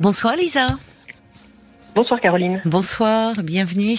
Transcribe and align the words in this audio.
Bonsoir 0.00 0.36
Lisa. 0.36 0.66
Bonsoir 1.94 2.20
Caroline. 2.20 2.60
Bonsoir, 2.64 3.34
bienvenue. 3.42 3.98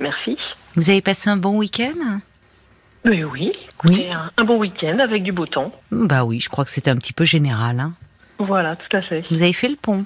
Merci. 0.00 0.36
Vous 0.76 0.88
avez 0.90 1.02
passé 1.02 1.28
un 1.28 1.36
bon 1.36 1.56
week-end? 1.56 2.20
Oui, 3.04 3.22
oui. 3.24 3.52
Oui. 3.84 4.08
Un, 4.10 4.30
un 4.36 4.44
bon 4.44 4.58
week-end 4.58 4.98
avec 5.00 5.22
du 5.22 5.32
beau 5.32 5.46
temps. 5.46 5.72
Bah 5.90 6.24
oui, 6.24 6.40
je 6.40 6.48
crois 6.48 6.64
que 6.64 6.70
c'était 6.70 6.90
un 6.90 6.96
petit 6.96 7.12
peu 7.12 7.24
général. 7.24 7.80
hein. 7.80 7.92
Voilà, 8.38 8.76
tout 8.76 8.96
à 8.96 9.02
fait. 9.02 9.24
Vous 9.30 9.42
avez 9.42 9.52
fait 9.52 9.68
le 9.68 9.76
pont? 9.76 10.04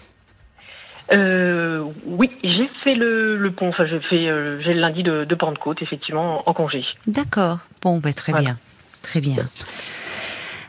Euh, 1.13 1.85
oui, 2.04 2.31
j'ai 2.43 2.69
fait 2.83 2.95
le, 2.97 3.37
le 3.37 3.53
pont. 3.53 3.69
Enfin, 3.69 3.87
j'ai 3.87 4.01
fait 4.01 4.27
euh, 4.29 4.61
j'ai 4.63 4.75
le 4.75 4.81
lundi 4.81 5.03
de, 5.04 5.25
de 5.25 5.35
Pentecôte, 5.37 5.81
effectivement, 5.83 6.43
en 6.49 6.53
congé. 6.53 6.85
D'accord. 7.07 7.59
Bon, 7.81 7.99
bah, 7.99 8.13
très 8.13 8.33
Voilà. 8.33 8.45
bien. 8.45 8.59
Très 9.03 9.21
bien. 9.21 9.37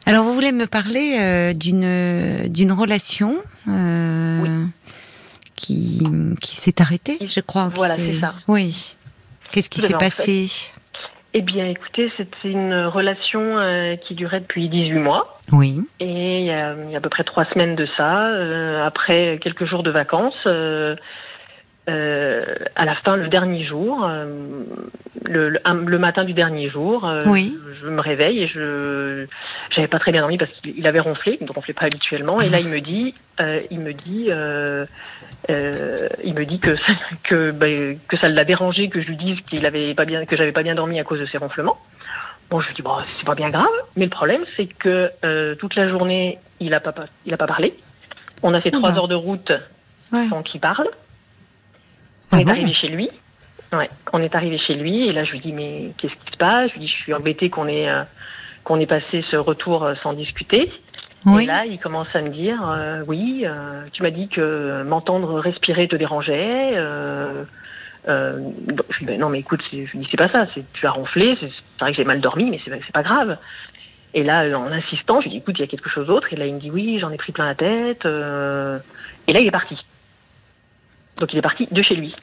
Alors, 0.08 0.24
vous 0.24 0.34
voulez 0.34 0.54
me 0.54 0.68
parler 0.68 1.18
euh, 1.20 1.54
d'une 1.54 2.48
d'une 2.48 2.72
relation 2.72 3.36
euh, 3.68 4.40
Oui. 4.42 4.50
qui, 5.58 6.02
qui 6.40 6.56
s'est 6.56 6.82
arrêtée, 6.82 7.18
je 7.28 7.42
crois. 7.42 7.70
Voilà, 7.76 7.96
c'est 7.96 8.20
ça. 8.22 8.36
Oui. 8.48 8.96
Qu'est-ce 9.52 9.70
qui 9.70 9.82
s'est 9.82 9.94
en 9.94 9.98
passé? 9.98 10.48
Eh 11.34 11.42
bien, 11.42 11.68
écoutez, 11.68 12.10
c'était 12.16 12.50
une 12.50 12.86
relation 12.86 13.58
euh, 13.60 13.98
qui 13.98 14.16
durait 14.16 14.40
depuis 14.40 14.70
18 14.70 14.94
mois. 14.94 15.40
Oui. 15.52 15.82
Et 16.00 16.40
il 16.40 16.46
y 16.46 16.52
a 16.52 16.70
à 16.96 17.02
peu 17.02 17.10
près 17.10 17.26
trois 17.26 17.44
semaines 17.54 17.76
de 17.76 17.86
ça, 17.98 18.86
après 18.86 19.40
quelques 19.44 19.66
jours 19.66 19.84
de 19.84 19.92
vacances, 19.92 20.48
euh, 21.90 22.44
à 22.76 22.86
la 22.86 22.96
fin, 22.96 23.16
le 23.16 23.28
dernier 23.30 23.64
jour, 23.66 24.04
euh, 24.06 24.26
le, 25.24 25.50
le, 25.50 25.60
un- 25.66 25.74
le 25.76 25.98
matin 25.98 26.24
du 26.26 26.34
dernier 26.34 26.70
jour, 26.70 27.08
euh, 27.08 27.24
Oui. 27.28 27.58
je, 27.76 27.86
je 27.86 27.88
me 27.90 28.02
réveille 28.02 28.44
et 28.44 28.48
je 28.48 29.26
j'avais 29.74 29.88
pas 29.88 30.00
très 30.00 30.12
bien 30.12 30.22
dormi 30.22 30.38
parce 30.38 30.52
qu'il 30.52 30.78
il 30.78 30.86
avait 30.88 31.00
ronflé, 31.00 31.38
donc 31.40 31.52
on 31.52 31.54
ronflait 31.56 31.74
pas 31.74 31.86
habituellement. 31.86 32.42
Et 32.42 32.50
là, 32.50 32.60
il 32.60 32.68
me 32.68 32.82
dit, 32.82 33.14
il 33.72 33.80
me 33.80 33.94
dit, 33.94 34.30
il 36.24 36.34
me 36.34 36.44
dit 36.46 36.60
que 36.60 36.76
ça, 36.76 36.94
que 37.24 37.52
ben, 37.52 37.98
que 38.08 38.18
ça 38.18 38.28
l'a 38.30 38.44
dérangé 38.44 38.90
que 38.90 39.02
je 39.02 39.08
lui 39.08 39.18
dise 39.18 39.40
qu'il 39.50 39.66
avait 39.66 39.94
pas 39.94 40.06
bien 40.06 40.26
que 40.26 40.36
j'avais 40.36 40.52
pas 40.52 40.64
bien 40.64 40.76
dormi 40.76 41.00
à 41.00 41.04
cause 41.04 41.20
de 41.20 41.26
ses 41.26 41.38
ronflements. 41.38 41.78
Bon, 42.50 42.60
je 42.62 42.68
lui 42.68 42.76
dis 42.76 42.82
bon, 42.82 42.96
c'est 43.04 43.26
pas 43.26 43.36
bien 43.36 43.50
grave, 43.50 43.66
mais 43.98 44.06
le 44.06 44.10
problème 44.12 44.44
c'est 44.56 44.68
que 44.68 45.12
toute 45.56 45.76
la 45.76 45.88
journée, 45.90 46.40
il 46.60 46.74
a 46.74 46.80
pas 46.80 46.94
il 47.26 47.34
a 47.34 47.38
pas 47.38 47.48
parlé. 47.48 47.74
On 48.44 48.54
a 48.54 48.62
fait 48.62 48.72
Ah 48.74 48.78
trois 48.78 48.92
bah. 48.92 48.98
heures 48.98 49.08
de 49.08 49.16
route 49.16 49.52
Ouais. 50.14 50.28
sans 50.30 50.42
qu'il 50.44 50.62
parle. 50.62 50.88
Ah 52.32 52.36
On 52.36 52.40
est 52.40 52.44
bon 52.46 52.52
arrivé 52.52 52.74
chez 52.74 52.88
lui. 52.90 53.10
Ouais, 53.74 53.90
on 54.14 54.22
est 54.22 54.34
arrivé 54.36 54.58
chez 54.58 54.76
lui 54.76 55.08
et 55.10 55.12
là 55.14 55.24
je 55.26 55.32
lui 55.32 55.40
dis 55.40 55.52
mais 55.54 55.92
qu'est-ce 55.98 56.14
qui 56.14 56.32
se 56.32 56.38
passe? 56.38 56.70
Je 56.70 56.74
lui 56.76 56.82
dis 56.82 56.88
je 56.88 56.94
suis 57.04 57.14
embêtée 57.14 57.50
qu'on 57.50 57.68
ait 57.68 57.90
euh, 57.90 58.04
qu'on 58.64 58.80
ait 58.80 58.86
passé 58.86 59.22
ce 59.30 59.36
retour 59.36 59.84
euh, 59.84 59.96
sans 60.04 60.14
discuter. 60.14 60.72
Oui. 61.26 61.44
Et 61.44 61.48
là 61.48 61.66
il 61.66 61.78
commence 61.78 62.08
à 62.16 62.22
me 62.22 62.30
dire 62.30 62.60
euh, 62.70 63.04
oui 63.08 63.44
euh, 63.46 63.84
tu 63.92 64.04
m'as 64.04 64.10
dit 64.12 64.30
que 64.30 64.84
m'entendre 64.84 65.40
respirer 65.40 65.88
te 65.90 65.98
dérangeait. 65.98 66.72
Euh, 66.76 67.44
euh, 68.08 68.40
je 68.90 68.98
lui 69.00 69.06
dis 69.06 69.06
ben 69.06 69.20
non 69.20 69.28
mais 69.30 69.40
écoute 69.40 69.62
c'est- 69.70 69.86
je 69.86 69.92
lui 69.92 70.00
dis 70.00 70.08
c'est 70.10 70.18
pas 70.18 70.30
ça 70.30 70.46
c'est 70.56 70.64
tu 70.72 70.88
as 70.88 70.92
ronflé 70.92 71.36
c'est 71.42 71.50
c'est 71.50 71.80
vrai 71.82 71.92
que 71.92 71.98
j'ai 71.98 72.06
mal 72.06 72.22
dormi 72.22 72.50
mais 72.50 72.62
c'est 72.64 72.72
c'est 72.72 72.94
pas 72.94 73.04
grave. 73.04 73.38
Et 74.14 74.24
là 74.24 74.46
en 74.58 74.72
insistant 74.72 75.20
je 75.20 75.26
lui 75.26 75.32
dis 75.32 75.38
écoute 75.38 75.56
il 75.58 75.62
y 75.62 75.66
a 75.66 75.68
quelque 75.68 75.90
chose 75.90 76.08
d'autre 76.08 76.32
et 76.32 76.38
là 76.38 76.46
il 76.46 76.54
me 76.54 76.60
dit 76.62 76.72
oui 76.72 77.00
j'en 77.02 77.10
ai 77.12 77.18
pris 77.18 77.34
plein 77.34 77.48
la 77.48 77.56
tête. 77.56 78.06
euh, 78.06 78.80
et 79.28 79.34
là 79.34 79.42
il 79.42 79.48
est 79.48 79.52
parti. 79.52 79.78
Donc 81.20 81.34
il 81.34 81.40
est 81.40 81.42
parti 81.42 81.68
de 81.72 81.82
chez 81.82 81.96
lui. 81.96 82.16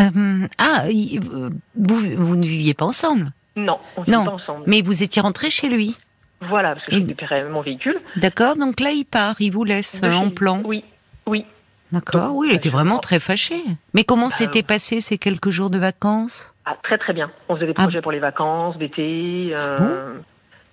Euh, 0.00 0.46
ah, 0.58 0.84
euh, 0.86 1.50
vous, 1.76 1.96
vous 2.16 2.36
ne 2.36 2.46
viviez 2.46 2.74
pas 2.74 2.84
ensemble, 2.86 3.32
Non, 3.56 3.78
on 3.96 4.04
Non. 4.08 4.20
vit 4.20 4.26
pas 4.26 4.34
ensemble. 4.34 4.64
mais 4.66 4.82
vous 4.82 5.02
étiez 5.02 5.20
rentré 5.20 5.50
chez 5.50 5.68
lui. 5.68 5.96
Voilà, 6.40 6.74
parce 6.74 6.86
que 6.86 6.92
je 6.92 6.96
Et- 6.96 7.00
récupérais 7.00 7.44
mon 7.48 7.60
véhicule. 7.60 7.98
D'accord, 8.16 8.56
donc 8.56 8.80
là 8.80 8.92
il 8.92 9.04
part, 9.04 9.34
il 9.40 9.50
vous 9.52 9.64
laisse 9.64 10.00
euh, 10.02 10.12
en 10.12 10.30
plan. 10.30 10.62
Oui, 10.64 10.84
oui. 11.26 11.44
D'accord, 11.92 12.34
oui, 12.36 12.46
il 12.46 12.50
bah, 12.52 12.56
était 12.56 12.70
vraiment 12.70 12.98
très 12.98 13.18
fâché. 13.20 13.56
Mais 13.94 14.04
comment 14.04 14.28
Bah, 14.28 14.34
s'étaient 14.34 14.62
passés 14.62 15.00
ces 15.00 15.18
quelques 15.18 15.50
jours 15.50 15.70
de 15.70 15.78
vacances? 15.78 16.54
Ah, 16.64 16.76
très 16.84 16.96
très 16.98 17.12
bien. 17.12 17.30
On 17.48 17.56
faisait 17.56 17.66
des 17.66 17.74
Ah. 17.76 17.82
projets 17.82 18.00
pour 18.00 18.12
les 18.12 18.20
vacances, 18.20 18.78
d'été. 18.78 19.50
euh, 19.52 20.14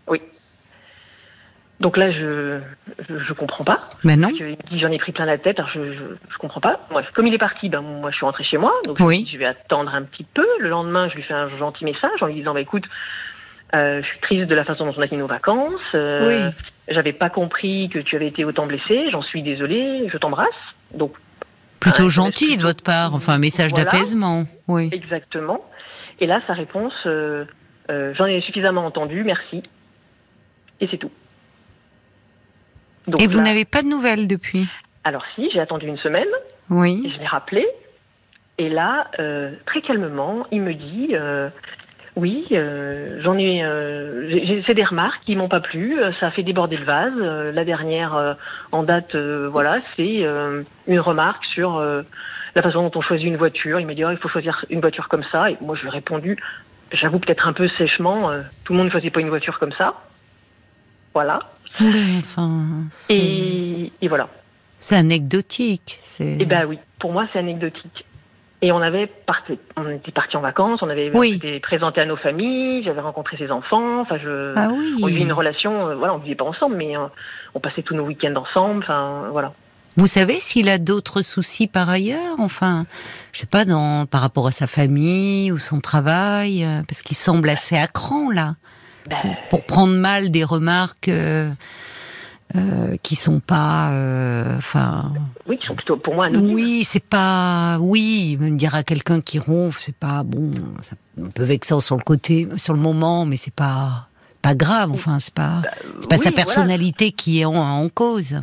Oui. 0.07 0.21
Donc 1.79 1.95
là, 1.95 2.11
je, 2.11 2.59
je 3.07 3.19
je 3.19 3.33
comprends 3.33 3.63
pas. 3.63 3.77
Ben 4.03 4.19
non. 4.19 4.29
Me 4.29 4.55
dit 4.69 4.79
j'en 4.79 4.89
ai 4.91 4.97
pris 4.97 5.11
plein 5.11 5.25
la 5.25 5.37
tête. 5.37 5.59
Alors 5.59 5.69
je, 5.73 5.93
je 5.93 6.03
je 6.31 6.37
comprends 6.39 6.59
pas. 6.61 6.79
Bref, 6.89 7.05
comme 7.13 7.27
il 7.27 7.33
est 7.33 7.37
parti, 7.39 7.69
ben 7.69 7.81
moi 7.81 8.09
je 8.09 8.15
suis 8.15 8.25
rentrée 8.25 8.43
chez 8.43 8.57
moi. 8.57 8.73
Donc 8.85 8.97
Oui. 8.99 9.29
je 9.31 9.37
vais 9.37 9.45
attendre 9.45 9.93
un 9.93 10.01
petit 10.03 10.23
peu. 10.33 10.45
Le 10.59 10.69
lendemain, 10.69 11.07
je 11.09 11.15
lui 11.15 11.21
fais 11.23 11.35
un 11.35 11.49
gentil 11.57 11.85
message 11.85 12.21
en 12.21 12.25
lui 12.27 12.33
disant 12.35 12.53
bah 12.55 12.61
écoute, 12.61 12.85
euh, 13.75 14.01
je 14.01 14.07
suis 14.07 14.19
triste 14.21 14.47
de 14.47 14.55
la 14.55 14.63
façon 14.63 14.85
dont 14.85 14.93
on 14.97 15.01
a 15.01 15.07
fini 15.07 15.19
nos 15.19 15.27
vacances. 15.27 15.79
euh, 15.93 16.49
Oui. 16.49 16.55
J'avais 16.89 17.13
pas 17.13 17.29
compris 17.29 17.89
que 17.89 17.99
tu 17.99 18.15
avais 18.15 18.27
été 18.27 18.43
autant 18.45 18.65
blessé. 18.65 19.09
J'en 19.11 19.21
suis 19.21 19.43
désolée. 19.43 20.09
Je 20.11 20.17
t'embrasse. 20.17 20.47
Donc 20.93 21.13
Plutôt 21.79 22.05
Ah, 22.07 22.09
gentil 22.09 22.57
de 22.57 22.63
votre 22.63 22.81
part, 22.83 23.13
enfin 23.13 23.33
un 23.33 23.37
message 23.39 23.69
Voilà. 23.69 23.85
d'apaisement. 23.85 24.45
Oui. 24.67 24.89
Exactement. 24.91 25.63
Et 26.19 26.25
là, 26.25 26.41
sa 26.47 26.53
réponse, 26.53 26.93
euh, 27.05 27.45
euh, 27.91 28.13
j'en 28.15 28.25
ai 28.25 28.41
suffisamment 28.41 28.83
entendu, 28.83 29.23
merci. 29.23 29.61
Et 30.81 30.87
c'est 30.89 30.97
tout. 30.97 31.11
Donc 33.07 33.21
Et 33.21 33.27
vous 33.27 33.37
là- 33.37 33.43
n'avez 33.43 33.65
pas 33.65 33.81
de 33.81 33.87
nouvelles 33.87 34.27
depuis? 34.27 34.67
Alors 35.03 35.23
si, 35.35 35.49
j'ai 35.51 35.59
attendu 35.59 35.87
une 35.87 35.97
semaine, 35.97 36.27
et 36.27 36.73
Oui. 36.73 37.11
je 37.13 37.19
l'ai 37.19 37.27
rappelé, 37.27 37.65
et 38.57 38.69
là, 38.69 39.07
euh, 39.19 39.53
très 39.65 39.81
calmement, 39.81 40.45
il 40.51 40.61
me 40.61 40.73
dit, 40.73 41.09
euh, 41.13 41.49
oui, 42.17 42.45
euh, 42.51 43.19
j'en 43.21 43.37
ai, 43.37 43.61
j'ai 44.29 44.45
j'ai 44.47 44.61
fait 44.63 44.73
des 44.73 44.83
remarques 44.83 45.21
qui 45.25 45.35
m'ont 45.35 45.47
pas 45.47 45.61
plu, 45.61 45.97
ça 46.19 46.27
a 46.27 46.31
fait 46.31 46.43
déborder 46.43 46.75
le 46.75 46.83
vase. 46.83 47.53
La 47.53 47.63
dernière 47.63 48.35
en 48.71 48.83
date, 48.83 49.15
voilà, 49.15 49.79
c'est 49.95 50.25
une 50.87 50.99
remarque 50.99 51.45
sur 51.45 51.79
la 52.55 52.61
façon 52.61 52.81
dont 52.89 52.91
on 52.99 53.01
choisit 53.01 53.27
une 53.27 53.37
voiture. 53.37 53.79
Il 53.79 53.85
m'a 53.87 53.93
dit, 53.93 54.03
oh, 54.03 54.09
il 54.11 54.17
faut 54.17 54.29
choisir 54.29 54.65
une 54.69 54.81
voiture 54.81 55.07
comme 55.07 55.23
ça, 55.31 55.51
et 55.51 55.57
moi 55.61 55.75
je 55.75 55.81
lui 55.83 55.89
ai 55.89 55.91
répondu, 55.91 56.37
j'avoue 56.91 57.19
peut-être 57.19 57.47
un 57.47 57.53
peu 57.53 57.69
sèchement, 57.77 58.31
tout 58.65 58.73
le 58.73 58.77
monde 58.77 58.87
ne 58.87 58.91
choisit 58.91 59.13
pas 59.13 59.21
une 59.21 59.29
voiture 59.29 59.59
comme 59.59 59.73
ça. 59.73 59.93
Voilà. 61.17 61.39
Oui, 61.81 62.17
enfin, 62.19 62.61
c'est 62.91 63.15
Et, 63.15 63.91
et 64.01 64.07
voilà. 64.07 64.27
c'est 64.79 64.95
anecdotique. 64.95 65.97
C'est. 66.03 66.37
Eh 66.39 66.45
ben 66.45 66.65
oui, 66.67 66.77
pour 66.99 67.11
moi 67.11 67.27
c'est 67.33 67.39
anecdotique. 67.39 68.05
Et 68.61 68.71
on 68.71 68.81
avait 68.81 69.07
parti, 69.07 69.57
on 69.75 69.87
était 69.89 70.11
parti 70.11 70.35
en 70.37 70.41
vacances, 70.41 70.81
on 70.83 70.89
avait 70.89 71.11
Oui. 71.13 71.33
été 71.35 71.59
présenté 71.59 72.01
à 72.01 72.05
nos 72.05 72.17
familles, 72.17 72.83
j'avais 72.83 73.01
rencontré 73.01 73.35
ses 73.37 73.49
enfants, 73.51 74.01
enfin 74.01 74.17
je, 74.17 74.53
Ah 74.55 74.69
oui. 74.71 74.99
on 75.03 75.07
vivait 75.07 75.21
une 75.21 75.31
relation, 75.31 75.87
euh, 75.89 75.95
voilà, 75.95 76.13
on 76.13 76.17
vivait 76.19 76.35
pas 76.35 76.45
ensemble, 76.45 76.75
mais 76.75 76.95
euh, 76.97 77.01
on 77.55 77.59
passait 77.59 77.81
tous 77.83 77.93
nos 77.95 78.03
week-ends 78.05 78.35
ensemble, 78.35 78.83
enfin 78.83 79.29
voilà. 79.31 79.53
Vous 79.95 80.07
savez 80.07 80.39
s'il 80.39 80.69
a 80.69 80.77
d'autres 80.79 81.23
soucis 81.23 81.65
par 81.67 81.89
ailleurs 81.89 82.35
Enfin, 82.39 82.85
je 83.31 83.39
sais 83.39 83.47
pas, 83.47 83.65
dans, 83.65 84.05
par 84.07 84.21
rapport 84.21 84.45
à 84.47 84.51
sa 84.51 84.65
famille 84.67 85.51
ou 85.51 85.57
son 85.59 85.79
travail, 85.79 86.63
euh, 86.63 86.81
parce 86.87 87.01
qu'il 87.03 87.17
semble 87.17 87.49
assez 87.49 87.75
à 87.77 87.87
cran 87.87 88.29
là, 88.31 88.55
Ben, 89.09 89.35
pour 89.49 89.63
prendre 89.63 89.93
mal 89.93 90.29
des 90.31 90.43
remarques 90.43 91.07
euh, 91.07 91.51
euh, 92.55 92.95
qui 93.03 93.15
sont 93.15 93.39
pas, 93.39 93.91
euh, 93.91 94.57
enfin, 94.57 95.13
oui, 95.47 95.57
qui 95.57 95.67
sont 95.67 95.75
plutôt 95.75 95.97
pour 95.97 96.15
moi 96.15 96.25
anonymes. 96.25 96.53
oui, 96.53 96.83
c'est 96.83 97.03
pas, 97.03 97.77
oui, 97.79 98.37
me 98.39 98.51
dire 98.57 98.75
à 98.75 98.83
quelqu'un 98.83 99.21
qui 99.21 99.39
ronfle, 99.39 99.81
c'est 99.81 99.95
pas 99.95 100.23
bon, 100.23 100.51
un 101.21 101.29
peu 101.29 101.43
vexant 101.43 101.79
sur 101.79 101.97
le 101.97 102.03
côté, 102.03 102.47
sur 102.57 102.73
le 102.73 102.79
moment, 102.79 103.25
mais 103.25 103.35
c'est 103.35 103.53
pas, 103.53 104.07
pas 104.41 104.55
grave. 104.55 104.91
Enfin, 104.93 105.19
c'est 105.19 105.33
pas, 105.33 105.61
c'est 105.99 106.09
pas 106.09 106.15
oui, 106.15 106.23
sa 106.23 106.29
voilà. 106.29 106.35
personnalité 106.35 107.11
qui 107.11 107.41
est 107.41 107.45
en, 107.45 107.55
en 107.55 107.89
cause. 107.89 108.39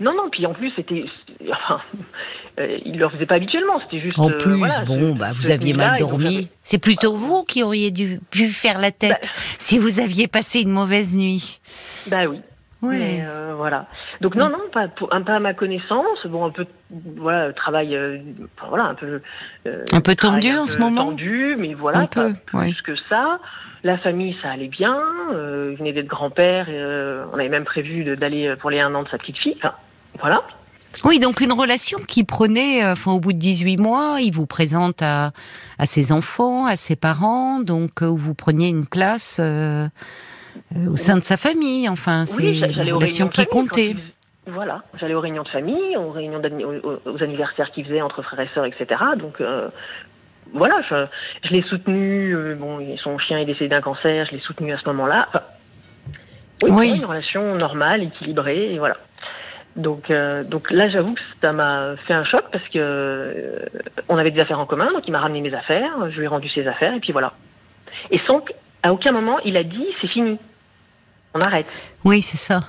Non, 0.00 0.12
non, 0.14 0.30
puis 0.30 0.44
en 0.46 0.54
plus 0.54 0.72
c'était, 0.76 1.04
enfin, 1.52 1.80
euh, 2.58 2.78
il 2.84 2.98
le 2.98 3.08
faisait 3.10 3.26
pas 3.26 3.34
habituellement, 3.36 3.78
c'était 3.80 4.00
juste. 4.00 4.18
En 4.18 4.30
euh, 4.30 4.38
plus, 4.38 4.54
voilà, 4.54 4.80
bon, 4.80 5.14
ce- 5.14 5.18
bah, 5.18 5.32
vous 5.34 5.50
aviez 5.50 5.72
mal 5.74 5.98
dormi. 5.98 6.48
C'est 6.62 6.78
plutôt 6.78 7.14
vous 7.16 7.44
qui 7.44 7.62
auriez 7.62 7.90
dû, 7.90 8.20
pu 8.30 8.48
faire 8.48 8.78
la 8.78 8.90
tête 8.90 9.30
si 9.58 9.78
vous 9.78 10.00
aviez 10.00 10.26
passé 10.26 10.62
une 10.62 10.70
mauvaise 10.70 11.16
nuit. 11.16 11.60
Bah 12.06 12.24
oui. 12.28 12.40
Mais, 12.82 13.22
euh, 13.28 13.52
voilà. 13.54 13.88
Donc 14.22 14.36
non, 14.36 14.48
non, 14.48 14.56
pas, 14.72 14.88
pour, 14.88 15.12
un, 15.14 15.20
pas 15.20 15.34
à 15.36 15.38
ma 15.38 15.52
connaissance. 15.52 16.24
Bon, 16.24 16.46
un 16.46 16.50
peu, 16.50 16.64
voilà, 17.18 17.52
travail, 17.52 17.94
euh, 17.94 18.16
voilà, 18.70 18.84
un 18.84 18.94
peu. 18.94 19.20
euh, 19.66 19.84
Un 19.92 20.00
peu 20.00 20.16
tendu 20.16 20.48
un 20.48 20.62
en 20.62 20.66
ce 20.66 20.76
peu 20.78 20.84
moment 20.84 21.04
Tendu, 21.10 21.56
mais 21.58 21.74
voilà, 21.74 21.98
Un 21.98 22.06
pas 22.06 22.28
peu, 22.28 22.32
plus 22.46 22.58
ouais. 22.58 22.72
que 22.82 22.96
ça. 23.10 23.38
La 23.84 23.98
famille, 23.98 24.34
ça 24.40 24.50
allait 24.52 24.68
bien. 24.68 24.98
Il 25.30 25.76
venait 25.76 25.92
d'être 25.92 26.06
grand-père. 26.06 26.68
on 26.70 27.38
avait 27.38 27.50
même 27.50 27.64
prévu 27.64 28.16
d'aller 28.16 28.54
pour 28.58 28.70
les 28.70 28.80
un 28.80 28.94
an 28.94 29.02
de 29.02 29.08
sa 29.10 29.18
petite 29.18 29.36
fille. 29.36 29.56
Enfin, 29.58 29.74
voilà. 30.20 30.42
Oui, 31.04 31.18
donc 31.20 31.40
une 31.40 31.52
relation 31.52 32.00
qui 32.06 32.24
prenait, 32.24 32.82
euh, 32.84 32.92
enfin, 32.92 33.12
au 33.12 33.20
bout 33.20 33.32
de 33.32 33.38
18 33.38 33.76
mois, 33.76 34.18
il 34.20 34.32
vous 34.32 34.46
présente 34.46 35.02
à, 35.02 35.32
à 35.78 35.86
ses 35.86 36.10
enfants, 36.12 36.66
à 36.66 36.74
ses 36.76 36.96
parents, 36.96 37.60
donc 37.60 38.02
euh, 38.02 38.06
où 38.06 38.16
vous 38.16 38.34
preniez 38.34 38.68
une 38.68 38.86
place 38.86 39.38
euh, 39.40 39.86
au 40.88 40.96
sein 40.96 41.16
de 41.16 41.22
sa 41.22 41.36
famille. 41.36 41.88
Enfin, 41.88 42.26
c'est 42.26 42.42
Oui, 42.42 42.58
une 42.58 42.64
aux 42.92 42.96
relation 42.96 42.98
réunions 42.98 43.26
de 43.26 43.32
qui 43.32 43.46
comptait. 43.46 43.96
Voilà, 44.46 44.82
j'allais 44.98 45.14
aux 45.14 45.20
réunions 45.20 45.44
de 45.44 45.48
famille, 45.48 45.96
aux 45.96 46.10
réunions 46.10 46.42
aux, 47.04 47.22
anniversaires 47.22 47.70
qu'il 47.70 47.84
faisait 47.84 48.02
entre 48.02 48.20
frères 48.22 48.40
et 48.40 48.48
sœurs, 48.52 48.64
etc. 48.64 49.00
Donc 49.16 49.40
euh, 49.40 49.68
voilà, 50.52 50.80
je, 50.90 51.06
je 51.48 51.54
l'ai 51.54 51.62
soutenu. 51.62 52.34
euh, 52.34 52.56
bon, 52.56 52.80
son 53.00 53.16
chien 53.18 53.38
est 53.38 53.44
décédé 53.44 53.68
d'un 53.68 53.80
cancer, 53.80 54.26
je 54.26 54.32
l'ai 54.32 54.40
soutenu 54.40 54.72
à 54.72 54.78
ce 54.78 54.86
moment-là. 54.86 55.26
Enfin, 55.28 55.42
oui, 56.64 56.70
Oui. 56.72 56.96
une 56.96 57.04
relation 57.04 57.54
normale, 57.54 58.02
équilibrée, 58.02 58.74
et 58.74 58.78
voilà. 58.78 58.96
Donc, 59.76 60.10
euh, 60.10 60.42
donc 60.42 60.70
là, 60.70 60.88
j'avoue 60.88 61.14
que 61.14 61.20
ça 61.40 61.52
m'a 61.52 61.94
fait 62.06 62.12
un 62.12 62.24
choc 62.24 62.44
parce 62.50 62.64
que 62.68 62.78
euh, 62.78 63.66
on 64.08 64.16
avait 64.16 64.32
des 64.32 64.40
affaires 64.40 64.58
en 64.58 64.66
commun, 64.66 64.92
donc 64.92 65.04
il 65.06 65.12
m'a 65.12 65.20
ramené 65.20 65.40
mes 65.40 65.54
affaires, 65.54 65.92
je 66.10 66.16
lui 66.18 66.24
ai 66.24 66.28
rendu 66.28 66.48
ses 66.48 66.66
affaires, 66.66 66.94
et 66.94 67.00
puis 67.00 67.12
voilà. 67.12 67.34
Et 68.10 68.20
sans 68.26 68.40
qu'à 68.40 68.92
aucun 68.92 69.12
moment 69.12 69.38
il 69.44 69.56
a 69.56 69.62
dit 69.62 69.86
c'est 70.00 70.08
fini, 70.08 70.38
on 71.34 71.40
arrête. 71.40 71.66
Oui, 72.04 72.20
c'est 72.20 72.36
ça. 72.36 72.62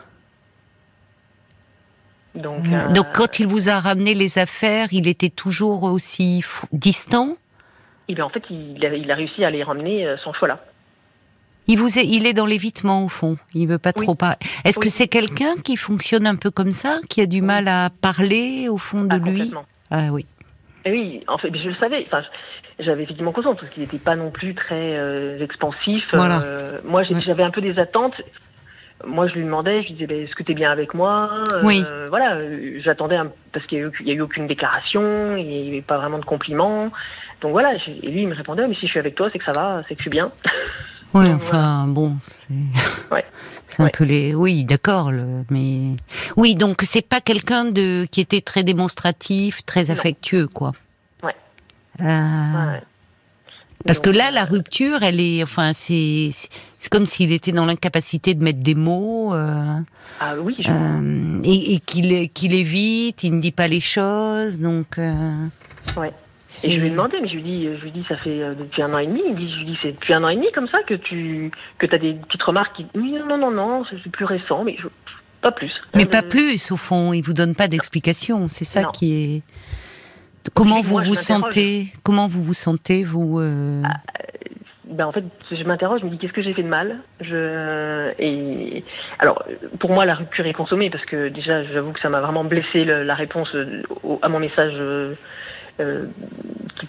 Donc, 2.36 2.66
Euh, 2.66 2.74
euh, 2.74 2.94
Donc 2.94 3.08
quand 3.14 3.40
il 3.40 3.48
vous 3.48 3.68
a 3.68 3.80
ramené 3.80 4.14
les 4.14 4.38
affaires, 4.38 4.88
il 4.92 5.08
était 5.08 5.30
toujours 5.30 5.84
aussi 5.84 6.46
distant? 6.72 7.36
Il, 8.08 8.22
en 8.22 8.30
fait, 8.30 8.44
il 8.50 8.86
a, 8.86 8.94
il 8.94 9.10
a 9.12 9.16
réussi 9.16 9.44
à 9.44 9.50
les 9.50 9.64
ramener 9.64 10.16
sans 10.24 10.34
choix 10.34 10.48
là. 10.48 10.60
Il, 11.68 11.78
vous 11.78 12.00
est, 12.00 12.06
il 12.06 12.26
est 12.28 12.34
dans 12.34 12.46
l'évitement 12.46 13.04
au 13.06 13.10
fond. 13.10 13.38
Il 13.54 13.68
veut 13.68 13.78
pas 13.78 13.92
Oui. 13.96 14.04
trop 14.06 14.16
parler. 14.16 14.38
Est-ce 14.66 14.80
que 14.80 14.90
c'est 14.90 15.08
quelqu'un 15.08 15.56
qui 15.64 15.78
fonctionne 15.78 16.28
un 16.28 16.36
peu 16.36 16.52
comme 16.52 16.72
ça, 16.72 17.00
qui 17.10 17.22
a 17.22 17.26
du 17.26 17.42
mal 17.42 17.68
à 17.68 17.90
parler 18.02 18.68
au 18.70 18.78
fond 18.78 19.02
de 19.02 19.08
Ah, 19.16 19.18
lui? 19.18 19.52
Ah 19.90 20.08
oui. 20.12 20.26
Et 20.86 20.92
oui, 20.92 21.24
en 21.28 21.38
fait, 21.38 21.50
je 21.56 21.70
le 21.70 21.76
savais. 21.76 22.04
Enfin, 22.08 22.24
j'avais 22.80 23.04
effectivement 23.04 23.32
conscience 23.32 23.58
parce 23.60 23.72
qu'il 23.74 23.84
n'était 23.84 24.00
pas 24.00 24.16
non 24.16 24.32
plus 24.32 24.56
très 24.56 24.98
euh, 24.98 25.40
expansif. 25.44 26.04
Voilà. 26.14 26.42
Euh, 26.42 26.80
moi, 26.84 27.04
j'ai- 27.04 27.14
Ouais. 27.14 27.22
j'avais 27.22 27.44
un 27.44 27.52
peu 27.52 27.62
des 27.62 27.78
attentes. 27.78 28.16
Moi, 29.06 29.28
je 29.28 29.34
lui 29.34 29.44
demandais, 29.44 29.82
je 29.84 29.88
lui 29.88 29.94
disais, 29.94 30.08
Ben, 30.08 30.24
est-ce 30.24 30.36
que 30.36 30.44
tu 30.44 30.52
es 30.52 30.56
bien 30.56 30.72
avec 30.72 30.94
moi? 30.94 31.30
Euh, 31.54 31.62
Oui. 31.64 31.84
Voilà, 32.10 32.38
j'attendais 32.84 33.16
un- 33.16 33.32
parce 33.52 33.66
qu'il 33.66 33.80
n'y 33.80 33.86
a, 33.86 34.16
eu- 34.16 34.20
a 34.20 34.24
aucune 34.24 34.48
déclaration, 34.48 35.36
il 35.38 35.48
n'y 35.48 35.70
avait 35.70 35.82
pas 35.82 35.98
vraiment 35.98 36.20
de 36.20 36.26
compliments. 36.26 36.92
Donc 37.42 37.52
voilà, 37.52 37.74
et 37.74 38.10
lui, 38.12 38.22
il 38.22 38.28
me 38.28 38.36
répondait, 38.36 38.68
mais 38.68 38.76
si 38.76 38.82
je 38.86 38.92
suis 38.92 39.00
avec 39.00 39.16
toi, 39.16 39.30
c'est 39.32 39.40
que 39.40 39.46
ça 39.46 39.52
va, 39.54 39.82
c'est 39.88 39.96
que 39.96 40.00
je 40.00 40.04
suis 40.04 40.12
bien. 40.12 40.32
Oui, 41.14 41.28
Donc, 41.30 41.42
enfin 41.44 41.86
bon, 41.88 42.18
c'est 42.24 42.54
Ouais. 43.12 43.26
c'est 43.68 43.82
un 43.82 43.86
Ouais. 43.86 43.92
peu 43.94 44.04
les. 44.06 44.34
Oui, 44.34 44.64
d'accord, 44.64 45.12
le- 45.12 45.44
mais 45.50 45.96
oui, 46.38 46.56
donc 46.56 46.82
c'est 46.84 47.02
pas 47.02 47.20
quelqu'un 47.22 47.66
de 47.66 48.08
qui 48.10 48.22
était 48.22 48.42
très 48.42 48.64
démonstratif, 48.64 49.66
très 49.66 49.86
Non. 49.86 49.92
affectueux, 49.92 50.48
quoi. 50.48 50.72
Ouais. 51.24 51.36
Euh, 52.02 52.04
Ouais. 52.06 52.82
Parce 53.84 54.00
que 54.00 54.12
là, 54.12 54.30
la 54.30 54.44
euh, 54.44 54.46
rupture, 54.46 55.02
elle 55.02 55.20
est, 55.20 55.42
enfin, 55.42 55.72
c'est 55.74 56.30
c'est- 56.32 56.90
comme 56.90 57.08
s'il 57.08 57.32
était 57.32 57.52
dans 57.52 57.66
l'incapacité 57.66 58.36
de 58.36 58.44
mettre 58.44 58.60
des 58.60 58.76
mots 58.76 59.34
euh, 59.34 59.80
Ah 60.20 60.36
oui, 60.40 60.56
je- 60.60 60.70
euh, 60.70 61.42
et, 61.44 61.74
et 61.74 61.80
qu'il 61.80 62.30
qu'il 62.30 62.54
évite, 62.54 63.24
il 63.24 63.36
ne 63.36 63.42
dit 63.42 63.52
pas 63.52 63.68
les 63.68 63.80
choses, 63.82 64.60
donc. 64.60 64.98
Ouais. 65.98 66.14
Et 66.64 66.74
je 66.74 66.80
lui 66.80 66.88
ai 66.88 66.90
demandé, 66.92 67.18
mais 67.22 67.28
je 67.30 67.36
lui 67.36 67.44
dis, 67.44 67.70
je 67.78 67.84
lui 67.84 67.92
dis, 67.92 68.04
ça 68.10 68.16
fait 68.18 68.42
euh, 68.42 68.54
depuis 68.54 68.82
un 68.82 68.94
an 68.94 68.98
et 68.98 69.08
demi. 69.08 69.22
Il 69.30 69.36
dit, 69.36 69.50
je 69.50 69.58
lui 69.60 69.66
dis, 69.68 69.78
c'est 69.82 69.94
depuis 69.94 70.14
un 70.14 70.24
an 70.24 70.30
et 70.30 70.36
demi 70.36 70.52
comme 70.54 70.68
ça 70.68 70.84
que 70.84 70.94
tu 70.96 71.50
que 71.78 71.86
as 71.96 71.98
des 71.98 72.14
petites 72.14 72.44
remarques 72.44 72.76
qui, 72.76 72.86
oui, 72.96 73.16
non, 73.28 73.38
non, 73.38 73.52
non, 73.52 73.84
c'est 73.90 74.12
plus 74.12 74.26
récent, 74.26 74.64
mais 74.64 74.76
je- 74.80 74.88
pas 75.42 75.52
plus. 75.52 75.72
Mais 75.96 76.04
Euh, 76.06 76.10
pas 76.10 76.22
plus, 76.22 76.72
au 76.72 76.78
fond. 76.78 77.14
Il 77.14 77.22
vous 77.22 77.34
donne 77.34 77.56
pas 77.56 77.68
d'explication. 77.68 78.48
C'est 78.50 78.66
ça 78.66 78.82
Non. 78.84 78.92
qui 78.92 79.14
est. 79.16 79.42
Comment 80.54 80.82
vous 80.82 80.92
moi, 80.96 81.02
vous 81.04 81.16
sentez 81.16 81.88
Comment 82.04 82.28
vous 82.28 82.44
vous 82.44 82.54
sentez 82.54 83.04
vous 83.04 83.40
euh, 83.40 83.82
Ben 84.86 85.06
en 85.08 85.12
fait, 85.12 85.24
je 85.52 85.64
m'interroge, 85.64 86.02
je 86.02 86.06
me 86.06 86.12
dis 86.12 86.18
qu'est-ce 86.18 86.34
que 86.34 86.42
j'ai 86.44 86.54
fait 86.54 86.64
de 86.64 86.68
mal? 86.68 86.98
Je 87.22 88.12
et 88.20 88.84
alors 89.20 89.44
pour 89.80 89.92
moi 89.92 90.06
la 90.06 90.16
rupture 90.16 90.46
est 90.46 90.54
consommée 90.54 90.90
parce 90.90 91.06
que 91.06 91.30
déjà 91.30 91.64
j'avoue 91.64 91.92
que 91.94 92.00
ça 92.02 92.10
m'a 92.10 92.20
vraiment 92.22 92.44
blessé 92.44 92.84
le- 92.86 93.04
la 93.04 93.16
réponse 93.16 93.50
euh, 93.56 93.84
au- 94.04 94.20
à 94.22 94.30
mon 94.30 94.40
message 94.40 94.74
euh, 94.76 95.14
euh, 95.82 96.06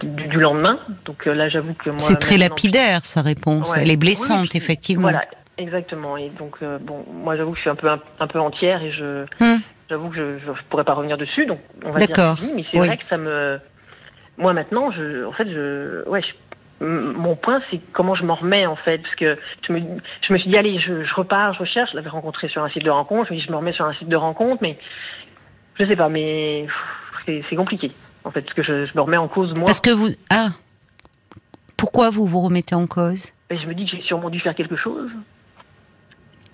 du, 0.01 0.29
du 0.29 0.41
lendemain. 0.41 0.79
Donc 1.05 1.27
euh, 1.27 1.35
là 1.35 1.49
j'avoue 1.49 1.75
que 1.75 1.91
moi 1.91 1.99
C'est 2.01 2.17
très 2.19 2.37
lapidaire 2.39 3.05
sa 3.05 3.23
réponse. 3.23 3.73
Ouais. 3.75 3.81
Elle 3.83 3.89
est 3.89 3.93
Oui, 3.93 3.97
blessante, 3.99 4.49
puis- 4.51 4.59
effectivement. 4.59 5.03
Voilà, 5.11 5.25
exactement. 5.59 6.17
Et 6.17 6.31
donc, 6.31 6.57
euh, 6.63 6.79
bon, 6.81 7.05
moi, 7.13 7.35
j'avoue 7.37 7.51
que 7.53 7.57
je 7.57 7.63
suis 7.63 7.71
un 7.71 7.75
peu, 7.77 7.89
un, 7.89 8.01
un 8.21 8.27
peu 8.27 8.39
entière 8.41 8.83
et 8.83 8.93
je, 8.93 9.25
Hum. 9.41 9.61
j'avoue 9.91 10.09
que 10.09 10.17
je, 10.17 10.39
je 10.47 10.63
pourrais 10.71 10.85
pas 10.85 10.95
revenir 10.95 11.19
dessus. 11.19 11.47
Donc, 11.47 11.59
on 11.85 11.91
va 11.93 11.99
dire 11.99 12.37
oui, 12.43 12.53
mais 12.55 12.65
c'est 12.71 12.81
oui. 12.81 12.87
vrai 12.87 12.97
que 12.97 13.05
ça 13.09 13.17
me, 13.19 13.59
moi 14.39 14.53
maintenant, 14.53 14.91
je, 14.91 15.25
en 15.27 15.33
fait, 15.33 15.49
je, 15.51 16.09
ouais, 16.09 16.23
je- 16.23 16.85
mon 16.85 17.37
point, 17.37 17.61
c'est 17.71 17.79
comment 17.93 18.17
je 18.17 18.25
m'en 18.25 18.35
remets 18.35 18.67
en 18.67 18.75
fait, 18.75 18.99
parce 18.99 19.15
que 19.15 19.39
je 19.69 19.73
me, 19.73 19.81
je 20.27 20.33
me 20.33 20.39
suis 20.39 20.51
dit 20.51 20.57
allez, 20.57 20.81
je, 20.81 21.05
je 21.05 21.15
repars, 21.15 21.55
je 21.55 21.61
recherche. 21.61 21.91
Je 21.93 21.97
l'avais 21.97 22.09
rencontré 22.09 22.49
sur 22.49 22.65
un 22.65 22.69
site 22.71 22.83
de 22.83 22.91
rencontre. 22.91 23.29
Je 23.29 23.35
me 23.35 23.39
dis 23.39 23.45
je 23.47 23.53
me 23.53 23.57
remets 23.57 23.73
sur 23.73 23.85
un 23.85 23.93
site 23.95 24.09
de 24.09 24.17
rencontre, 24.17 24.61
mais 24.63 24.77
je 25.79 25.85
sais 25.87 25.95
pas, 25.95 26.09
mais 26.09 26.67
c'est 27.25 27.55
compliqué 27.55 27.93
en 28.25 28.31
fait, 28.31 28.43
parce 28.43 28.55
que 28.55 28.63
je, 28.63 28.87
je 28.87 28.93
me 28.95 29.01
remets 29.01 29.17
en 29.17 29.29
cause 29.29 29.55
moi. 29.55 29.67
Parce 29.67 29.81
que 29.81 29.91
vous. 29.91 30.09
Ah 30.31 30.51
Pourquoi 31.77 32.11
vous 32.11 32.27
vous 32.27 32.41
remettez 32.41 32.75
en 32.75 32.87
cause? 32.87 33.27
Et 33.51 33.59
je 33.59 33.67
me 33.67 33.75
dis 33.75 33.85
que 33.85 33.97
j'ai 33.97 34.03
sûrement 34.03 34.31
dû 34.31 34.41
faire 34.41 34.55
quelque 34.55 34.77
chose. 34.77 35.11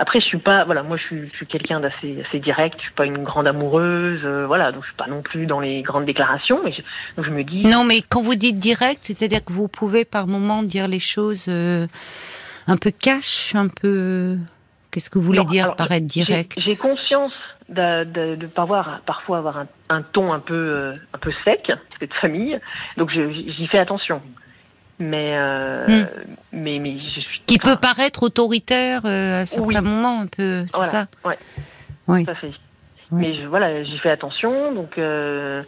Après, 0.01 0.21
je 0.21 0.27
suis 0.27 0.39
pas, 0.39 0.65
voilà, 0.65 0.85
moi 0.85 0.97
je 0.97 1.03
suis, 1.03 1.29
je 1.29 1.37
suis 1.37 1.47
quelqu'un 1.47 1.81
d'assez 1.81 2.23
assez 2.25 2.39
direct, 2.39 2.77
je 2.79 2.85
suis 2.85 2.95
pas 2.95 3.05
une 3.05 3.25
grande 3.25 3.49
amoureuse, 3.49 4.21
euh, 4.25 4.47
voilà, 4.47 4.71
donc 4.71 4.83
je 4.85 4.89
suis 4.89 4.97
pas 4.97 5.09
non 5.09 5.23
plus 5.23 5.47
dans 5.47 5.59
les 5.59 5.83
grandes 5.83 6.05
déclarations, 6.05 6.61
mais 6.65 6.71
je, 6.71 6.83
donc 7.17 7.27
je 7.27 7.31
me 7.33 7.43
dis, 7.43 7.65
Non, 7.65 7.83
mais 7.83 8.03
quand 8.09 8.23
vous 8.23 8.37
dites 8.37 8.61
direct, 8.61 9.01
c'est-à-dire 9.03 9.45
que 9.45 9.53
vous 9.53 9.67
pouvez 9.67 10.05
par 10.05 10.29
moment 10.29 10.63
dire 10.63 10.87
les 10.87 11.01
choses 11.01 11.47
euh, 11.49 11.89
un 12.69 12.77
peu 12.77 12.93
cash, 12.93 13.57
un 13.57 13.67
peu. 13.67 14.37
Qu'est-ce 14.93 15.11
que 15.11 15.19
vous 15.19 15.25
voulez 15.25 15.41
Non, 15.41 15.45
dire 15.47 15.65
alors, 15.65 15.77
par 15.77 15.91
être 15.91 16.07
direct? 16.07 16.53
j'ai 16.59 16.77
conscience 16.77 17.33
de, 17.69 18.05
de, 18.05 18.35
de 18.37 18.47
pas 18.47 18.63
avoir, 18.63 19.01
parfois 19.07 19.39
avoir 19.39 19.59
un, 19.59 19.67
un 19.91 20.03
ton 20.03 20.33
un 20.33 20.41
peu, 20.41 20.55
euh, 20.55 20.95
un 21.13 21.19
peu 21.19 21.33
sec, 21.45 21.71
c'est 21.99 22.09
de 22.09 22.15
famille, 22.15 22.59
donc 22.97 23.11
j'y 23.11 23.67
fais 23.69 23.79
attention. 23.79 24.23
Mais, 25.01 25.35
euh, 25.37 25.87
Hmm. 25.87 26.07
mais, 26.53 26.79
mais 26.81 26.99
je 26.99 27.21
suis. 27.21 27.41
Qui 27.47 27.59
peut 27.59 27.77
paraître 27.77 28.25
autoritaire 28.25 29.03
euh, 29.05 29.43
à 29.43 29.45
certains 29.45 29.67
Oui. 29.69 29.75
moments, 29.81 30.21
un 30.23 30.27
peu. 30.27 30.65
C'est 30.67 30.77
Voilà, 30.77 30.91
ça 30.91 31.07
ouais. 31.25 31.39
Oui. 32.09 32.25
Tout 32.25 32.33
à 32.33 32.35
fait. 32.35 32.51
Oui. 33.13 33.21
Mais 33.23 33.35
je, 33.41 33.47
voilà, 33.47 33.85
j'y 33.85 33.97
fais 33.99 34.11
attention, 34.11 34.75
donc 34.75 34.99
euh, 34.99 35.63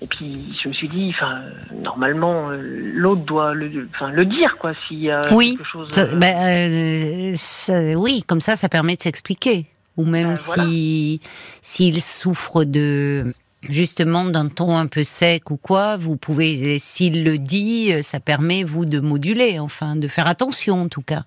et 0.00 0.06
puis 0.08 0.52
je 0.62 0.68
me 0.68 0.72
suis 0.74 0.88
dit, 0.88 1.12
enfin, 1.14 1.36
euh, 1.42 1.50
normalement, 1.80 2.50
euh, 2.50 2.60
l'autre 2.92 3.22
doit 3.22 3.54
le, 3.54 3.88
enfin, 3.94 4.10
le 4.10 4.24
dire, 4.26 4.56
quoi, 4.58 4.72
s'il 4.88 4.98
y 4.98 5.10
a 5.12 5.32
Oui, 5.32 5.54
quelque 5.56 5.68
chose. 5.68 5.88
Ça- 5.92 6.00
euh, 6.02 6.16
ben, 6.16 6.36
euh, 6.42 7.32
ça- 7.36 7.80
oui, 7.96 8.24
comme 8.26 8.40
ça, 8.40 8.56
ça 8.56 8.68
permet 8.68 8.96
de 8.96 9.02
s'expliquer. 9.02 9.66
Ou 9.96 10.04
même 10.04 10.28
Ben, 10.28 10.34
voilà. 10.36 10.64
si 10.64 11.20
s'il 11.60 12.00
souffre 12.02 12.64
de 12.64 13.34
justement 13.68 14.24
d'un 14.24 14.48
ton 14.48 14.76
un 14.76 14.86
peu 14.86 15.04
sec 15.04 15.50
ou 15.50 15.56
quoi, 15.56 15.96
vous 15.96 16.16
pouvez, 16.16 16.78
s'il 16.78 17.22
le 17.24 17.36
dit, 17.38 17.92
euh, 17.92 18.02
ça 18.02 18.18
permet 18.18 18.64
vous 18.64 18.86
de 18.86 18.98
moduler, 19.00 19.58
enfin, 19.60 19.94
de 19.96 20.08
faire 20.08 20.26
attention 20.26 20.82
en 20.82 20.88
tout 20.88 21.02
cas. 21.02 21.24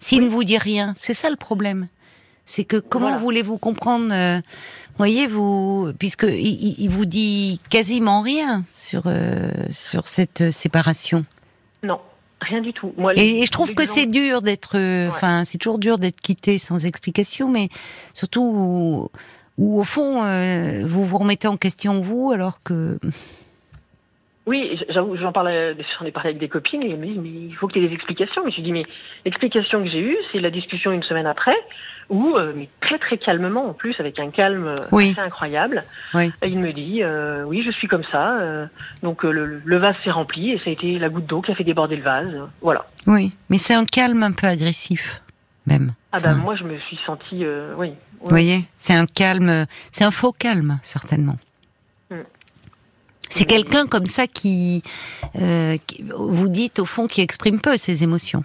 S'il 0.00 0.24
ne 0.24 0.28
vous 0.28 0.44
dit 0.44 0.58
rien, 0.58 0.94
c'est 0.96 1.14
ça 1.14 1.30
le 1.30 1.36
problème. 1.36 1.88
C'est 2.44 2.64
que 2.64 2.76
comment 2.76 3.06
Voilà. 3.08 3.22
voulez-vous 3.22 3.58
comprendre 3.58 4.08
euh, 4.12 4.40
Voyez 4.98 5.26
vous, 5.26 5.92
puisque 5.98 6.26
il, 6.28 6.88
vous 6.88 7.04
dit 7.04 7.60
quasiment 7.70 8.22
rien 8.22 8.64
sur 8.72 9.02
euh, 9.06 9.50
sur 9.70 10.08
cette 10.08 10.50
séparation? 10.52 11.24
non, 11.82 12.00
rien 12.40 12.60
du 12.60 12.72
tout. 12.72 12.92
Moi, 12.96 13.12
Et, 13.16 13.40
et 13.40 13.46
je 13.46 13.50
trouve 13.50 13.74
que 13.74 13.84
c'est 13.84 14.06
dur 14.06 14.42
d'être, 14.42 14.76
euh, 14.76 15.08
enfin, 15.08 15.44
c'est 15.44 15.58
toujours 15.58 15.78
dur 15.78 15.98
d'être 15.98 16.20
quitté 16.20 16.58
sans 16.58 16.84
explication, 16.86 17.48
mais 17.48 17.68
surtout 18.14 18.42
où, 18.42 19.10
où, 19.58 19.80
au 19.80 19.84
fond, 19.84 20.22
euh, 20.22 20.82
vous 20.84 21.04
vous 21.04 21.18
remettez 21.18 21.48
en 21.48 21.56
question 21.56 22.00
vous, 22.00 22.32
alors 22.32 22.62
que 22.62 22.98
Oui, 24.46 24.78
j'avoue, 24.90 25.16
j'en 25.16 25.32
parlais, 25.32 25.74
j'en 25.98 26.06
ai 26.06 26.12
parlé 26.12 26.30
avec 26.30 26.40
des 26.40 26.48
copines 26.48 26.82
et 26.82 26.90
elles 26.90 26.98
me 26.98 27.06
disent, 27.06 27.18
mais 27.18 27.30
il 27.30 27.54
faut 27.56 27.66
que 27.66 27.72
tu 27.72 27.84
aies 27.84 27.88
des 27.88 27.94
explications. 27.94 28.42
Mais 28.44 28.52
je 28.52 28.60
dis, 28.60 28.72
mais 28.72 28.84
l'explication 29.24 29.82
que 29.82 29.90
j'ai 29.90 30.00
eue, 30.00 30.16
c'est 30.30 30.40
la 30.40 30.50
discussion 30.50 30.92
une 30.92 31.02
semaine 31.02 31.26
après, 31.26 31.56
où, 32.08 32.36
euh, 32.36 32.52
mais 32.54 32.68
très 32.80 32.98
très 32.98 33.18
calmement 33.18 33.68
en 33.68 33.72
plus, 33.72 33.94
avec 33.98 34.18
un 34.18 34.30
calme 34.30 34.68
euh, 34.68 34.74
Oui. 34.92 35.10
assez 35.12 35.20
incroyable, 35.20 35.84
Oui. 36.14 36.32
et 36.42 36.48
il 36.48 36.58
me 36.58 36.72
dit, 36.72 37.02
euh, 37.02 37.42
oui, 37.44 37.62
je 37.66 37.70
suis 37.72 37.88
comme 37.88 38.04
ça. 38.12 38.38
euh, 38.38 38.66
donc 39.02 39.24
euh, 39.24 39.30
le, 39.30 39.60
le 39.64 39.76
vase 39.78 39.96
s'est 40.04 40.10
rempli 40.10 40.52
et 40.52 40.58
ça 40.58 40.64
a 40.66 40.72
été 40.72 40.98
la 40.98 41.08
goutte 41.08 41.26
d'eau 41.26 41.40
qui 41.42 41.50
a 41.52 41.54
fait 41.54 41.64
déborder 41.64 41.96
le 41.96 42.02
vase. 42.02 42.32
voilà. 42.62 42.86
oui, 43.06 43.32
mais 43.50 43.58
c'est 43.58 43.74
un 43.74 43.84
calme 43.84 44.22
un 44.22 44.32
peu 44.32 44.46
agressif, 44.46 45.20
même. 45.66 45.94
Ah 46.12 46.20
ben 46.20 46.32
Enfin, 46.32 46.40
moi 46.42 46.54
je 46.56 46.64
me 46.64 46.78
suis 46.78 46.98
sentie, 47.04 47.44
euh, 47.44 47.74
oui. 47.76 47.92
Vous 48.20 48.30
voyez, 48.30 48.64
c'est 48.78 48.94
un 48.94 49.06
calme, 49.06 49.66
c'est 49.92 50.04
un 50.04 50.10
faux 50.10 50.32
calme 50.32 50.78
certainement. 50.82 51.36
Mm. 52.10 52.14
C'est 53.28 53.44
quelqu'un 53.44 53.86
comme 53.86 54.06
ça 54.06 54.26
qui, 54.28 54.82
euh, 55.36 55.76
qui- 55.86 56.04
vous 56.16 56.48
dites 56.48 56.78
au 56.78 56.84
fond, 56.86 57.08
qui 57.08 57.20
exprime 57.20 57.60
peu 57.60 57.76
ses 57.76 58.04
émotions. 58.04 58.44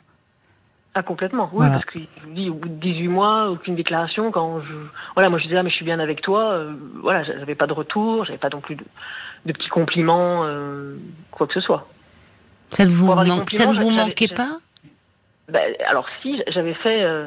Ah 0.94 1.04
complètement, 1.04 1.46
oui, 1.54 1.60
Voilà. 1.60 1.74
parce 1.74 1.86
que 1.86 2.00
je 2.00 2.26
vous 2.28 2.34
dis 2.34 2.50
au 2.50 2.54
bout 2.54 2.68
de 2.68 2.74
18 2.76 3.08
mois, 3.08 3.50
aucune 3.50 3.76
déclaration. 3.76 4.30
Quand 4.32 4.60
je, 4.60 4.74
voilà, 5.14 5.30
moi 5.30 5.40
je 5.40 5.46
disais 5.46 5.56
ah 5.58 5.64
mais 5.64 5.70
je 5.70 5.76
suis 5.76 5.86
bien 5.86 6.00
avec 6.00 6.22
toi. 6.22 6.52
euh, 6.52 6.74
voilà, 7.02 7.24
j'avais 7.24 7.56
pas 7.56 7.66
de 7.68 7.72
retour, 7.74 8.26
j'avais 8.26 8.38
pas 8.38 8.50
non 8.50 8.60
plus 8.60 8.76
de, 8.76 8.84
de 9.46 9.54
petits 9.54 9.70
compliments, 9.70 10.44
euh, 10.44 10.98
quoi 11.32 11.48
que 11.48 11.54
ce 11.54 11.62
soit. 11.62 11.88
Ça 12.72 12.84
ne 12.84 12.90
vous, 12.90 13.14
man- 13.16 13.48
ça 13.48 13.68
ne 13.68 13.80
vous 13.80 13.90
manquait 13.90 14.28
pas? 14.28 14.58
Ben, 15.48 15.74
alors 15.88 16.08
si 16.22 16.42
j'avais 16.48 16.74
fait 16.74 17.04
euh, 17.04 17.26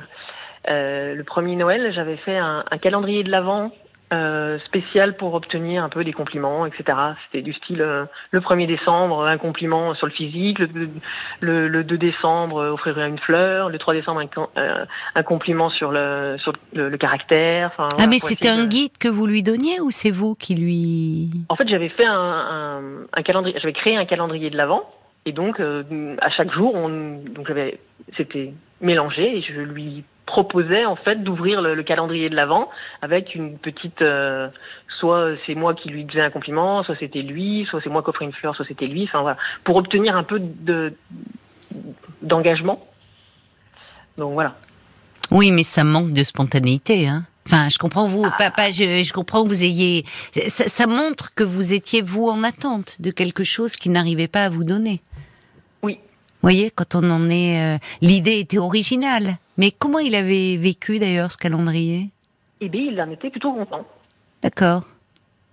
euh, 0.69 1.15
le 1.15 1.25
premier 1.25 1.57
Noël, 1.57 1.91
j'avais 1.95 2.17
fait 2.19 2.37
un, 2.37 2.65
un 2.71 2.79
calendrier 2.79 3.25
de 3.25 3.31
l'avant 3.31 3.71
euh, 4.15 4.59
spécial 4.61 5.17
pour 5.17 5.35
obtenir 5.35 5.83
un 5.85 5.89
peu 5.89 6.05
des 6.05 6.13
compliments, 6.13 6.67
etc. 6.67 6.97
C'était 7.25 7.43
du 7.43 7.53
style 7.53 7.83
euh, 7.83 8.05
le 8.31 8.41
1er 8.41 8.67
décembre, 8.67 9.27
un 9.27 9.39
compliment 9.39 9.95
sur 9.95 10.07
le 10.07 10.13
physique, 10.13 10.59
le, 10.59 11.69
le, 11.69 11.85
2 11.85 11.99
décembre, 11.99 12.59
euh, 12.59 12.71
offrir 12.71 12.99
une 12.99 13.19
fleur, 13.19 13.69
le 13.69 13.79
3 13.79 13.95
décembre, 13.95 14.21
un, 14.21 14.87
un 15.15 15.23
compliment 15.23 15.71
sur 15.71 15.91
le, 15.91 16.37
sur 16.39 16.53
le, 16.73 16.97
caractère. 16.97 17.73
ah, 17.79 18.07
mais 18.07 18.19
c'était 18.19 18.49
un 18.49 18.67
guide 18.67 18.97
que 18.99 19.09
vous 19.09 19.27
lui 19.27 19.43
donniez 19.43 19.81
ou 19.81 19.91
c'est 19.91 20.11
vous 20.11 20.35
qui 20.35 20.55
lui... 20.55 21.31
En 21.49 21.57
fait, 21.57 21.69
j'avais 21.69 21.89
fait 21.89 22.07
un, 22.07 22.13
un, 22.15 22.83
un 23.13 23.23
calendrier, 23.23 23.59
j'avais 23.61 23.73
créé 23.73 23.97
un 23.97 24.07
calendrier 24.07 24.51
de 24.51 24.57
l'Avent. 24.57 24.89
Et 25.27 25.33
donc, 25.33 25.59
à 25.59 26.31
chaque 26.31 26.53
jour, 26.53 26.75
on, 26.75 27.19
donc 27.35 27.49
j'avais, 27.49 27.79
c'était 28.17 28.53
mélangé 28.83 29.39
et 29.39 29.43
je 29.43 29.61
lui 29.61 30.05
proposait 30.27 30.85
en 30.85 30.97
fait 30.97 31.23
d'ouvrir 31.23 31.61
le, 31.61 31.83
calendrier 31.83 32.31
de 32.31 32.37
l'avant 32.37 32.71
avec 33.03 33.35
une 33.35 33.59
petite 33.59 34.01
euh, 34.03 34.49
soit 34.99 35.33
c'est 35.47 35.55
moi 35.55 35.75
qui 35.75 35.89
lui 35.89 36.07
faisais 36.07 36.23
un 36.23 36.31
compliment 36.31 36.83
soit 36.83 36.97
c'était 36.99 37.23
lui 37.23 37.67
soit 37.69 37.81
c'est 37.83 37.91
moi 37.91 38.03
qui 38.03 38.11
offrais 38.11 38.25
une 38.25 38.33
fleur 38.33 38.57
soit 38.57 38.65
c'était 38.67 38.87
lui 38.87 39.05
enfin 39.05 39.21
voilà 39.23 39.37
pour 39.65 39.77
obtenir 39.77 40.17
un 40.17 40.23
peu 40.23 40.39
de 40.41 40.95
d'engagement 42.23 42.87
donc 44.17 44.33
voilà 44.33 44.55
oui 45.31 45.53
mais 45.53 45.63
ça 45.63 45.85
manque 45.85 46.13
de 46.13 46.25
spontanéité 46.25 47.07
hein 47.07 47.25
Enfin, 47.47 47.69
je 47.69 47.77
comprends 47.77 48.07
vous, 48.07 48.27
papa, 48.39 48.71
je, 48.71 49.13
comprends 49.13 49.45
que 49.45 49.49
vous 49.49 49.63
ayez. 49.63 50.07
Ça, 50.49 50.67
ça, 50.67 50.87
montre 50.87 51.35
que 51.35 51.45
vous 51.45 51.75
étiez 51.75 52.01
vous 52.01 52.27
en 52.27 52.43
attente 52.43 53.03
de 53.03 53.11
quelque 53.11 53.45
chose 53.45 53.77
qu'il 53.77 53.93
n'arrivait 53.93 54.29
pas 54.29 54.47
à 54.47 54.49
vous 54.49 54.65
donner. 54.65 55.03
Vous 56.45 56.51
voyez, 56.51 56.71
quand 56.71 56.95
on 56.95 57.11
en 57.11 57.31
est, 57.31 57.59
euh, 57.59 57.79
l'idée 58.03 58.39
était 58.39 58.59
originale. 58.59 59.39
Mais 59.57 59.71
comment 59.71 59.99
il 59.99 60.15
avait 60.15 60.59
vécu 60.59 60.99
d'ailleurs 60.99 61.31
ce 61.31 61.39
calendrier? 61.39 62.11
Eh 62.61 62.69
bien, 62.69 62.83
il 62.83 63.01
en 63.01 63.11
était 63.11 63.31
plutôt 63.31 63.51
content. 63.51 63.87
D'accord. 64.43 64.83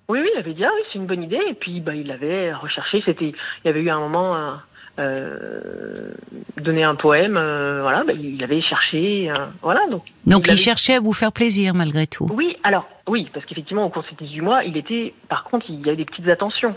Oui, 0.10 0.19
oui, 0.21 0.27
il 0.36 0.38
avait 0.38 0.53
dit 0.53 0.65
ah 0.65 0.71
oui, 0.75 0.81
c'est 0.91 1.00
une 1.00 1.05
bonne 1.05 1.24
idée. 1.24 1.39
Et 1.50 1.53
puis, 1.53 1.79
bah, 1.79 1.95
il 1.95 2.12
avait 2.12 2.53
recherché. 2.53 3.01
C'était, 3.05 3.29
il 3.29 3.67
y 3.67 3.69
avait 3.69 3.79
eu 3.79 3.89
un 3.89 4.00
moment. 4.01 4.36
Euh, 4.36 4.51
euh 5.00 6.12
donner 6.57 6.83
un 6.83 6.95
poème, 6.95 7.33
voilà, 7.33 8.03
bah, 8.03 8.12
il 8.13 8.43
avait 8.43 8.62
cherché, 8.62 9.31
voilà. 9.62 9.88
Donc, 9.89 10.03
donc 10.27 10.48
il, 10.48 10.57
cherchait 10.57 10.95
à 10.95 11.00
vous 11.00 11.13
faire 11.13 11.31
plaisir 11.31 11.74
malgré 11.74 12.05
tout. 12.05 12.27
Oui, 12.31 12.57
alors 12.63 12.88
oui, 13.07 13.29
parce 13.33 13.45
qu'effectivement 13.45 13.86
au 13.86 13.89
cours 13.89 14.03
de 14.03 14.10
ces 14.10 14.15
18 14.15 14.41
mois, 14.41 14.63
il 14.65 14.77
était, 14.77 15.13
par 15.29 15.45
contre, 15.45 15.67
il 15.69 15.79
y 15.79 15.88
avait 15.88 15.95
des 15.95 16.05
petites 16.05 16.27
attentions. 16.27 16.75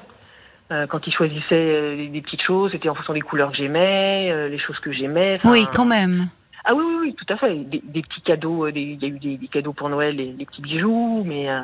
Quand 0.70 1.06
il 1.06 1.12
choisissait 1.12 2.08
des 2.08 2.20
petites 2.20 2.42
choses, 2.42 2.72
c'était 2.72 2.88
en 2.88 2.94
fonction 2.94 3.12
des 3.12 3.20
couleurs 3.20 3.50
que 3.50 3.56
j'aimais, 3.56 4.48
les 4.48 4.58
choses 4.58 4.78
que 4.80 4.92
j'aimais. 4.92 5.34
Oui, 5.44 5.66
quand 5.72 5.84
même. 5.84 6.28
Ah 6.64 6.74
oui, 6.74 6.82
oui, 6.86 6.94
oui, 7.00 7.14
tout 7.14 7.30
à 7.32 7.36
fait. 7.36 7.54
Des, 7.54 8.02
petits 8.02 8.22
cadeaux, 8.22 8.64
euh, 8.64 8.72
il 8.74 9.02
y 9.02 9.04
a 9.04 9.08
eu 9.08 9.18
des, 9.18 9.48
cadeaux 9.48 9.74
pour 9.74 9.90
Noël, 9.90 10.16
des, 10.16 10.46
petits 10.46 10.62
bijoux, 10.62 11.22
mais, 11.24 11.50
euh, 11.50 11.60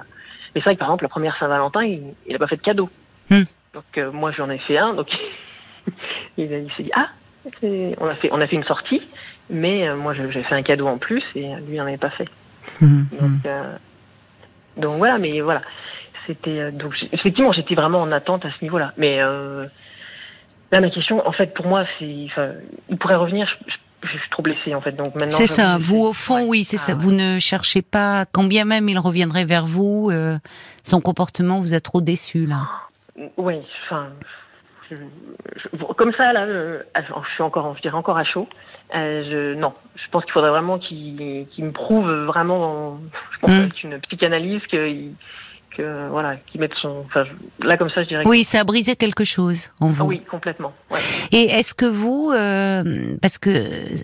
mais 0.55 0.61
c'est 0.61 0.65
vrai 0.65 0.75
que 0.75 0.81
par 0.81 0.89
exemple, 0.89 1.05
la 1.05 1.09
première 1.09 1.39
Saint-Valentin, 1.39 1.83
il 1.85 2.15
n'a 2.29 2.39
pas 2.39 2.47
fait 2.47 2.57
de 2.57 2.63
cadeau. 2.63 2.91
Hmm. 3.31 3.45
Donc 3.73 3.85
euh, 3.97 4.13
moi, 4.13 4.31
j'en 4.33 4.51
ai 4.51 4.59
fait 4.59 4.77
un, 4.77 4.93
donc 4.93 5.09
il, 6.37 6.49
s'est 6.77 6.83
dit, 6.83 6.91
ah, 6.95 7.09
on 7.63 8.09
a, 8.09 8.15
fait, 8.15 8.29
on 8.31 8.41
a 8.41 8.47
fait 8.47 8.57
une 8.57 8.65
sortie, 8.65 9.01
mais 9.49 9.93
moi, 9.97 10.13
j'ai 10.13 10.43
fait 10.43 10.55
un 10.55 10.63
cadeau 10.63 10.87
en 10.87 10.99
plus, 10.99 11.25
et 11.35 11.47
lui, 11.67 11.71
il 11.71 11.77
n'en 11.77 11.87
avait 11.87 11.97
pas 11.97 12.11
fait. 12.11 12.29
Hmm. 12.83 13.05
Donc, 13.19 13.53
donc 14.77 14.99
voilà, 14.99 15.17
mais 15.17 15.41
voilà. 15.41 15.63
C'était 16.27 16.71
donc 16.73 16.95
effectivement, 17.13 17.53
j'étais 17.53 17.75
vraiment 17.75 18.01
en 18.01 18.13
attente 18.13 18.45
à 18.45 18.51
ce 18.51 18.63
niveau-là. 18.63 18.93
Mais 18.97 19.19
là, 19.21 20.81
ma 20.81 20.91
question, 20.91 21.27
en 21.27 21.33
fait, 21.33 21.55
pour 21.55 21.67
moi, 21.67 21.85
c'est, 21.99 22.07
il 22.07 22.99
pourrait 22.99 23.17
revenir. 23.17 23.49
Je, 23.67 23.75
je 24.03 24.19
suis 24.19 24.31
trop 24.31 24.43
blessée 24.43 24.75
en 24.75 24.81
fait. 24.81 24.93
Donc 24.93 25.15
maintenant. 25.15 25.37
C'est 25.37 25.47
ça. 25.47 25.79
Vous 25.81 26.01
au 26.01 26.13
fond, 26.13 26.47
oui, 26.47 26.65
c'est 26.65 26.77
ça. 26.77 26.93
Ah 26.93 26.99
vous 26.99 27.13
ne 27.13 27.39
cherchez 27.39 27.83
pas, 27.83 28.25
quand 28.31 28.45
bien 28.45 28.65
même 28.65 28.89
il 28.89 28.99
reviendrait 28.99 29.45
vers 29.45 29.67
vous, 29.67 30.11
euh, 30.11 30.39
son 30.83 31.01
comportement 31.01 31.61
vous 31.61 31.75
a 31.75 31.81
trop 31.81 32.01
déçu 32.01 32.47
là. 32.47 32.63
Oui, 33.37 33.57
enfin, 33.85 34.09
comme 35.97 36.13
ça 36.15 36.33
là, 36.33 36.47
je, 36.47 37.33
suis 37.35 37.43
encore, 37.43 37.77
je 37.77 37.83
dirais 37.83 37.97
encore 37.97 38.17
à 38.17 38.25
chaud. 38.25 38.49
Euh, 38.95 39.23
je, 39.31 39.55
non, 39.55 39.75
je 39.95 40.11
pense 40.11 40.25
qu'il 40.25 40.33
faudrait 40.33 40.51
vraiment 40.51 40.79
qu'il 40.79 41.47
me 41.59 41.71
prouve 41.71 42.11
vraiment, 42.25 42.99
je 43.33 43.39
pense 43.39 43.55
mmh. 43.55 43.69
une 43.85 44.01
psychanalyse 44.01 44.63
qu'il 44.69 45.13
que 45.77 46.09
voilà, 46.09 46.37
qui 46.37 46.59
mettent 46.59 46.75
son. 46.81 47.05
Enfin, 47.07 47.25
là 47.61 47.77
comme 47.77 47.91
ça, 47.91 48.03
je 48.03 48.09
dirais. 48.09 48.23
Oui, 48.27 48.45
ça 48.45 48.61
a 48.61 48.65
brisé 48.65 48.97
quelque 48.97 49.25
chose 49.25 49.71
en 49.81 49.89
vous. 49.89 50.05
oui, 50.05 50.23
complètement. 50.31 50.73
Ouais. 50.91 50.99
Et 51.33 51.45
est-ce 51.45 51.75
que 51.75 51.87
vous, 51.87 52.33
euh, 52.35 53.17
parce 53.23 53.39
que 53.39 53.51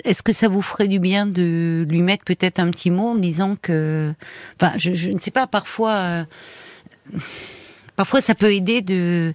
est-ce 0.05 0.23
que 0.23 0.33
ça 0.33 0.49
vous 0.49 0.63
ferait 0.63 0.89
du 0.89 0.99
bien 0.99 1.27
de 1.27 1.85
lui 1.89 2.03
mettre 2.03 2.25
peut-être 2.25 2.59
un 2.59 2.71
petit 2.71 2.91
mot 2.91 3.11
en 3.11 3.15
disant 3.17 3.57
que, 3.61 4.15
enfin, 4.61 4.73
je, 4.77 4.93
je 4.93 5.11
ne 5.11 5.19
sais 5.19 5.31
pas, 5.31 5.47
parfois. 5.47 5.93
Euh, 5.93 6.25
Parfois, 7.97 8.21
ça 8.21 8.35
peut 8.35 8.53
aider 8.53 8.83
de, 8.83 9.33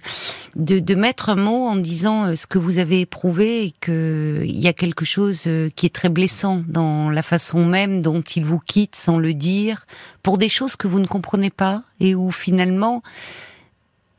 de, 0.54 0.94
mettre 0.94 1.30
un 1.30 1.36
mot 1.36 1.66
en 1.66 1.74
disant 1.74 2.26
euh, 2.26 2.34
ce 2.36 2.46
que 2.46 2.58
vous 2.58 2.78
avez 2.78 3.00
éprouvé 3.00 3.64
et 3.64 3.70
qu'il 3.80 4.60
y 4.60 4.68
a 4.68 4.72
quelque 4.72 5.04
chose 5.04 5.44
euh, 5.48 5.68
qui 5.74 5.86
est 5.86 5.94
très 5.94 6.08
blessant 6.08 6.62
dans 6.68 7.10
la 7.10 7.22
façon 7.22 7.66
même 7.66 8.00
dont 8.00 8.22
il 8.22 8.44
vous 8.44 8.60
quitte 8.60 8.94
sans 8.94 9.18
le 9.18 9.34
dire, 9.34 9.86
pour 10.22 10.38
des 10.38 10.48
choses 10.48 10.76
que 10.76 10.86
vous 10.86 11.00
ne 11.00 11.06
comprenez 11.06 11.50
pas 11.50 11.82
et 11.98 12.14
où 12.14 12.30
finalement, 12.30 13.02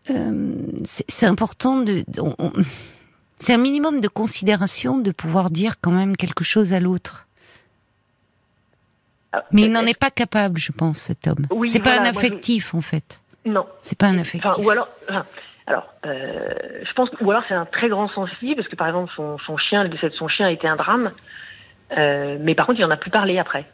euh, 0.09 0.55
c'est 0.83 1.25
important 1.25 1.77
de... 1.77 2.03
c'est 3.39 3.53
un 3.53 3.57
minimum 3.57 4.01
de 4.01 4.09
considération 4.09 4.97
de 4.97 5.12
pouvoir 5.12 5.51
dire 5.51 5.75
quand 5.79 5.91
même 5.91 6.17
quelque 6.17 6.43
chose 6.43 6.73
à 6.73 6.81
l'autre. 6.81 7.27
Ah, 9.31 9.43
Mais 9.51 9.63
il 9.63 9.71
n'en 9.71 9.85
est 9.85 9.97
pas 9.97 10.12
capable, 10.12 10.59
je 10.59 10.71
pense, 10.71 11.00
cet 11.00 11.27
homme. 11.27 11.47
c'est 11.67 11.79
pas 11.79 12.00
un 12.00 12.05
affectif, 12.05 12.75
en 12.75 12.81
fait. 12.81 13.22
Non. 13.45 13.65
C'est 13.81 13.97
pas 13.97 14.07
un 14.07 14.17
affectif. 14.17 14.51
ou 14.57 14.69
alors, 14.69 14.88
alors, 15.67 15.93
euh, 16.05 16.53
je 16.83 16.93
pense, 16.93 17.09
ou 17.21 17.31
alors 17.31 17.43
c'est 17.47 17.53
un 17.53 17.65
très 17.65 17.89
grand 17.89 18.09
sensible 18.09 18.55
parce 18.55 18.67
que 18.67 18.75
par 18.75 18.88
exemple 18.88 19.12
son, 19.15 19.38
son 19.39 19.57
chien, 19.57 19.83
le 19.83 19.89
décès 19.89 20.09
de 20.09 20.15
son 20.15 20.27
chien 20.27 20.47
a 20.47 20.51
été 20.51 20.67
un 20.67 20.75
drame, 20.75 21.12
euh, 21.97 22.38
mais 22.41 22.55
par 22.55 22.65
contre 22.65 22.79
il 22.79 22.85
en 22.85 22.91
a 22.91 22.97
plus 22.97 23.12
parlé 23.12 23.38
après. 23.39 23.65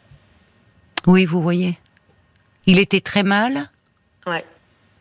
Oui, 1.06 1.24
vous 1.24 1.42
voyez. 1.42 1.78
Il 2.66 2.78
était 2.78 3.00
très 3.00 3.22
mal. 3.22 3.70
Ouais. 4.26 4.44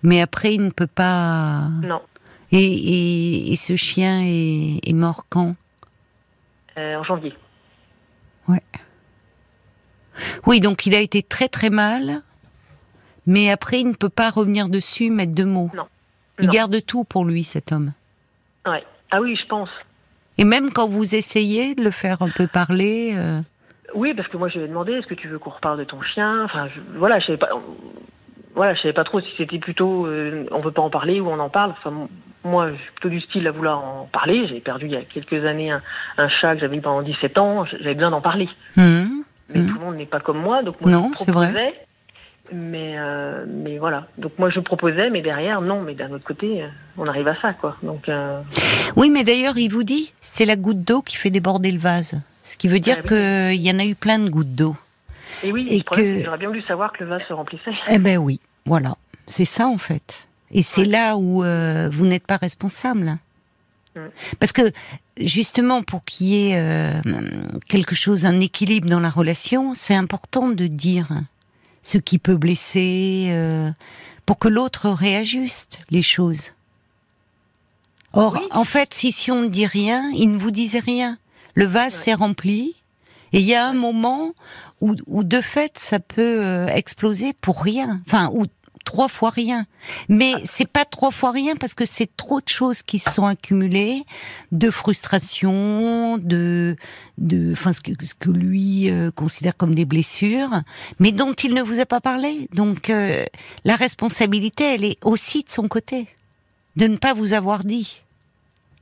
Mais 0.01 0.21
après 0.21 0.53
il 0.53 0.63
ne 0.63 0.71
peut 0.71 0.87
pas. 0.87 1.67
Non. 1.83 2.01
Et, 2.51 3.51
et, 3.51 3.55
ce 3.55 3.75
chien 3.75 4.21
est, 4.23 4.79
est 4.83 4.93
mort 4.93 5.25
quand? 5.29 5.55
Euh, 6.79 6.95
En 6.95 7.03
janvier. 7.03 7.35
Ouais. 8.47 8.63
Oui, 10.47 10.59
donc 10.59 10.87
il 10.87 10.95
a 10.95 10.99
été 10.99 11.21
très 11.21 11.47
très 11.47 11.69
mal 11.69 12.23
mais 13.29 13.51
après, 13.51 13.81
il 13.81 13.87
ne 13.89 13.93
peut 13.93 14.09
pas 14.09 14.31
revenir 14.31 14.69
dessus, 14.69 15.11
mettre 15.11 15.33
deux 15.33 15.45
mots. 15.45 15.69
Non. 15.75 15.85
Il 16.41 16.49
garde 16.49 16.83
tout 16.83 17.03
pour 17.03 17.25
lui, 17.25 17.43
cet 17.43 17.71
homme. 17.71 17.93
Ouais. 18.65 18.83
Ah 19.11 19.21
oui, 19.21 19.37
je 19.39 19.45
pense. 19.45 19.69
Et 20.39 20.45
même 20.45 20.71
quand 20.71 20.87
vous 20.87 21.13
essayez 21.13 21.75
de 21.75 21.83
le 21.83 21.91
faire 21.91 22.23
un 22.23 22.29
peu 22.29 22.47
parler. 22.47 23.13
Euh, 23.15 23.41
oui, 23.93 24.15
parce 24.15 24.27
que 24.29 24.37
moi, 24.37 24.49
je 24.49 24.57
lui 24.57 24.65
ai 24.65 24.67
demandé 24.67 24.93
est-ce 24.93 25.05
que 25.05 25.13
tu 25.13 25.27
veux 25.27 25.37
qu'on 25.37 25.51
reparle 25.51 25.77
de 25.77 25.83
ton 25.83 26.01
chien? 26.01 26.43
Enfin, 26.43 26.69
voilà, 26.95 27.19
je 27.19 27.27
savais 27.27 27.37
pas. 27.37 27.49
Voilà, 28.55 28.73
je 28.73 28.81
savais 28.81 28.93
pas 28.93 29.03
trop 29.03 29.21
si 29.21 29.27
c'était 29.37 29.59
plutôt 29.59 30.07
euh, 30.07 30.47
on 30.49 30.57
veut 30.57 30.71
pas 30.71 30.81
en 30.81 30.89
parler 30.89 31.19
ou 31.19 31.29
on 31.29 31.37
en 31.37 31.49
parle. 31.49 31.75
Enfin, 31.77 32.07
moi, 32.43 32.71
je 32.71 32.77
suis 32.77 32.91
plutôt 32.93 33.09
du 33.09 33.21
style 33.21 33.47
à 33.47 33.51
vouloir 33.51 33.77
en 33.77 34.09
parler. 34.11 34.47
J'ai 34.47 34.59
perdu 34.59 34.85
il 34.85 34.91
y 34.93 34.97
a 34.97 35.03
quelques 35.03 35.45
années 35.45 35.69
un, 35.69 36.29
chat 36.41 36.55
que 36.55 36.61
j'avais 36.61 36.77
eu 36.77 36.81
pendant 36.81 37.03
17 37.03 37.37
ans. 37.37 37.65
J'avais 37.65 37.93
besoin 37.93 38.09
d'en 38.09 38.21
parler. 38.21 38.49
Mmh. 38.75 39.05
Mais 39.49 39.59
mmh. 39.59 39.67
tout 39.67 39.73
le 39.75 39.85
monde 39.85 39.95
n'est 39.97 40.07
pas 40.07 40.19
comme 40.19 40.41
moi, 40.41 40.63
donc 40.63 40.81
moi, 40.81 40.89
non, 40.89 41.11
c'est 41.13 41.31
vrai. 41.31 41.75
Mais, 42.51 42.95
euh, 42.97 43.45
mais 43.47 43.77
voilà. 43.77 44.07
Donc 44.17 44.33
moi 44.37 44.49
je 44.49 44.59
proposais, 44.59 45.09
mais 45.09 45.21
derrière 45.21 45.61
non. 45.61 45.81
Mais 45.81 45.93
d'un 45.93 46.11
autre 46.11 46.23
côté, 46.23 46.63
euh, 46.63 46.67
on 46.97 47.07
arrive 47.07 47.27
à 47.27 47.39
ça, 47.41 47.53
quoi. 47.53 47.77
Donc. 47.83 48.09
Euh... 48.09 48.41
Oui, 48.95 49.09
mais 49.09 49.23
d'ailleurs 49.23 49.57
il 49.57 49.69
vous 49.69 49.83
dit, 49.83 50.13
c'est 50.21 50.45
la 50.45 50.55
goutte 50.55 50.81
d'eau 50.81 51.01
qui 51.01 51.15
fait 51.17 51.29
déborder 51.29 51.71
le 51.71 51.79
vase. 51.79 52.19
Ce 52.43 52.57
qui 52.57 52.67
veut 52.67 52.79
dire 52.79 52.97
ah 52.99 53.07
qu'il 53.07 53.61
y 53.61 53.71
en 53.71 53.79
a 53.79 53.85
eu 53.85 53.95
plein 53.95 54.17
de 54.19 54.29
gouttes 54.29 54.55
d'eau. 54.55 54.75
Et 55.43 55.51
oui, 55.51 55.67
et 55.69 55.81
que 55.81 56.23
j'aurais 56.23 56.37
bien 56.39 56.47
voulu 56.47 56.63
savoir 56.63 56.91
que 56.91 57.03
le 57.03 57.09
vase 57.11 57.25
se 57.27 57.33
remplissait. 57.33 57.71
Eh 57.89 57.99
ben 57.99 58.17
oui, 58.17 58.39
voilà. 58.65 58.95
C'est 59.27 59.45
ça 59.45 59.67
en 59.67 59.77
fait. 59.77 60.27
Et 60.51 60.63
c'est 60.63 60.85
là 60.85 61.15
où 61.15 61.43
euh, 61.43 61.89
vous 61.93 62.07
n'êtes 62.07 62.25
pas 62.25 62.37
responsable. 62.37 63.17
Parce 64.39 64.53
que 64.53 64.71
justement, 65.17 65.83
pour 65.83 66.05
qu'il 66.05 66.27
y 66.27 66.51
ait 66.51 67.01
quelque 67.67 67.95
chose, 67.95 68.25
un 68.25 68.39
équilibre 68.39 68.89
dans 68.89 69.01
la 69.01 69.09
relation, 69.09 69.73
c'est 69.73 69.93
important 69.93 70.47
de 70.47 70.67
dire 70.67 71.09
ce 71.81 71.97
qui 71.97 72.19
peut 72.19 72.35
blesser, 72.35 73.27
euh, 73.29 73.71
pour 74.25 74.39
que 74.39 74.47
l'autre 74.47 74.89
réajuste 74.89 75.79
les 75.89 76.01
choses. 76.01 76.51
Or, 78.13 78.39
en 78.51 78.63
fait, 78.63 78.93
si, 78.93 79.11
si 79.11 79.31
on 79.31 79.43
ne 79.43 79.47
dit 79.47 79.67
rien, 79.67 80.09
il 80.15 80.31
ne 80.31 80.37
vous 80.37 80.51
disait 80.51 80.79
rien. 80.79 81.17
Le 81.53 81.65
vase 81.65 81.93
s'est 81.93 82.13
rempli, 82.13 82.75
et 83.33 83.39
il 83.39 83.45
y 83.45 83.53
a 83.53 83.67
un 83.67 83.73
moment 83.73 84.33
où, 84.81 84.95
où, 85.07 85.23
de 85.23 85.41
fait, 85.41 85.77
ça 85.77 85.99
peut 85.99 86.43
euh, 86.43 86.67
exploser 86.67 87.33
pour 87.33 87.61
rien. 87.61 88.01
Enfin, 88.07 88.29
où, 88.33 88.45
trois 88.85 89.07
fois 89.07 89.29
rien. 89.29 89.65
Mais 90.07 90.33
c'est 90.45 90.67
pas 90.67 90.85
trois 90.85 91.11
fois 91.11 91.31
rien 91.31 91.55
parce 91.55 91.73
que 91.73 91.85
c'est 91.85 92.15
trop 92.17 92.41
de 92.41 92.47
choses 92.47 92.81
qui 92.81 92.99
se 92.99 93.11
sont 93.11 93.25
accumulées, 93.25 94.03
de 94.51 94.71
frustration, 94.71 96.17
de, 96.17 96.75
de, 97.17 97.51
enfin 97.51 97.73
ce 97.73 97.81
que, 97.81 97.91
ce 98.03 98.15
que 98.15 98.29
lui 98.29 98.89
euh, 98.89 99.11
considère 99.11 99.55
comme 99.55 99.75
des 99.75 99.85
blessures, 99.85 100.61
mais 100.99 101.11
dont 101.11 101.33
il 101.33 101.53
ne 101.53 101.61
vous 101.61 101.79
a 101.79 101.85
pas 101.85 102.01
parlé. 102.01 102.47
Donc 102.53 102.89
euh, 102.89 103.25
la 103.65 103.75
responsabilité, 103.75 104.63
elle 104.63 104.85
est 104.85 104.97
aussi 105.05 105.43
de 105.43 105.49
son 105.49 105.67
côté, 105.67 106.07
de 106.75 106.87
ne 106.87 106.97
pas 106.97 107.13
vous 107.13 107.33
avoir 107.33 107.63
dit. 107.63 108.01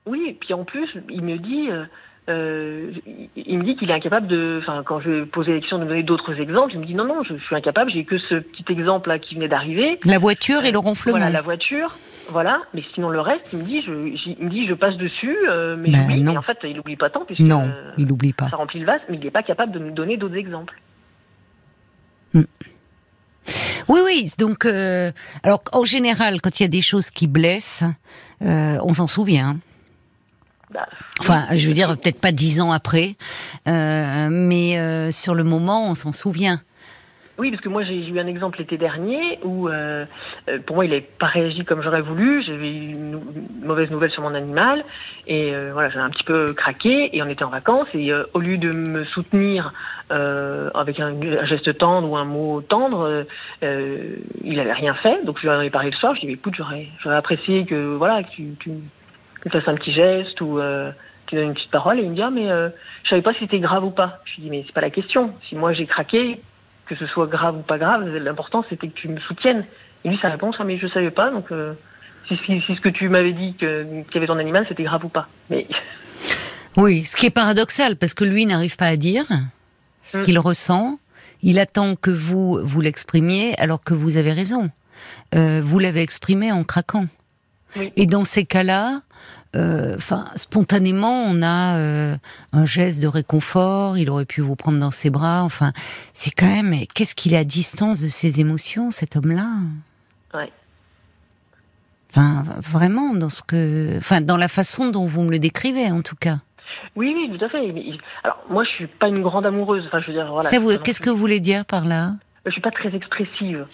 Oui, 0.06 0.22
et 0.28 0.34
puis 0.34 0.54
en 0.54 0.64
plus, 0.64 0.90
il 1.10 1.22
me 1.22 1.38
dit. 1.38 1.70
Euh, 1.70 1.86
euh, 2.30 2.92
il 3.36 3.58
me 3.58 3.64
dit 3.64 3.76
qu'il 3.76 3.90
est 3.90 3.94
incapable 3.94 4.28
de. 4.28 4.60
Enfin, 4.62 4.84
quand 4.86 5.00
je 5.00 5.24
posais 5.24 5.54
la 5.54 5.60
question 5.60 5.78
de 5.78 5.84
me 5.84 5.90
donner 5.90 6.04
d'autres 6.04 6.40
exemples, 6.40 6.74
il 6.74 6.80
me 6.80 6.86
dit 6.86 6.94
non, 6.94 7.06
non, 7.06 7.24
je, 7.24 7.36
suis 7.36 7.56
incapable, 7.56 7.92
j'ai 7.92 8.04
que 8.04 8.18
ce 8.18 8.36
petit 8.36 8.66
exemple-là 8.70 9.20
qui 9.20 9.36
venait 9.36 9.48
d'arriver. 9.48 10.00
La 10.04 10.20
voiture 10.20 10.66
et 10.66 10.72
le 10.72 10.80
ronflement. 10.80 11.18
Voilà, 11.18 11.32
la 11.32 11.42
voiture, 11.42 11.98
voilà, 12.30 12.60
mais 12.74 12.84
sinon 12.94 13.10
le 13.10 13.22
reste, 13.22 13.46
il 13.54 13.60
me 13.60 13.64
dit, 13.64 13.82
je, 13.82 13.92
il 13.92 14.46
me 14.46 14.50
dit, 14.50 14.68
je 14.68 14.74
passe 14.74 14.98
dessus, 14.98 15.38
euh, 15.50 15.78
mais 15.78 15.92
Ben 15.92 16.24
non. 16.24 16.34
Et 16.34 16.38
en 16.38 16.42
fait, 16.42 16.58
il 16.64 16.78
oublie 16.80 16.98
pas 16.98 17.10
tant, 17.10 17.24
puisque 17.26 17.42
Non, 17.42 17.64
euh, 17.64 17.92
il 17.98 18.08
n'oublie 18.08 18.34
pas. 18.34 18.50
ça 18.50 18.58
remplit 18.58 18.80
le 18.80 18.86
vase, 18.86 19.02
mais 19.10 19.16
il 19.16 19.24
n'est 19.24 19.32
pas 19.32 19.44
capable 19.44 19.72
de 19.72 19.80
me 19.80 19.92
donner 19.92 20.18
d'autres 20.18 20.36
exemples. 20.36 20.76
Oui, 23.88 24.00
oui. 24.04 24.30
Donc, 24.38 24.66
euh, 24.66 25.12
alors 25.44 25.64
en 25.72 25.84
général, 25.84 26.42
quand 26.42 26.60
il 26.60 26.64
y 26.64 26.66
a 26.66 26.70
des 26.70 26.82
choses 26.82 27.10
qui 27.10 27.28
blessent, 27.28 27.84
euh, 28.42 28.78
on 28.84 28.94
s'en 28.94 29.08
souvient. 29.08 29.58
Bah, 30.72 30.88
Enfin, 31.20 31.46
je 31.56 31.68
veux 31.68 31.74
dire, 31.74 31.90
peut-être 31.98 32.20
pas 32.20 32.32
dix 32.32 32.62
ans 32.62 32.72
après, 32.72 33.16
euh, 33.68 34.28
mais 34.30 34.78
euh, 34.78 35.12
sur 35.12 35.34
le 35.34 35.44
moment, 35.44 35.90
on 35.90 35.96
s'en 35.96 36.12
souvient. 36.12 36.62
Oui, 37.38 37.52
parce 37.52 37.62
que 37.62 37.70
moi 37.70 37.84
j'ai 37.84 38.08
eu 38.08 38.20
un 38.20 38.26
exemple 38.26 38.58
l'été 38.58 38.78
dernier 38.78 39.38
où, 39.44 39.70
euh, 39.70 40.06
pour 40.66 40.76
moi, 40.76 40.86
il 40.86 40.90
n'avait 40.90 41.08
pas 41.20 41.28
réagi 41.28 41.64
comme 41.66 41.84
j'aurais 41.84 42.02
voulu. 42.02 42.44
J'avais 42.44 42.70
eu 42.70 42.94
une, 42.94 43.22
mauvaise 43.64 43.92
nouvelle 43.92 44.10
sur 44.10 44.24
mon 44.24 44.34
animal 44.34 44.84
et 45.28 45.54
euh, 45.54 45.70
voilà, 45.72 45.90
j'ai 45.90 46.00
un 46.00 46.10
petit 46.10 46.24
peu 46.24 46.54
craqué 46.54 47.16
et 47.16 47.22
on 47.22 47.28
était 47.28 47.44
en 47.44 47.50
vacances 47.50 47.88
et 47.94 48.12
euh, 48.12 48.24
au 48.34 48.40
lieu 48.40 48.58
de 48.58 48.72
me 48.72 49.06
soutenir 49.06 49.74
avec 50.10 51.02
un, 51.02 51.14
un 51.22 51.46
geste 51.46 51.78
tendre 51.78 52.10
ou 52.10 52.16
un 52.16 52.24
mot 52.24 52.62
tendre, 52.62 53.26
il 53.62 54.60
avait 54.60 54.74
rien 54.74 54.94
fait. 54.94 55.24
Donc 55.26 55.38
je 55.38 55.44
lui 55.44 55.50
en 55.50 55.60
ai 55.60 55.70
parlé 55.70 55.92
le 55.92 55.98
soir. 55.98 56.16
Je 56.16 56.22
lui 56.22 56.28
ai 56.28 56.30
dit, 56.30 56.40
écoute, 56.40 56.54
j'aurais 56.58 56.88
j'aurais 57.04 57.18
apprécié 57.18 57.66
que 57.66 57.96
voilà, 57.98 58.24
que 58.24 58.30
tu, 58.30 58.46
tu, 58.58 58.72
tu 59.44 59.50
fasses 59.50 59.68
un 59.68 59.76
petit 59.76 59.94
geste 59.94 60.40
ou 60.42 60.60
euh, 60.60 60.92
tu 61.28 61.36
donnes 61.36 61.46
une 61.50 61.54
petite 61.54 61.72
parole 61.72 62.00
et 62.00 62.04
il 62.04 62.10
me 62.10 62.16
dit 62.16 62.22
ah 62.22 62.30
mais 62.30 62.50
euh, 62.50 62.70
je 63.04 63.10
savais 63.10 63.22
pas 63.22 63.34
si 63.34 63.40
c'était 63.40 63.60
grave 63.60 63.84
ou 63.84 63.92
pas. 63.92 64.20
Je 64.26 64.36
lui 64.36 64.44
dis 64.44 64.50
mais 64.50 64.64
c'est 64.66 64.74
pas 64.74 64.82
la 64.82 64.90
question. 64.90 65.34
Si 65.48 65.56
moi 65.56 65.74
j'ai 65.74 65.86
craqué, 65.86 66.40
que 66.86 66.96
ce 66.96 67.06
soit 67.08 67.28
grave 67.28 67.58
ou 67.58 67.62
pas 67.62 67.78
grave, 67.78 68.08
l'important 68.18 68.64
c'était 68.70 68.88
que 68.88 68.96
tu 68.96 69.08
me 69.10 69.20
soutiennes. 69.20 69.66
Et 70.06 70.10
lui 70.10 70.18
sa 70.22 70.30
réponse 70.30 70.56
ah 70.60 70.64
mais 70.64 70.78
je 70.78 70.88
savais 70.88 71.12
pas 71.12 71.32
donc 71.32 71.52
euh, 71.52 71.74
si, 72.28 72.38
si, 72.46 72.62
si 72.62 72.76
ce 72.76 72.82
que 72.82 72.90
tu 72.90 73.10
m'avais 73.10 73.34
dit 73.34 73.54
qu'il 73.56 74.06
y 74.14 74.18
avait 74.18 74.28
ton 74.28 74.38
animal 74.40 74.66
c'était 74.68 74.84
grave 74.84 75.06
ou 75.06 75.10
pas. 75.10 75.28
Mais 75.50 75.68
Oui, 76.78 77.06
ce 77.06 77.16
qui 77.16 77.26
est 77.26 77.32
paradoxal, 77.32 77.96
parce 77.96 78.14
que 78.14 78.24
lui 78.24 78.46
n'arrive 78.46 78.76
pas 78.78 78.86
à 78.86 78.96
dire 78.98 79.26
ce 80.04 80.20
Mm. 80.20 80.22
qu'il 80.22 80.40
ressent. 80.40 81.00
Il 81.42 81.58
attend 81.60 81.96
que 81.96 82.12
vous 82.12 82.60
vous 82.64 82.82
l'exprimiez, 82.82 83.60
alors 83.60 83.84
que 83.84 83.94
vous 83.96 84.18
avez 84.18 84.32
raison. 84.32 84.70
Euh, 85.36 85.62
vous 85.64 85.80
l'avez 85.80 86.02
exprimé 86.02 86.52
en 86.52 86.64
craquant. 86.64 87.08
Oui. 87.78 87.92
Et 87.96 88.06
dans 88.06 88.26
ces 88.26 88.46
cas-là, 88.46 89.02
euh, 89.56 89.96
enfin, 89.96 90.26
spontanément, 90.36 91.24
on 91.26 91.42
a 91.42 91.78
euh, 91.78 92.18
un 92.54 92.66
geste 92.66 93.02
de 93.02 93.08
réconfort. 93.08 93.98
Il 93.98 94.10
aurait 94.10 94.26
pu 94.26 94.42
vous 94.42 94.56
prendre 94.56 94.80
dans 94.80 94.92
ses 94.92 95.10
bras. 95.10 95.44
Enfin, 95.44 95.74
c'est 96.14 96.32
quand 96.32 96.48
même. 96.48 96.76
Qu'est-ce 96.94 97.16
qu'il 97.16 97.34
est 97.34 97.38
à 97.38 97.44
distance 97.44 98.02
de 98.02 98.08
ses 98.10 98.40
émotions, 98.40 98.92
cet 98.92 99.16
homme-là? 99.16 99.48
Ouais. 100.34 100.52
Enfin, 102.12 102.44
vraiment, 102.62 103.14
dans 103.14 103.30
ce 103.30 103.42
que, 103.44 103.98
enfin, 103.98 104.22
dans 104.22 104.38
la 104.38 104.48
façon 104.48 104.90
dont 104.90 105.06
vous 105.06 105.24
me 105.24 105.32
le 105.32 105.40
décrivez, 105.40 105.92
en 105.92 106.02
tout 106.02 106.16
cas. 106.16 106.40
oui 106.96 107.14
oui 107.16 107.38
tout 107.38 107.44
à 107.46 107.50
fait. 107.50 107.74
Alors 108.24 108.44
moi 108.50 108.64
je 108.64 108.70
suis 108.70 108.88
pas 108.88 109.08
une 109.08 109.22
grande 109.22 109.46
amoureuse. 109.46 109.84
Enfin 109.88 110.00
je 110.02 110.08
veux 110.08 110.14
dire 110.14 110.32
voilà. 110.32 110.50
Qu'est-ce 110.80 111.02
que 111.02 111.10
vous 111.10 111.18
voulez 111.18 111.40
dire 111.40 111.66
par 111.66 111.86
là? 111.86 112.14
Je 112.46 112.52
suis 112.52 112.62
pas 112.62 112.72
très 112.72 112.96
expressive. 112.96 113.66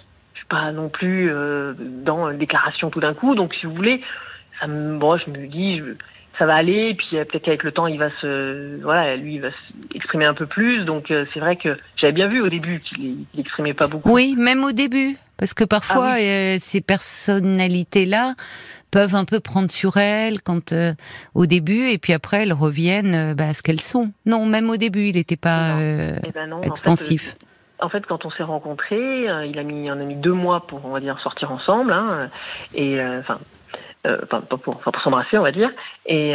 Pas 0.54 0.72
non 0.72 0.90
plus 0.90 1.32
euh, 1.32 1.74
dans 1.80 2.30
une 2.30 2.38
déclaration 2.38 2.90
tout 2.92 3.00
d'un 3.00 3.14
coup. 3.16 3.34
Donc, 3.34 3.54
si 3.56 3.66
vous 3.66 3.74
voulez, 3.74 4.02
ça 4.60 4.68
me, 4.68 4.98
bon, 5.00 5.18
je 5.18 5.30
me 5.32 5.48
dis, 5.48 5.80
je- 5.80 5.96
ça 6.38 6.46
va 6.46 6.56
aller. 6.56 6.90
Et 6.90 6.94
puis 6.96 7.08
euh, 7.18 7.26
peut-être 7.26 7.44
qu'avec 7.46 7.64
le 7.64 7.72
temps, 7.72 7.88
il 7.88 7.98
va 7.98 8.10
se, 8.22 8.82
voilà, 8.84 9.16
lui, 9.16 9.36
il 9.36 9.42
va 9.42 9.50
s'exprimer 9.92 10.26
un 10.26 10.34
peu 10.36 10.46
plus. 10.46 10.86
Donc, 10.86 11.10
euh, 11.12 11.26
c'est 11.34 11.40
vrai 11.40 11.56
que 11.56 11.78
j'avais 11.98 12.14
bien 12.14 12.28
vu 12.28 12.40
au 12.42 12.50
début 12.50 12.82
qu'il 12.82 13.26
qu'il 13.32 13.40
exprimait 13.40 13.74
pas 13.74 13.88
beaucoup. 13.88 14.12
Oui, 14.12 14.36
même 14.38 14.64
au 14.64 14.72
début, 14.72 15.16
parce 15.38 15.54
que 15.56 15.64
parfois 15.64 16.12
Ah 16.14 16.18
euh, 16.20 16.56
ces 16.60 16.82
personnalités-là 16.82 18.36
peuvent 18.92 19.16
un 19.16 19.26
peu 19.26 19.40
prendre 19.40 19.72
sur 19.72 19.98
elles 19.98 20.42
quand 20.42 20.72
euh, 20.74 20.94
au 21.34 21.46
début, 21.46 21.90
et 21.90 21.98
puis 21.98 22.14
après 22.14 22.44
elles 22.44 22.54
reviennent 22.54 23.34
bah, 23.34 23.48
à 23.50 23.54
ce 23.54 23.64
qu'elles 23.64 23.82
sont. 23.82 24.12
Non, 24.26 24.46
même 24.46 24.70
au 24.70 24.78
début, 24.78 25.06
il 25.08 25.16
n'était 25.16 25.36
pas 25.36 25.76
Non. 25.76 26.16
Eh 26.28 26.32
ben 26.32 26.48
non, 26.50 26.58
en 26.58 26.62
fait, 26.62 26.68
expansif. 26.70 27.36
En 27.84 27.90
fait, 27.90 28.06
quand 28.06 28.26
on 28.26 28.32
s'est 28.32 28.44
rencontrés, 28.44 29.30
euh, 29.30 29.46
il 29.46 29.60
a 29.60 29.64
mis, 29.64 29.90
on 29.92 29.94
a 29.94 30.06
mis 30.06 30.16
deux 30.16 30.32
mois 30.34 30.66
pour, 30.68 30.86
on 30.86 30.90
va 30.92 31.00
dire, 31.02 31.20
sortir 31.20 31.52
ensemble, 31.52 31.92
hein, 31.92 32.30
et 32.74 33.00
euh, 33.00 33.20
enfin, 33.20 33.40
euh, 34.08 34.20
enfin, 34.24 34.42
pas 34.42 34.58
pour, 34.58 34.78
enfin, 34.78 34.92
pour 34.92 35.02
s'embrasser, 35.02 35.38
on 35.38 35.42
va 35.44 35.52
dire. 35.52 35.70
Et 36.06 36.34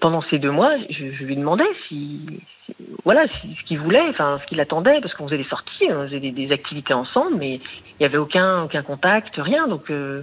pendant 0.00 0.22
ces 0.30 0.38
deux 0.38 0.50
mois, 0.52 0.72
je, 0.90 1.12
je 1.12 1.24
lui 1.24 1.36
demandais 1.36 1.66
si, 1.88 2.40
si- 2.66 2.74
voilà, 3.04 3.26
si, 3.40 3.54
ce 3.56 3.62
qu'il 3.64 3.78
voulait, 3.80 4.08
enfin, 4.08 4.38
ce 4.42 4.46
qu'il 4.46 4.60
attendait, 4.60 5.00
parce 5.00 5.14
qu'on 5.14 5.26
faisait 5.26 5.38
des 5.42 5.48
sorties, 5.48 5.84
on 5.90 6.04
faisait 6.04 6.20
des, 6.20 6.30
des 6.30 6.52
activités 6.52 6.94
ensemble, 6.94 7.36
mais 7.38 7.54
il 7.56 7.96
n'y 8.00 8.06
avait 8.06 8.18
aucun, 8.18 8.62
aucun 8.62 8.82
contact, 8.82 9.34
rien. 9.36 9.66
Donc, 9.66 9.86
je 9.90 10.22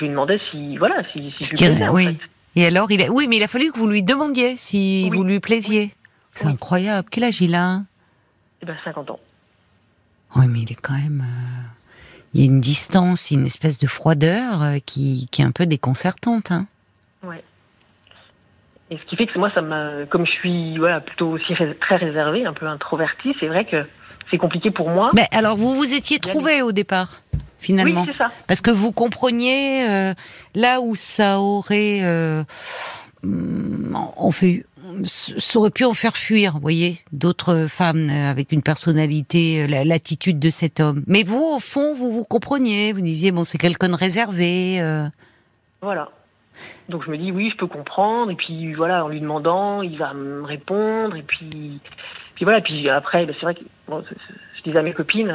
lui 0.00 0.08
demandais 0.08 0.40
si, 0.50 0.76
voilà, 0.76 1.02
si, 1.12 1.32
je 1.40 1.88
en 1.88 1.94
oui. 1.94 2.06
fait. 2.06 2.16
Et 2.56 2.66
alors, 2.66 2.90
il 2.90 3.00
a... 3.02 3.10
oui, 3.10 3.26
mais 3.28 3.36
il 3.36 3.42
a 3.44 3.48
fallu 3.48 3.70
que 3.70 3.78
vous 3.78 3.86
lui 3.86 4.02
demandiez 4.02 4.56
si 4.56 5.08
Oui. 5.10 5.16
vous 5.16 5.22
lui 5.24 5.38
plaisiez. 5.40 5.94
C'est 6.34 6.46
Oui. 6.46 6.52
incroyable. 6.52 7.08
Quel 7.10 7.24
âge 7.24 7.40
il 7.40 7.54
a? 7.54 7.80
Eh 8.62 8.66
ben, 8.66 8.74
50 8.84 9.10
ans. 9.10 9.20
Oui, 10.36 10.46
mais 10.48 10.60
il 10.60 10.72
est 10.72 10.80
quand 10.80 10.94
même. 10.94 11.22
euh, 11.26 11.68
Il 12.34 12.40
y 12.40 12.42
a 12.42 12.46
une 12.46 12.60
distance, 12.60 13.30
une 13.30 13.46
espèce 13.46 13.78
de 13.78 13.86
froideur 13.86 14.62
euh, 14.62 14.76
qui, 14.84 15.26
qui 15.30 15.42
est 15.42 15.44
un 15.44 15.52
peu 15.52 15.66
déconcertante. 15.66 16.50
Hein. 16.52 16.66
Ouais. 17.22 17.42
Et 18.90 18.96
ce 18.98 19.02
qui 19.04 19.16
fait 19.16 19.26
que 19.26 19.38
moi, 19.38 19.50
ça 19.54 19.60
comme 20.10 20.26
je 20.26 20.32
suis 20.32 20.78
voilà, 20.78 21.00
plutôt 21.00 21.28
aussi 21.28 21.54
très 21.80 21.96
réservée, 21.96 22.46
un 22.46 22.54
peu 22.54 22.66
introvertie, 22.66 23.34
c'est 23.38 23.48
vrai 23.48 23.64
que 23.64 23.86
c'est 24.30 24.38
compliqué 24.38 24.70
pour 24.70 24.90
moi. 24.90 25.10
Mais 25.14 25.26
alors, 25.32 25.56
vous 25.56 25.74
vous 25.74 25.92
étiez 25.94 26.18
trouvé 26.18 26.62
au 26.62 26.72
départ, 26.72 27.20
finalement. 27.58 28.02
Oui, 28.02 28.08
c'est 28.12 28.18
ça. 28.18 28.30
Parce 28.46 28.60
que 28.60 28.70
vous 28.70 28.92
compreniez 28.92 29.86
euh, 29.88 30.14
là 30.54 30.80
où 30.80 30.94
ça 30.94 31.40
aurait, 31.40 32.00
euh, 32.02 32.44
on 33.24 34.30
fait, 34.30 34.64
ça 35.04 35.58
aurait 35.58 35.70
pu 35.70 35.84
en 35.84 35.94
faire 35.94 36.16
fuir, 36.16 36.52
vous 36.54 36.60
voyez, 36.60 36.98
d'autres 37.12 37.66
femmes 37.68 38.08
euh, 38.10 38.30
avec 38.30 38.52
une 38.52 38.62
personnalité, 38.62 39.62
euh, 39.62 39.66
la- 39.66 39.84
l'attitude 39.84 40.38
de 40.38 40.50
cet 40.50 40.80
homme. 40.80 41.02
Mais 41.06 41.22
vous, 41.22 41.42
au 41.56 41.60
fond, 41.60 41.94
vous 41.94 42.10
vous 42.12 42.24
compreniez, 42.24 42.92
vous 42.92 43.00
disiez 43.00 43.30
bon, 43.30 43.44
c'est 43.44 43.58
quelqu'un 43.58 43.88
de 43.90 43.94
réservé. 43.96 44.80
euh. 44.80 45.06
Voilà. 45.82 46.08
Donc 46.88 47.04
je 47.04 47.10
me 47.10 47.16
dis 47.18 47.30
oui, 47.30 47.50
je 47.52 47.56
peux 47.56 47.66
comprendre. 47.68 48.30
Et 48.30 48.34
puis 48.36 48.74
voilà, 48.74 49.04
en 49.04 49.08
lui 49.08 49.20
demandant, 49.20 49.82
il 49.82 49.96
va 49.98 50.12
me 50.14 50.42
répondre. 50.42 51.14
Et 51.16 51.22
puis, 51.22 51.80
puis 52.34 52.44
voilà. 52.44 52.60
Puis 52.60 52.88
après, 52.88 53.26
ben, 53.26 53.34
c'est 53.38 53.44
vrai 53.46 53.54
que 53.54 53.60
c'est- 53.60 54.14
c'est- 54.14 54.34
je 54.58 54.62
disais 54.64 54.78
à 54.78 54.82
mes 54.82 54.92
copines, 54.92 55.32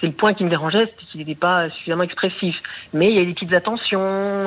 c'est 0.00 0.06
le 0.06 0.12
point 0.12 0.34
qui 0.34 0.44
me 0.44 0.48
dérangeait, 0.50 0.86
c'était 0.86 1.04
qu'il 1.10 1.18
n'était 1.20 1.34
pas 1.34 1.68
suffisamment 1.70 2.04
expressif. 2.04 2.54
Mais 2.92 3.10
il 3.10 3.16
y 3.16 3.20
a 3.20 3.24
des 3.24 3.34
petites 3.34 3.52
attentions, 3.52 4.46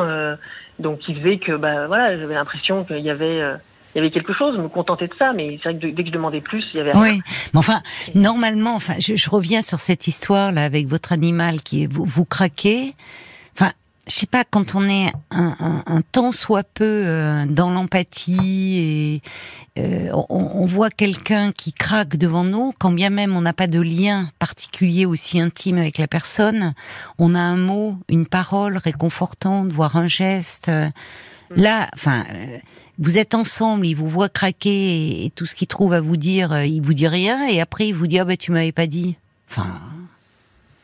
donc 0.80 1.00
qui 1.00 1.14
faisait 1.16 1.38
que 1.38 1.52
bah 1.58 1.88
voilà, 1.88 2.16
j'avais 2.18 2.34
l'impression 2.34 2.86
qu'il 2.86 3.00
y 3.00 3.10
avait 3.10 3.42
il 3.96 4.00
y 4.00 4.02
avait 4.02 4.12
quelque 4.12 4.34
chose, 4.34 4.58
me 4.58 4.68
contentais 4.68 5.08
de 5.08 5.14
ça. 5.18 5.32
Mais 5.34 5.58
c'est 5.64 5.70
vrai 5.72 5.80
que 5.80 5.88
dès 5.88 6.04
que 6.04 6.10
je 6.10 6.14
demandais 6.14 6.42
plus, 6.42 6.66
il 6.74 6.78
y 6.78 6.82
avait 6.82 6.92
rien. 6.92 7.02
Oui, 7.02 7.22
mais 7.54 7.60
enfin, 7.60 7.82
normalement, 8.14 8.76
enfin, 8.76 8.96
je, 9.00 9.16
je 9.16 9.30
reviens 9.30 9.62
sur 9.62 9.80
cette 9.80 10.08
histoire 10.08 10.52
là 10.52 10.66
avec 10.66 10.88
votre 10.88 11.14
animal 11.14 11.62
qui 11.62 11.84
est 11.84 11.88
vous, 11.88 12.04
vous 12.04 12.26
craquez. 12.26 12.94
Enfin, 13.58 13.72
je 14.08 14.14
sais 14.14 14.26
pas 14.26 14.44
quand 14.44 14.76
on 14.76 14.88
est 14.90 15.14
un, 15.32 15.56
un, 15.60 15.84
un 15.88 16.02
tant 16.12 16.34
soit 16.34 16.66
peu 16.66 16.84
euh, 17.06 17.46
dans 17.48 17.72
l'empathie 17.72 19.22
et 19.78 19.82
euh, 19.82 20.10
on, 20.14 20.26
on 20.56 20.66
voit 20.66 20.90
quelqu'un 20.90 21.54
qui 21.54 21.72
craque 21.72 22.18
devant 22.18 22.44
nous, 22.44 22.74
quand 22.78 22.92
bien 22.92 23.10
même 23.10 23.36
on 23.38 23.42
n'a 23.42 23.54
pas 23.54 23.68
de 23.68 23.80
lien 23.80 24.30
particulier 24.40 25.06
aussi 25.06 25.40
intime 25.40 25.78
avec 25.78 25.98
la 25.98 26.08
personne, 26.08 26.74
on 27.18 27.34
a 27.34 27.40
un 27.40 27.58
mot, 27.58 27.96
une 28.10 28.26
parole 28.26 28.76
réconfortante, 28.78 29.72
voire 29.72 29.96
un 29.96 30.08
geste. 30.08 30.68
euh, 30.68 30.90
Là, 31.56 31.88
enfin. 31.94 32.24
Vous 33.00 33.18
êtes 33.18 33.36
ensemble, 33.36 33.86
il 33.88 33.94
vous 33.96 34.08
voit 34.08 34.30
craquer 34.30 34.70
et, 34.70 35.26
et 35.26 35.30
tout 35.30 35.46
ce 35.46 35.56
qu'il 35.56 35.68
trouve 35.68 35.94
à 35.94 36.02
vous 36.02 36.18
dire, 36.18 36.52
euh, 36.54 36.66
il 36.66 36.82
vous 36.82 36.94
dit 36.94 37.08
rien 37.08 37.48
et 37.48 37.60
après 37.62 37.88
il 37.88 37.94
vous 37.94 38.08
dit 38.08 38.20
ah 38.20 38.26
ben 38.26 38.38
tu 38.38 38.52
m'avais 38.52 38.72
pas 38.72 38.88
dit. 38.88 39.16
Enfin, 39.52 39.68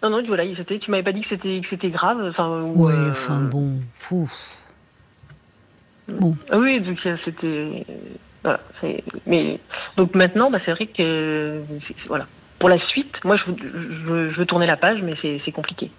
Non 0.04 0.10
non, 0.10 0.22
voilà, 0.28 0.44
c'était, 0.56 0.80
tu 0.80 0.92
m'avais 0.92 1.04
pas 1.04 1.12
dit 1.14 1.22
que 1.22 1.30
c'était 1.30 1.62
que 1.62 1.68
c'était 1.70 1.90
grave. 1.90 2.22
Enfin, 2.30 2.50
ou, 2.50 2.86
ouais, 2.88 2.94
euh, 2.94 3.12
enfin 3.12 3.40
bon, 3.40 3.74
fou. 4.00 4.30
Ah 6.52 6.58
Oui, 6.60 6.82
donc 6.82 7.00
c'était. 7.24 7.46
euh, 7.48 7.80
Voilà. 8.44 8.60
Mais 9.26 9.60
donc 9.98 10.14
maintenant, 10.16 10.52
bah, 10.52 10.60
c'est 10.66 10.72
vrai 10.72 10.88
que 10.88 11.62
voilà. 12.08 12.28
Pour 12.60 12.70
la 12.70 12.80
suite, 12.90 13.16
moi, 13.24 13.38
je 13.38 13.52
veux, 13.52 13.58
je 13.60 14.34
je 14.34 14.38
veux 14.40 14.46
tourner 14.46 14.68
la 14.68 14.78
page, 14.78 15.02
mais 15.02 15.16
c'est 15.22 15.52
compliqué. 15.52 15.90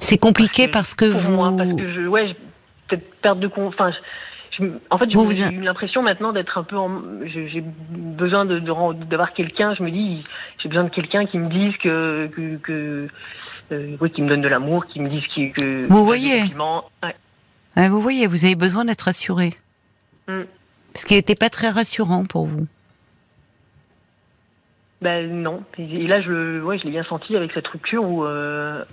C'est 0.00 0.18
compliqué 0.18 0.66
parce 0.68 0.94
que, 0.94 1.10
pour 1.12 1.20
vous. 1.20 1.32
moi, 1.32 1.52
parce 1.56 1.74
que 1.74 1.92
je, 1.92 2.00
ouais, 2.06 2.34
peut-être 2.88 3.14
perte 3.20 3.38
de 3.40 3.46
con. 3.48 3.68
Enfin, 3.68 3.92
en 4.90 4.98
fait, 4.98 5.12
vous 5.12 5.32
j'ai 5.32 5.44
eu 5.54 5.60
l'impression 5.60 6.02
maintenant 6.02 6.32
d'être 6.32 6.58
un 6.58 6.62
peu 6.62 6.76
en. 6.76 7.02
J'ai 7.26 7.62
besoin 7.90 8.44
de 8.44 8.58
de 8.58 9.04
d'avoir 9.04 9.32
quelqu'un. 9.32 9.74
Je 9.74 9.82
me 9.82 9.90
dis, 9.90 10.24
j'ai 10.62 10.68
besoin 10.68 10.84
de 10.84 10.90
quelqu'un 10.90 11.26
qui 11.26 11.38
me 11.38 11.48
dise 11.48 11.76
que 11.78 12.28
que, 12.34 12.56
que 12.56 13.08
euh, 13.72 13.96
oui, 14.00 14.10
qui 14.10 14.22
me 14.22 14.28
donne 14.28 14.40
de 14.40 14.48
l'amour, 14.48 14.86
qui 14.86 15.00
me 15.00 15.08
dise 15.08 15.24
que. 15.54 15.86
Vous 15.86 16.04
voyez. 16.04 16.42
Ouais. 16.42 17.14
Ah, 17.76 17.88
vous 17.88 18.00
voyez, 18.00 18.26
vous 18.26 18.44
avez 18.44 18.54
besoin 18.56 18.84
d'être 18.84 19.02
rassuré. 19.02 19.54
Mm. 20.26 20.42
Parce 20.92 21.04
qu'il 21.04 21.16
n'était 21.16 21.34
pas 21.36 21.50
très 21.50 21.68
rassurant 21.68 22.24
pour 22.24 22.46
vous. 22.46 22.66
Ben 25.00 25.30
non. 25.42 25.62
Et, 25.78 26.06
là, 26.08 26.20
je, 26.20 26.60
ouais, 26.60 26.78
je 26.78 26.84
l'ai 26.84 26.90
bien 26.90 27.04
senti 27.04 27.36
avec 27.36 27.52
cette 27.52 27.68
rupture 27.68 28.02
où. 28.02 28.24
Euh, 28.24 28.84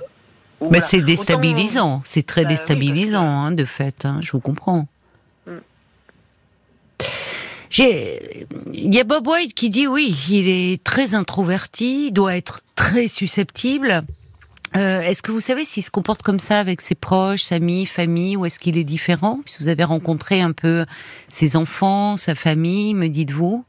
où, 0.62 0.68
voilà. 0.68 0.82
c'est 0.82 0.98
Autant- 0.98 1.06
déstabilisant, 1.08 2.02
c'est 2.06 2.26
très 2.26 2.44
Bah 2.44 2.50
oui, 2.50 2.56
déstabilisant, 2.56 3.26
hein, 3.26 3.52
de 3.52 3.66
fait, 3.66 4.06
hein, 4.06 4.20
je 4.22 4.32
vous 4.32 4.40
comprends. 4.40 4.88
Il 7.84 8.94
y 8.94 9.00
a 9.00 9.04
Bob 9.04 9.28
White 9.28 9.54
qui 9.54 9.70
dit 9.70 9.88
oui, 9.88 10.16
il 10.30 10.48
est 10.48 10.84
très 10.84 11.14
introverti, 11.14 12.12
doit 12.12 12.36
être 12.36 12.62
très 12.76 13.08
susceptible. 13.08 14.04
Euh, 14.76 15.02
est-ce 15.02 15.22
que 15.22 15.32
vous 15.32 15.40
savez 15.40 15.64
s'il 15.64 15.84
se 15.84 15.92
comporte 15.92 16.22
comme 16.22 16.40
ça 16.40 16.60
avec 16.60 16.82
ses 16.82 16.96
proches, 16.96 17.52
amis, 17.52 17.86
famille, 17.86 18.36
ou 18.36 18.46
est-ce 18.46 18.60
qu'il 18.60 18.78
est 18.78 18.84
différent? 18.84 19.40
Puisque 19.44 19.62
vous 19.62 19.68
avez 19.70 19.84
rencontré 19.86 20.42
un 20.42 20.52
peu 20.52 20.86
ses 21.30 21.56
enfants, 21.56 22.18
sa 22.18 22.36
famille, 22.36 22.94
me 22.94 23.08
dites-vous 23.08 23.64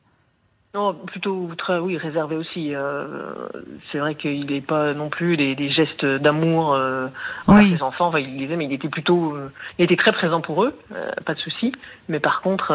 Non, 0.74 0.92
plutôt 0.92 1.48
très, 1.57 1.79
oui, 1.79 1.96
réservé 1.96 2.37
aussi. 2.37 2.74
euh, 2.74 3.48
c'est 3.90 3.98
vrai 3.98 4.14
qu'il 4.14 4.44
n'est 4.46 4.61
pas 4.61 4.92
non 4.92 5.09
plus 5.09 5.38
des, 5.38 5.55
des 5.55 5.70
gestes 5.70 6.05
d'amour 6.05 6.74
euh, 6.74 7.07
envers 7.46 7.62
Oui. 7.64 7.70
ses 7.76 7.83
enfants. 7.83 8.09
Enfin, 8.09 8.18
il 8.18 8.37
les 8.37 8.52
aime, 8.52 8.61
il 8.61 8.72
était 8.72 8.90
plutôt, 8.90 9.35
euh, 9.35 9.50
il 9.79 9.85
était 9.87 9.96
très 9.96 10.12
présent 10.12 10.42
pour 10.42 10.64
eux, 10.64 10.74
euh, 10.94 11.11
pas 11.24 11.33
de 11.35 11.38
souci. 11.40 11.72
Mais 12.11 12.20
par 12.20 12.42
contre, 12.42 12.66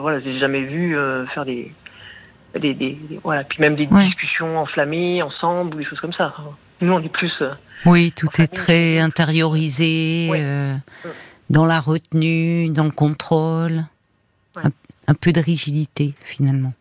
voilà, 0.00 0.20
j'ai 0.20 0.38
jamais 0.38 0.60
vu 0.62 0.94
faire 1.32 1.46
des, 1.46 1.72
des, 2.58 2.74
des- 2.74 2.98
voilà, 3.24 3.42
puis 3.44 3.58
même 3.60 3.74
des 3.76 3.86
discussions 3.86 4.58
enflammées 4.58 5.22
ensemble 5.22 5.76
ou 5.76 5.78
des 5.78 5.84
choses 5.84 6.00
comme 6.00 6.12
ça. 6.12 6.34
Nous, 6.82 6.92
on 6.92 7.00
est 7.00 7.08
plus. 7.08 7.42
Oui, 7.86 8.12
tout 8.12 8.28
est 8.38 8.48
très 8.48 8.98
intériorisé, 8.98 10.28
Oui. 10.30 11.10
dans 11.48 11.64
la 11.64 11.80
retenue, 11.80 12.68
dans 12.68 12.84
le 12.84 12.90
contrôle. 12.90 13.84
Ouais. 14.56 14.62
Un, 14.64 14.70
un 15.08 15.14
peu 15.14 15.32
de 15.32 15.40
rigidité, 15.40 16.12
finalement. 16.22 16.74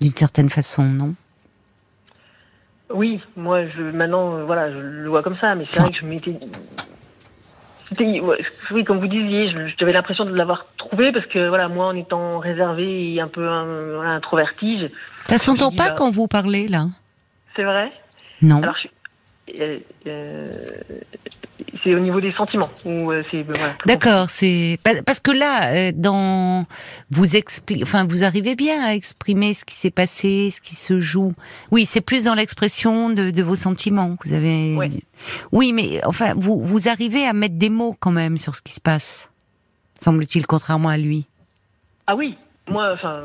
D'une 0.00 0.16
certaine 0.16 0.50
façon, 0.50 0.82
non? 0.84 1.14
Oui, 2.92 3.20
moi, 3.36 3.66
je, 3.66 3.82
maintenant, 3.82 4.36
euh, 4.36 4.44
voilà, 4.44 4.72
je 4.72 4.78
le 4.78 5.08
vois 5.08 5.22
comme 5.22 5.36
ça, 5.36 5.54
mais 5.54 5.66
c'est 5.70 5.78
vrai 5.80 5.90
que 5.90 5.98
je 5.98 6.06
m'étais. 6.06 6.38
oui, 8.72 8.84
comme 8.84 8.98
vous 8.98 9.06
disiez, 9.06 9.54
j'avais 9.78 9.92
l'impression 9.92 10.24
de 10.24 10.34
l'avoir 10.34 10.66
trouvé 10.76 11.12
parce 11.12 11.26
que, 11.26 11.48
voilà, 11.48 11.68
moi, 11.68 11.86
en 11.86 11.96
étant 11.96 12.38
réservé 12.38 13.14
et 13.14 13.20
un 13.20 13.28
peu 13.28 13.46
euh, 13.46 13.96
voilà, 13.96 14.10
introverti, 14.12 14.88
Ça 15.26 15.38
s'entend 15.38 15.70
pas 15.70 15.90
bah- 15.90 15.94
quand 15.96 16.10
vous 16.10 16.26
parlez, 16.26 16.66
là? 16.66 16.86
C'est 17.54 17.64
vrai? 17.64 17.92
Non 18.42 18.62
Alors, 18.62 18.76
je 18.82 18.88
euh, 19.60 19.78
euh, 20.06 20.48
c'est 21.82 21.94
au 21.94 21.98
niveau 22.00 22.20
des 22.20 22.32
sentiments. 22.32 22.70
Euh, 22.86 23.22
c'est 23.30 23.42
voilà, 23.42 23.74
D'accord, 23.86 24.30
c'est 24.30 24.78
pa- 24.82 25.02
parce 25.02 25.20
que 25.20 25.30
là, 25.30 25.72
euh, 25.72 25.92
dans 25.94 26.66
vous 27.10 27.36
explique, 27.36 27.82
enfin, 27.82 28.04
vous 28.04 28.24
arrivez 28.24 28.54
bien 28.54 28.84
à 28.84 28.94
exprimer 28.94 29.52
ce 29.54 29.64
qui 29.64 29.74
s'est 29.74 29.90
passé, 29.90 30.50
ce 30.50 30.60
qui 30.60 30.74
se 30.74 31.00
joue. 31.00 31.32
Oui, 31.70 31.86
c'est 31.86 32.00
plus 32.00 32.24
dans 32.24 32.34
l'expression 32.34 33.10
de, 33.10 33.30
de 33.30 33.42
vos 33.42 33.56
sentiments 33.56 34.16
que 34.16 34.28
vous 34.28 34.34
avez. 34.34 34.74
Ouais. 34.76 34.88
Oui, 35.52 35.72
mais 35.72 36.00
enfin, 36.06 36.34
vous 36.36 36.58
vous 36.60 36.88
arrivez 36.88 37.26
à 37.26 37.32
mettre 37.32 37.56
des 37.56 37.70
mots 37.70 37.96
quand 38.00 38.12
même 38.12 38.38
sur 38.38 38.54
ce 38.56 38.62
qui 38.62 38.72
se 38.72 38.80
passe, 38.80 39.30
semble-t-il, 40.00 40.46
contrairement 40.46 40.88
à 40.88 40.96
lui. 40.96 41.26
Ah 42.06 42.16
oui, 42.16 42.36
moi, 42.68 42.92
enfin, 42.94 43.20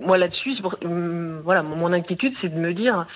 moi 0.00 0.16
là-dessus, 0.18 0.52
pour- 0.62 0.76
hum, 0.84 1.40
voilà, 1.44 1.62
mon 1.62 1.92
inquiétude, 1.92 2.34
c'est 2.40 2.48
de 2.48 2.58
me 2.58 2.72
dire, 2.74 3.06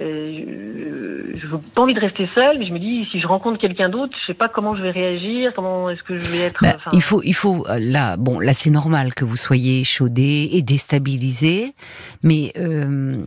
euh, 0.00 1.32
je 1.36 1.46
n'ai 1.46 1.62
pas 1.74 1.80
envie 1.80 1.94
de 1.94 2.00
rester 2.00 2.28
seule, 2.34 2.58
mais 2.58 2.66
je 2.66 2.72
me 2.72 2.78
dis, 2.78 3.06
si 3.10 3.20
je 3.20 3.26
rencontre 3.26 3.58
quelqu'un 3.58 3.88
d'autre, 3.88 4.16
je 4.20 4.26
sais 4.26 4.34
pas 4.34 4.48
comment 4.48 4.76
je 4.76 4.82
vais 4.82 4.90
réagir, 4.90 5.52
comment 5.54 5.88
est-ce 5.90 6.02
que 6.02 6.18
je 6.18 6.30
vais 6.30 6.40
être. 6.40 6.60
Bah, 6.62 6.76
il 6.92 7.02
faut, 7.02 7.22
il 7.22 7.34
faut 7.34 7.66
euh, 7.68 7.78
là, 7.80 8.16
bon, 8.16 8.38
là 8.38 8.52
c'est 8.52 8.70
normal 8.70 9.14
que 9.14 9.24
vous 9.24 9.36
soyez 9.36 9.84
chaudé 9.84 10.50
et 10.52 10.62
déstabilisé, 10.62 11.74
mais 12.22 12.52
euh, 12.58 13.24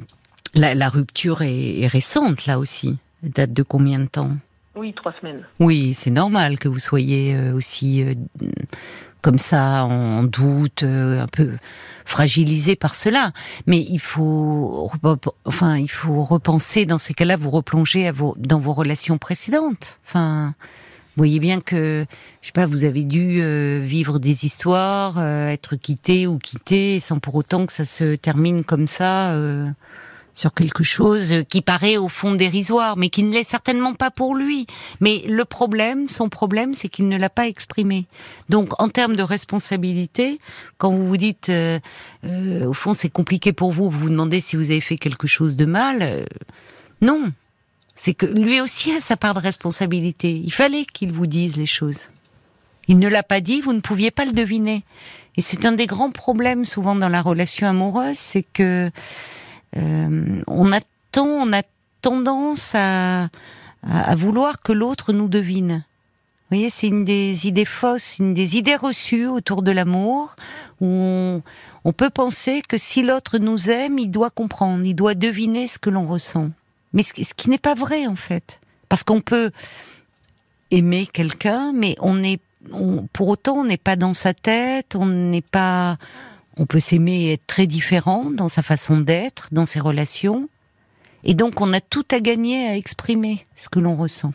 la, 0.54 0.76
la 0.76 0.90
rupture 0.90 1.42
est, 1.42 1.80
est 1.80 1.88
récente 1.88 2.46
là 2.46 2.60
aussi. 2.60 2.98
Elle 3.24 3.32
date 3.32 3.54
de 3.54 3.64
combien 3.64 4.00
de 4.00 4.08
temps? 4.08 4.32
Oui, 4.80 4.94
trois 4.94 5.14
semaines. 5.20 5.46
Oui, 5.60 5.94
c'est 5.94 6.10
normal 6.10 6.58
que 6.58 6.70
vous 6.70 6.80
soyez 6.80 7.36
euh, 7.36 7.54
aussi 7.54 8.02
euh, 8.02 8.14
comme 9.22 9.38
ça, 9.38 9.84
en 9.84 10.24
doute, 10.24 10.84
euh, 10.84 11.22
un 11.22 11.28
peu 11.28 11.58
fragilisé 12.06 12.78
par 12.78 12.96
cela. 12.96 13.34
Mais 13.68 13.80
il 13.80 14.00
faut, 14.00 14.90
enfin, 15.44 15.78
il 15.78 15.90
faut 15.90 16.24
repenser 16.24 16.86
dans 16.86 16.98
ces 16.98 17.14
cas-là, 17.14 17.36
vous 17.36 17.50
replonger 17.50 18.10
dans 18.38 18.60
vos 18.60 18.72
relations 18.72 19.18
précédentes. 19.18 20.00
Enfin, 20.08 20.56
vous 21.18 21.24
voyez 21.24 21.42
bien 21.42 21.60
que, 21.60 22.06
je 22.42 22.46
sais 22.46 22.54
pas, 22.54 22.66
vous 22.66 22.86
avez 22.86 23.04
dû 23.04 23.44
vivre 23.82 24.18
des 24.18 24.46
histoires, 24.46 25.22
être 25.22 25.76
quitté 25.76 26.26
ou 26.26 26.38
quitté, 26.38 27.02
sans 27.02 27.20
pour 27.20 27.36
autant 27.36 27.66
que 27.66 27.74
ça 27.74 27.84
se 27.84 28.16
termine 28.16 28.64
comme 28.64 28.88
ça. 28.88 29.36
Sur 30.40 30.54
quelque 30.54 30.86
chose 30.86 31.44
qui 31.50 31.62
paraît 31.62 31.98
au 31.98 32.08
fond 32.08 32.34
dérisoire, 32.34 32.96
mais 32.96 33.10
qui 33.10 33.24
ne 33.24 33.34
l'est 33.34 33.44
certainement 33.44 33.94
pas 33.94 34.10
pour 34.10 34.36
lui. 34.36 34.68
Mais 35.02 35.22
le 35.28 35.44
problème, 35.44 36.08
son 36.08 36.30
problème, 36.30 36.74
c'est 36.74 36.88
qu'il 36.88 37.10
ne 37.10 37.18
l'a 37.18 37.30
pas 37.30 37.48
exprimé. 37.48 38.06
Donc, 38.48 38.82
en 38.82 38.88
termes 38.88 39.18
de 39.18 39.24
responsabilité, 39.24 40.40
quand 40.78 40.92
vous 40.92 41.08
vous 41.10 41.18
dites, 41.18 41.50
euh, 41.50 41.80
euh, 42.24 42.66
au 42.68 42.74
fond, 42.74 42.94
c'est 42.94 43.10
compliqué 43.10 43.52
pour 43.52 43.74
vous, 43.74 43.90
vous 43.90 44.00
vous 44.00 44.10
demandez 44.10 44.40
si 44.40 44.56
vous 44.56 44.72
avez 44.72 44.80
fait 44.80 44.98
quelque 44.98 45.28
chose 45.28 45.58
de 45.58 45.66
mal, 45.66 45.98
euh, 46.02 46.26
non. 47.02 47.34
C'est 47.96 48.14
que 48.14 48.26
lui 48.26 48.62
aussi 48.62 48.94
a 48.94 49.02
sa 49.02 49.18
part 49.18 49.34
de 49.34 49.40
responsabilité. 49.40 50.42
Il 50.42 50.54
fallait 50.54 50.86
qu'il 50.86 51.12
vous 51.12 51.28
dise 51.28 51.58
les 51.58 51.66
choses. 51.66 52.08
Il 52.88 52.98
ne 52.98 53.10
l'a 53.10 53.24
pas 53.24 53.42
dit, 53.42 53.60
vous 53.60 53.74
ne 53.74 53.82
pouviez 53.82 54.10
pas 54.10 54.24
le 54.24 54.32
deviner. 54.32 54.86
Et 55.36 55.42
c'est 55.42 55.66
un 55.66 55.74
des 55.74 55.86
grands 55.86 56.12
problèmes 56.12 56.64
souvent 56.64 56.96
dans 56.96 57.10
la 57.10 57.22
relation 57.22 57.68
amoureuse, 57.68 58.18
c'est 58.18 58.44
que 58.44 58.90
on 59.76 60.72
attend, 60.72 61.28
on 61.28 61.54
a 61.54 61.62
tendance 62.02 62.74
à, 62.76 63.30
vouloir 64.16 64.62
que 64.62 64.74
l'autre 64.74 65.14
nous 65.14 65.28
devine. 65.28 65.84
Vous 66.50 66.58
voyez, 66.58 66.70
c'est 66.70 66.88
une 66.88 67.06
des 67.06 67.48
idées 67.48 67.66
fausses, 67.66 68.18
une 68.20 68.34
des 68.34 68.58
idées 68.58 68.76
reçues 68.76 69.28
autour 69.28 69.62
de 69.62 69.72
l'amour, 69.72 70.36
où 70.82 71.42
on, 71.86 71.94
peut 71.94 72.10
penser 72.10 72.64
que 72.68 72.78
si 72.78 73.04
l'autre 73.04 73.38
nous 73.38 73.70
aime, 73.70 74.00
il 74.00 74.10
doit 74.10 74.32
comprendre, 74.32 74.84
il 74.84 74.96
doit 74.96 75.14
deviner 75.14 75.68
ce 75.68 75.78
que 75.78 75.92
l'on 75.92 76.08
ressent. 76.08 76.50
Mais 76.94 77.04
ce, 77.04 77.14
qui- 77.14 77.50
n'est 77.50 77.60
pas 77.60 77.76
vrai 77.76 78.08
en 78.08 78.16
fait, 78.16 78.60
parce 78.90 79.04
qu'on 79.04 79.22
peut 79.22 79.52
aimer 80.72 81.06
quelqu'un, 81.06 81.72
mais 81.72 81.96
on 82.00 82.24
est, 82.24 82.42
pour 83.14 83.28
autant, 83.28 83.58
on 83.60 83.66
n'est 83.66 83.78
pas 83.78 83.96
dans 83.96 84.16
sa 84.16 84.34
tête, 84.34 84.96
on 84.96 85.06
n'est 85.06 85.42
pas, 85.42 85.98
on 86.60 86.66
peut 86.66 86.80
s'aimer 86.80 87.22
et 87.24 87.34
être 87.34 87.48
très 87.48 87.66
différent 87.66 88.26
dans 88.30 88.50
sa 88.50 88.62
façon 88.62 88.98
d'être, 89.00 89.48
dans 89.52 89.66
ses 89.66 89.80
relations, 89.80 90.50
et 91.24 91.34
donc 91.34 91.60
on 91.62 91.74
a 91.74 91.82
tout 91.82 92.06
à 92.12 92.20
gagner 92.20 92.68
à 92.68 92.76
exprimer 92.76 93.46
ce 93.56 93.70
que 93.70 93.80
l'on 93.80 93.96
ressent. 93.96 94.34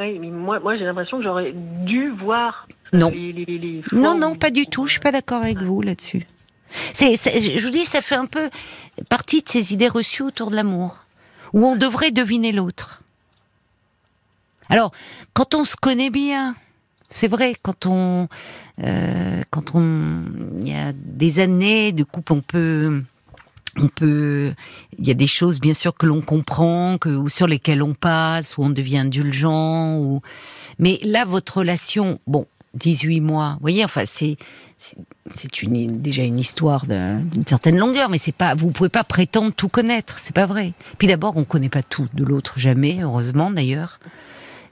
Oui, 0.00 0.18
mais 0.18 0.28
moi, 0.28 0.60
moi 0.60 0.76
j'ai 0.76 0.84
l'impression 0.84 1.16
que 1.18 1.22
j'aurais 1.24 1.52
dû 1.54 2.10
voir 2.10 2.68
Non. 2.92 3.10
les, 3.10 3.32
les, 3.32 3.44
les 3.46 3.82
fois 3.82 3.98
Non, 3.98 4.16
non, 4.16 4.34
pas 4.36 4.50
du 4.50 4.66
tout. 4.66 4.86
Je 4.86 4.92
suis 4.92 5.00
pas 5.00 5.10
d'accord 5.12 5.42
avec 5.42 5.58
vous 5.62 5.80
là-dessus. 5.80 6.26
C'est- 6.92 7.16
je 7.16 7.64
vous 7.64 7.70
dis, 7.72 7.84
ça 7.84 8.02
fait 8.02 8.14
un 8.14 8.26
peu 8.26 8.50
partie 9.08 9.42
de 9.42 9.48
ces 9.48 9.72
idées 9.72 9.88
reçues 9.88 10.22
autour 10.22 10.50
de 10.50 10.56
l'amour, 10.56 11.04
où 11.52 11.66
on 11.66 11.76
devrait 11.76 12.10
deviner 12.10 12.52
l'autre. 12.52 13.02
Alors, 14.68 14.92
quand 15.34 15.54
on 15.54 15.64
se 15.64 15.76
connaît 15.76 16.10
bien, 16.10 16.54
c'est 17.08 17.28
vrai, 17.28 17.54
quand 17.62 17.86
on, 17.86 18.28
euh, 18.84 19.42
quand 19.50 19.74
on, 19.74 20.22
il 20.60 20.68
y 20.68 20.74
a 20.74 20.92
des 20.92 21.38
années 21.40 21.92
de 21.92 22.04
couple, 22.04 22.32
on 22.34 22.40
peut, 22.40 23.02
on 23.76 23.88
peut, 23.88 24.52
il 24.98 25.06
y 25.06 25.10
a 25.10 25.14
des 25.14 25.26
choses 25.26 25.60
bien 25.60 25.74
sûr 25.74 25.94
que 25.96 26.06
l'on 26.06 26.20
comprend, 26.20 26.98
que 26.98 27.08
ou 27.08 27.28
sur 27.28 27.46
lesquelles 27.46 27.82
on 27.82 27.94
passe, 27.94 28.58
où 28.58 28.62
on 28.64 28.70
devient 28.70 28.98
indulgent, 28.98 29.96
ou, 29.98 30.20
mais 30.78 30.98
là, 31.02 31.24
votre 31.24 31.58
relation, 31.58 32.20
bon, 32.26 32.46
18 32.74 33.20
mois, 33.20 33.52
vous 33.54 33.60
voyez, 33.62 33.84
enfin, 33.84 34.02
c'est, 34.04 34.36
c'est- 34.76 35.62
une, 35.62 36.00
déjà 36.02 36.22
une 36.22 36.38
histoire 36.38 36.86
d'un- 36.86 37.20
d'une 37.20 37.46
certaine 37.46 37.78
longueur, 37.78 38.10
mais 38.10 38.18
c'est 38.18 38.32
pas, 38.32 38.54
vous 38.54 38.70
pouvez 38.70 38.90
pas 38.90 39.02
prétendre 39.04 39.52
tout 39.52 39.68
connaître, 39.68 40.18
c'est 40.18 40.34
pas 40.34 40.46
vrai. 40.46 40.72
Puis 40.98 41.08
d'abord, 41.08 41.36
on 41.36 41.44
connaît 41.44 41.70
pas 41.70 41.82
tout 41.82 42.06
de 42.12 42.22
l'autre, 42.24 42.58
jamais, 42.58 42.98
heureusement 43.02 43.50
d'ailleurs. 43.50 43.98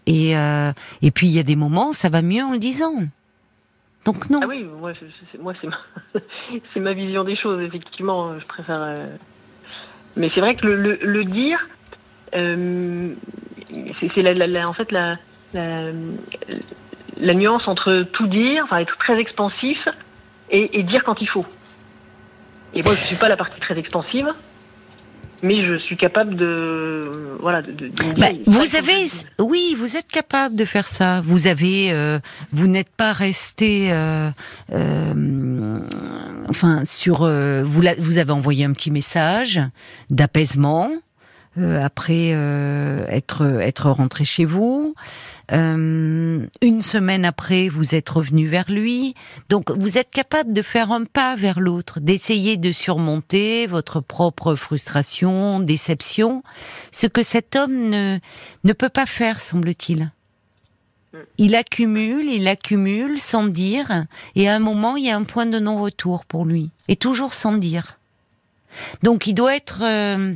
Et, 0.06 0.36
euh, 0.36 0.72
et 1.02 1.10
puis 1.10 1.26
il 1.26 1.32
y 1.34 1.38
a 1.38 1.42
des 1.42 1.56
moments, 1.56 1.92
ça 1.92 2.08
va 2.08 2.22
mieux 2.22 2.42
en 2.44 2.52
le 2.52 2.58
disant. 2.58 2.94
Donc 4.04 4.30
non. 4.30 4.40
Ah 4.42 4.46
oui, 4.46 4.62
moi, 4.62 4.92
c'est- 5.32 5.38
moi 5.38 5.52
c'est 5.60 5.66
ma, 5.66 6.80
ma 6.80 6.92
vision 6.92 7.24
des 7.24 7.36
choses, 7.36 7.60
effectivement. 7.62 8.38
Je 8.38 8.46
préfère. 8.46 8.80
euh, 8.80 9.06
Mais 10.16 10.30
c'est 10.34 10.40
vrai 10.40 10.54
que 10.54 10.66
le, 10.66 11.24
dire, 11.24 11.58
euh, 12.36 13.12
c'est 14.14 14.22
la, 14.22 14.68
en 14.68 14.72
fait 14.74 14.92
la, 14.92 15.12
la, 15.52 17.34
nuance 17.34 17.66
entre 17.66 18.02
tout 18.12 18.28
dire, 18.28 18.62
enfin 18.64 18.78
être 18.78 18.96
très 18.98 19.18
expansif 19.18 19.88
et, 20.50 20.78
et 20.78 20.82
dire 20.84 21.02
quand 21.02 21.20
il 21.20 21.28
faut. 21.28 21.44
Et 22.74 22.82
moi, 22.82 22.94
je 22.94 23.00
suis 23.00 23.16
pas 23.16 23.28
la 23.28 23.36
partie 23.36 23.58
très 23.58 23.76
expansive, 23.78 24.28
mais 25.42 25.66
je 25.66 25.76
suis 25.78 25.96
capable 25.96 26.36
de 26.36 27.36
voilà 27.40 27.62
de, 27.62 27.72
de, 27.72 27.88
de 27.88 28.20
Bah, 28.20 28.28
vous 28.46 28.76
avez, 28.76 29.06
oui, 29.38 29.76
vous 29.78 29.96
êtes 29.96 30.08
capable 30.08 30.56
de 30.56 30.64
faire 30.64 30.88
ça. 30.88 31.20
Vous 31.24 31.46
avez, 31.46 31.92
euh, 31.92 32.18
vous 32.52 32.66
n'êtes 32.66 32.88
pas 32.96 33.12
resté, 33.12 33.92
euh, 33.92 34.30
euh, 34.72 35.80
enfin, 36.48 36.84
sur, 36.84 37.22
euh, 37.22 37.62
vous, 37.64 37.80
l'a- 37.82 37.94
vous 37.98 38.18
avez 38.18 38.32
envoyé 38.32 38.64
un 38.64 38.72
petit 38.72 38.90
message 38.90 39.60
d'apaisement 40.10 40.90
euh, 41.58 41.82
après 41.82 42.32
euh, 42.34 42.98
être 43.08 43.60
être 43.60 43.90
rentré 43.90 44.24
chez 44.24 44.44
vous. 44.44 44.94
Euh, 45.52 46.46
une 46.60 46.80
semaine 46.80 47.24
après, 47.24 47.68
vous 47.68 47.94
êtes 47.94 48.08
revenu 48.08 48.46
vers 48.46 48.70
lui. 48.70 49.14
Donc, 49.48 49.70
vous 49.70 49.96
êtes 49.96 50.10
capable 50.10 50.52
de 50.52 50.62
faire 50.62 50.90
un 50.90 51.04
pas 51.04 51.36
vers 51.36 51.60
l'autre, 51.60 52.00
d'essayer 52.00 52.56
de 52.56 52.72
surmonter 52.72 53.66
votre 53.66 54.00
propre 54.00 54.54
frustration, 54.56 55.60
déception, 55.60 56.42
ce 56.90 57.06
que 57.06 57.22
cet 57.22 57.54
homme 57.54 57.88
ne, 57.90 58.18
ne 58.64 58.72
peut 58.72 58.88
pas 58.88 59.06
faire, 59.06 59.40
semble-t-il. 59.40 60.10
Il 61.38 61.54
accumule, 61.54 62.26
il 62.26 62.48
accumule 62.48 63.20
sans 63.20 63.46
dire, 63.46 64.04
et 64.34 64.48
à 64.48 64.54
un 64.54 64.58
moment, 64.58 64.96
il 64.96 65.06
y 65.06 65.10
a 65.10 65.16
un 65.16 65.24
point 65.24 65.46
de 65.46 65.58
non-retour 65.58 66.24
pour 66.24 66.44
lui, 66.44 66.70
et 66.88 66.96
toujours 66.96 67.34
sans 67.34 67.54
dire. 67.54 67.98
Donc, 69.02 69.26
il 69.26 69.32
doit 69.32 69.56
être 69.56 69.80
euh, 69.82 70.34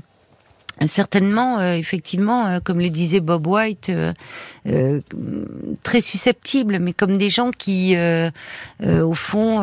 certainement, 0.86 1.58
euh, 1.58 1.74
effectivement, 1.74 2.46
euh, 2.46 2.60
comme 2.62 2.80
le 2.80 2.88
disait 2.90 3.20
Bob 3.20 3.46
White, 3.46 3.90
euh, 4.66 5.00
très 5.82 6.00
susceptible, 6.00 6.78
mais 6.78 6.92
comme 6.92 7.16
des 7.16 7.30
gens 7.30 7.50
qui, 7.50 7.96
au 8.82 9.14
fond, 9.14 9.60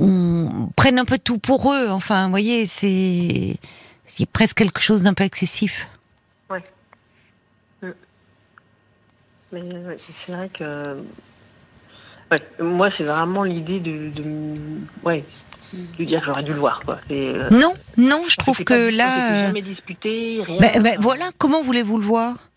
on- 0.00 0.68
prennent 0.76 0.98
un 0.98 1.04
peu 1.04 1.18
tout 1.18 1.38
pour 1.38 1.72
eux. 1.72 1.88
Enfin, 1.90 2.24
vous 2.24 2.30
voyez, 2.30 2.66
c'est 2.66 3.58
presque 4.32 4.56
quelque 4.58 4.80
chose 4.80 5.02
d'un 5.02 5.14
peu 5.14 5.24
excessif. 5.24 5.88
Mais 9.52 9.60
ouais, 9.62 9.96
c'est 10.26 10.32
vrai 10.32 10.48
que 10.52 10.96
moi 12.60 12.90
c'est 12.96 13.04
vraiment 13.04 13.44
l'idée 13.44 13.78
de, 13.78 14.10
de 14.10 14.24
ouais 15.04 15.24
dire 15.98 16.22
j'aurais 16.24 16.42
dû 16.42 16.52
le 16.52 16.58
voir 16.60 16.80
quoi. 16.84 16.98
Euh, 17.10 17.48
Non, 17.50 17.74
non, 17.96 18.24
je 18.28 18.36
trouve 18.36 18.58
pas- 18.58 18.64
que 18.64 18.74
on 18.74 18.84
s'était 18.86 18.96
là, 18.96 19.32
euh, 19.32 19.46
jamais 19.48 19.62
disputé 19.62 20.40
rien. 20.46 20.58
ben, 20.60 20.82
ben, 20.82 20.96
voilà, 21.00 21.30
comment 21.38 21.62
voulez-vous 21.62 21.98
le 21.98 22.04
voir? 22.06 22.48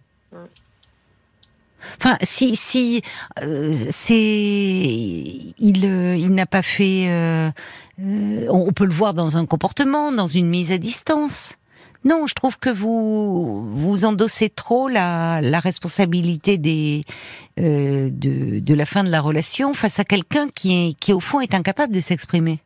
Enfin, 2.01 2.17
si 2.21 2.55
si 2.57 3.01
euh, 3.41 3.71
c'est 3.89 4.15
il 4.15 5.85
euh, 5.85 6.15
il 6.17 6.33
n'a 6.33 6.45
pas 6.45 6.61
fait, 6.61 7.07
euh, 7.09 7.49
on 8.49 8.71
peut 8.73 8.85
le 8.85 8.93
voir 8.93 9.13
dans 9.13 9.37
un 9.37 9.45
comportement, 9.45 10.11
dans 10.11 10.27
une 10.27 10.47
mise 10.47 10.71
à 10.71 10.77
distance. 10.77 11.53
Non, 12.05 12.27
je 12.27 12.33
trouve 12.33 12.57
que 12.59 12.69
vous 12.69 13.77
vous 13.77 14.05
endossez 14.05 14.49
trop 14.49 14.87
la, 14.87 15.41
la 15.41 15.59
responsabilité 15.59 16.57
des 16.57 17.01
de, 17.57 18.59
de 18.59 18.73
la 18.73 18.85
fin 18.85 19.03
de 19.03 19.09
la 19.09 19.19
relation 19.19 19.73
face 19.73 19.99
à 19.99 20.05
quelqu'un 20.05 20.47
qui 20.53 20.73
est 20.89 20.93
qui 20.99 21.11
au 21.11 21.19
fond 21.19 21.39
est 21.41 21.53
incapable 21.53 21.93
de 21.93 21.99
s'exprimer 22.01 22.59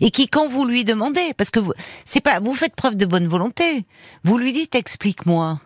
et 0.00 0.10
qui 0.10 0.28
quand 0.28 0.48
vous 0.48 0.64
lui 0.64 0.84
demandez 0.84 1.34
parce 1.36 1.50
que 1.50 1.60
vous 1.60 1.72
c'est 2.04 2.20
pas 2.20 2.40
vous 2.40 2.54
faites 2.54 2.74
preuve 2.74 2.96
de 2.96 3.06
bonne 3.06 3.28
volonté, 3.28 3.84
vous 4.24 4.38
lui 4.38 4.52
dites 4.52 4.74
explique-moi. 4.74 5.60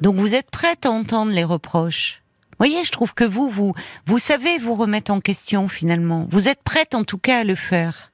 Donc 0.00 0.16
vous 0.16 0.34
êtes 0.34 0.50
prête 0.50 0.86
à 0.86 0.90
entendre 0.90 1.32
les 1.32 1.44
reproches. 1.44 2.22
Voyez, 2.58 2.84
je 2.84 2.92
trouve 2.92 3.14
que 3.14 3.24
vous 3.24 3.48
vous 3.48 3.74
vous 4.06 4.18
savez 4.18 4.58
vous 4.58 4.74
remettre 4.74 5.12
en 5.12 5.20
question 5.20 5.68
finalement. 5.68 6.26
Vous 6.30 6.48
êtes 6.48 6.62
prête 6.62 6.94
en 6.94 7.04
tout 7.04 7.18
cas 7.18 7.40
à 7.40 7.44
le 7.44 7.54
faire. 7.54 8.07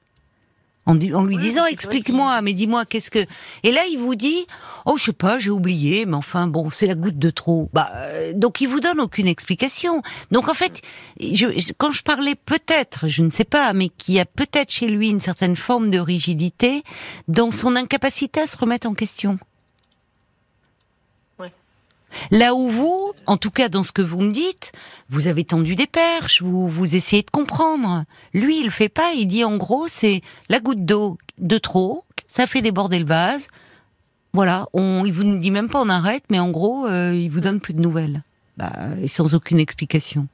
En, 0.85 0.93
lui 0.93 1.11
Oui, 1.13 1.37
disant 1.37 1.65
explique-moi, 1.65 2.41
mais 2.41 2.53
dis-moi 2.53 2.85
qu'est-ce 2.85 3.09
que 3.09 3.25
et 3.63 3.71
là 3.71 3.81
il 3.89 3.97
vous 3.97 4.15
dit 4.15 4.45
oh 4.85 4.97
je 4.97 5.05
sais 5.05 5.13
pas 5.13 5.39
j'ai 5.39 5.49
oublié 5.49 6.05
mais 6.05 6.15
enfin 6.15 6.47
bon 6.47 6.69
c'est 6.69 6.85
la 6.85 6.95
goutte 6.95 7.17
de 7.17 7.29
trop. 7.31 7.69
Bah 7.73 7.89
euh, 7.95 8.33
donc 8.35 8.61
il 8.61 8.67
vous 8.67 8.79
donne 8.79 8.99
aucune 8.99 9.27
explication. 9.27 10.01
Donc 10.31 10.47
en 10.47 10.53
fait 10.53 10.81
je, 11.19 11.47
quand 11.77 11.91
je 11.91 12.03
parlais 12.03 12.35
peut-être 12.35 13.07
je 13.07 13.23
ne 13.23 13.31
sais 13.31 13.45
pas 13.45 13.73
mais 13.73 13.89
qu'il 13.89 14.15
y 14.15 14.19
a 14.19 14.25
peut-être 14.25 14.71
chez 14.71 14.87
lui 14.87 15.09
une 15.09 15.21
certaine 15.21 15.55
forme 15.55 15.89
de 15.89 15.99
rigidité 15.99 16.83
dans 17.27 17.51
son 17.51 17.75
incapacité 17.75 18.41
à 18.41 18.47
se 18.47 18.57
remettre 18.57 18.87
en 18.87 18.93
question. 18.93 19.39
Là 22.31 22.55
où 22.55 22.69
vous, 22.69 23.13
en 23.25 23.37
tout 23.37 23.51
cas 23.51 23.69
dans 23.69 23.83
ce 23.83 23.91
que 23.91 24.01
vous 24.01 24.21
me 24.21 24.31
dites, 24.31 24.71
vous 25.09 25.27
avez 25.27 25.43
tendu 25.43 25.75
des 25.75 25.87
perches, 25.87 26.41
vous, 26.41 26.67
vous 26.67 26.95
essayez 26.95 27.23
de 27.23 27.29
comprendre. 27.29 28.05
Lui, 28.33 28.59
il 28.59 28.65
le 28.65 28.71
fait 28.71 28.89
pas, 28.89 29.13
il 29.15 29.27
dit 29.27 29.43
en 29.43 29.57
gros, 29.57 29.87
c'est 29.87 30.21
la 30.49 30.59
goutte 30.59 30.85
d'eau 30.85 31.17
de 31.37 31.57
trop, 31.57 32.05
ça 32.27 32.47
fait 32.47 32.61
déborder 32.61 32.99
le 32.99 33.05
vase. 33.05 33.47
Voilà, 34.33 34.67
on, 34.73 35.05
il 35.05 35.13
vous 35.13 35.23
dit 35.37 35.51
même 35.51 35.69
pas 35.69 35.81
on 35.81 35.89
arrête, 35.89 36.23
mais 36.29 36.39
en 36.39 36.49
gros, 36.49 36.85
euh, 36.87 37.13
il 37.15 37.29
vous 37.29 37.39
donne 37.39 37.59
plus 37.59 37.73
de 37.73 37.79
nouvelles. 37.79 38.21
Bah, 38.57 38.71
sans 39.07 39.33
aucune 39.35 39.59
explication. 39.59 40.27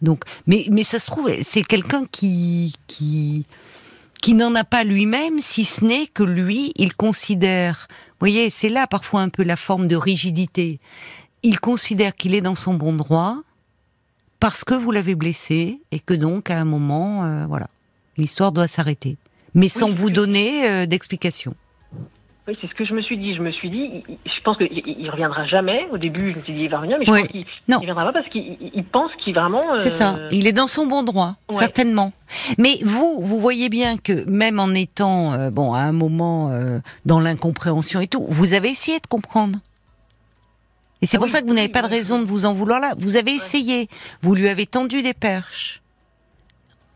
Donc, 0.00 0.24
mais, 0.46 0.66
mais 0.70 0.82
ça 0.82 0.98
se 0.98 1.06
trouve, 1.06 1.30
c'est 1.42 1.62
quelqu'un 1.62 2.02
qui, 2.10 2.74
qui, 2.88 3.46
qui 4.22 4.34
n'en 4.34 4.54
a 4.54 4.64
pas 4.64 4.84
lui-même, 4.84 5.40
si 5.40 5.66
ce 5.66 5.84
n'est 5.84 6.06
que 6.06 6.22
lui, 6.22 6.72
il 6.76 6.94
considère, 6.94 7.88
vous 7.90 8.18
voyez, 8.20 8.48
c'est 8.50 8.68
là 8.68 8.86
parfois 8.86 9.20
un 9.20 9.28
peu 9.28 9.42
la 9.42 9.56
forme 9.56 9.86
de 9.86 9.96
rigidité. 9.96 10.78
Il 11.42 11.58
considère 11.58 12.14
qu'il 12.14 12.34
est 12.34 12.40
dans 12.40 12.54
son 12.54 12.74
bon 12.74 12.94
droit 12.94 13.38
parce 14.38 14.62
que 14.62 14.74
vous 14.74 14.92
l'avez 14.92 15.16
blessé 15.16 15.80
et 15.90 15.98
que 15.98 16.14
donc 16.14 16.50
à 16.50 16.58
un 16.58 16.64
moment, 16.64 17.24
euh, 17.24 17.46
voilà, 17.46 17.66
l'histoire 18.16 18.52
doit 18.52 18.68
s'arrêter, 18.68 19.18
mais 19.54 19.68
sans 19.68 19.92
vous 19.92 20.10
donner 20.10 20.68
euh, 20.68 20.86
d'explication. 20.86 21.54
Oui, 22.48 22.58
c'est 22.60 22.66
ce 22.68 22.74
que 22.74 22.84
je 22.84 22.92
me 22.92 23.02
suis 23.02 23.16
dit. 23.18 23.36
Je 23.36 23.40
me 23.40 23.52
suis 23.52 23.70
dit, 23.70 24.02
je 24.08 24.42
pense 24.42 24.56
qu'il 24.56 24.66
il 24.72 25.08
reviendra 25.10 25.46
jamais. 25.46 25.86
Au 25.92 25.98
début, 25.98 26.32
je 26.32 26.38
me 26.38 26.42
suis 26.42 26.52
dit, 26.54 26.62
il 26.64 26.68
va 26.68 26.78
revenir, 26.78 26.98
mais 26.98 27.04
je 27.06 27.10
Oui. 27.12 27.20
pense 27.20 27.28
qu'il 27.30 27.44
Non. 27.68 27.78
il 27.80 27.84
viendra 27.84 28.04
pas 28.06 28.12
parce 28.14 28.28
qu'il 28.30 28.42
il- 28.60 28.70
il 28.74 28.84
pense 28.84 29.12
qu'il 29.22 29.32
vraiment. 29.34 29.62
C'est 29.76 29.90
ça. 29.90 30.16
euh, 30.16 30.28
Il 30.32 30.48
est 30.48 30.52
dans 30.52 30.66
son 30.66 30.86
bon 30.86 31.04
droit, 31.04 31.36
Ouais. 31.50 31.56
certainement. 31.58 32.12
Mais 32.58 32.78
vous, 32.82 33.20
vous 33.22 33.38
voyez 33.40 33.68
bien 33.68 33.96
que 33.96 34.28
même 34.28 34.58
en 34.58 34.70
étant, 34.74 35.32
euh, 35.34 35.50
bon, 35.50 35.72
à 35.72 35.80
un 35.82 35.92
moment 35.92 36.50
euh, 36.50 36.80
dans 37.06 37.20
l'incompréhension 37.20 38.00
et 38.00 38.08
tout, 38.08 38.26
vous 38.28 38.54
avez 38.54 38.70
essayé 38.70 38.98
de 38.98 39.06
comprendre. 39.06 39.60
Et 41.00 41.06
c'est 41.06 41.16
Ah 41.16 41.20
pour 41.20 41.26
oui, 41.26 41.30
ça 41.30 41.42
que 41.42 41.46
vous 41.46 41.54
n'avez 41.54 41.68
pas 41.68 41.82
de 41.82 41.88
raison 41.88 42.18
de 42.18 42.24
vous 42.24 42.44
en 42.44 42.54
vouloir 42.54 42.80
là. 42.80 42.94
Vous 42.98 43.14
avez 43.16 43.32
essayé. 43.32 43.88
Vous 44.22 44.34
lui 44.34 44.48
avez 44.48 44.66
tendu 44.66 45.02
des 45.02 45.14
perches. 45.14 45.80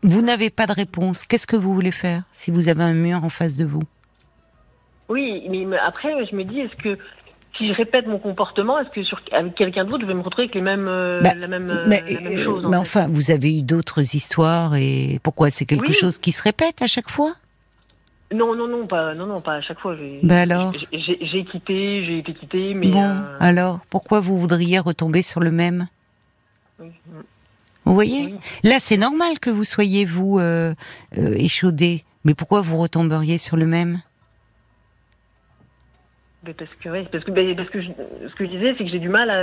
Vous 0.03 0.21
n'avez 0.21 0.49
pas 0.49 0.67
de 0.67 0.73
réponse. 0.73 1.23
Qu'est-ce 1.23 1.47
que 1.47 1.55
vous 1.55 1.73
voulez 1.73 1.91
faire 1.91 2.23
si 2.33 2.51
vous 2.51 2.67
avez 2.67 2.83
un 2.83 2.93
mur 2.93 3.23
en 3.23 3.29
face 3.29 3.55
de 3.55 3.63
vous? 3.65 3.83
Oui, 5.09 5.47
mais 5.49 5.77
après, 5.77 6.25
je 6.25 6.35
me 6.35 6.43
dis, 6.43 6.59
est-ce 6.61 6.75
que 6.75 6.97
si 7.57 7.67
je 7.67 7.73
répète 7.73 8.07
mon 8.07 8.19
comportement, 8.19 8.77
est-ce 8.79 8.89
que 8.89 9.03
sur, 9.03 9.19
avec 9.31 9.55
quelqu'un 9.55 9.85
d'autre, 9.85 10.01
je 10.03 10.07
vais 10.07 10.13
me 10.13 10.21
retrouver 10.21 10.43
avec 10.43 10.55
les 10.55 10.61
mêmes, 10.61 10.87
euh, 10.87 11.23
Bah, 11.23 11.33
la 11.33 11.47
même, 11.47 11.69
euh, 11.69 11.85
mais, 11.87 12.03
la 12.07 12.21
même 12.21 12.37
euh, 12.39 12.43
chose 12.43 12.65
en 12.65 12.69
mais 12.69 12.75
fait. 12.75 12.81
enfin, 12.81 13.07
vous 13.07 13.31
avez 13.31 13.57
eu 13.57 13.61
d'autres 13.63 14.15
histoires 14.15 14.75
et 14.75 15.19
pourquoi 15.23 15.49
c'est 15.49 15.65
quelque 15.65 15.87
Oui. 15.87 15.93
chose 15.93 16.17
qui 16.17 16.31
se 16.31 16.43
répète 16.43 16.81
à 16.81 16.87
chaque 16.87 17.09
fois? 17.09 17.33
Non, 18.33 18.53
non, 18.55 18.67
non, 18.67 18.85
pas, 18.85 19.13
non, 19.15 19.25
non, 19.25 19.39
pas 19.39 19.53
à 19.53 19.61
chaque 19.61 19.79
fois. 19.79 19.95
Ben 20.21 20.31
alors? 20.51 20.73
j'ai- 20.91 21.45
quitté, 21.45 22.05
j'ai 22.05 22.17
été 22.19 22.33
quitté, 22.33 22.73
mais. 22.73 22.91
Bon, 22.91 23.01
euh, 23.09 23.37
alors 23.39 23.79
pourquoi 23.89 24.19
vous 24.19 24.37
voudriez 24.37 24.79
retomber 24.79 25.21
sur 25.21 25.39
le 25.39 25.49
même? 25.49 25.87
Oui, 26.79 26.91
Vous 27.85 27.93
voyez? 27.93 28.25
Oui. 28.25 28.33
Là, 28.69 28.79
c'est 28.79 28.97
normal 28.97 29.39
que 29.39 29.49
vous 29.49 29.63
soyez, 29.63 30.03
vous, 30.03 30.39
euh, 30.39 30.75
euh, 31.17 31.33
échaudé. 31.37 32.03
Mais 32.25 32.33
pourquoi 32.33 32.59
vous 32.61 32.77
retomberiez 32.77 33.37
sur 33.37 33.55
le 33.55 33.65
même? 33.65 34.01
Mais 36.47 36.53
parce 36.53 36.71
que, 36.81 36.87
ouais, 36.89 37.05
parce 37.11 37.23
que, 37.25 37.31
ben, 37.31 37.55
parce 37.57 37.69
que 37.69 37.81
je- 37.81 37.87
ce 38.29 38.33
que 38.35 38.45
je 38.45 38.49
disais, 38.51 38.73
c'est 38.77 38.85
que 38.85 38.89
j'ai 38.89 38.99
du 38.99 39.09
mal 39.09 39.29
à, 39.29 39.41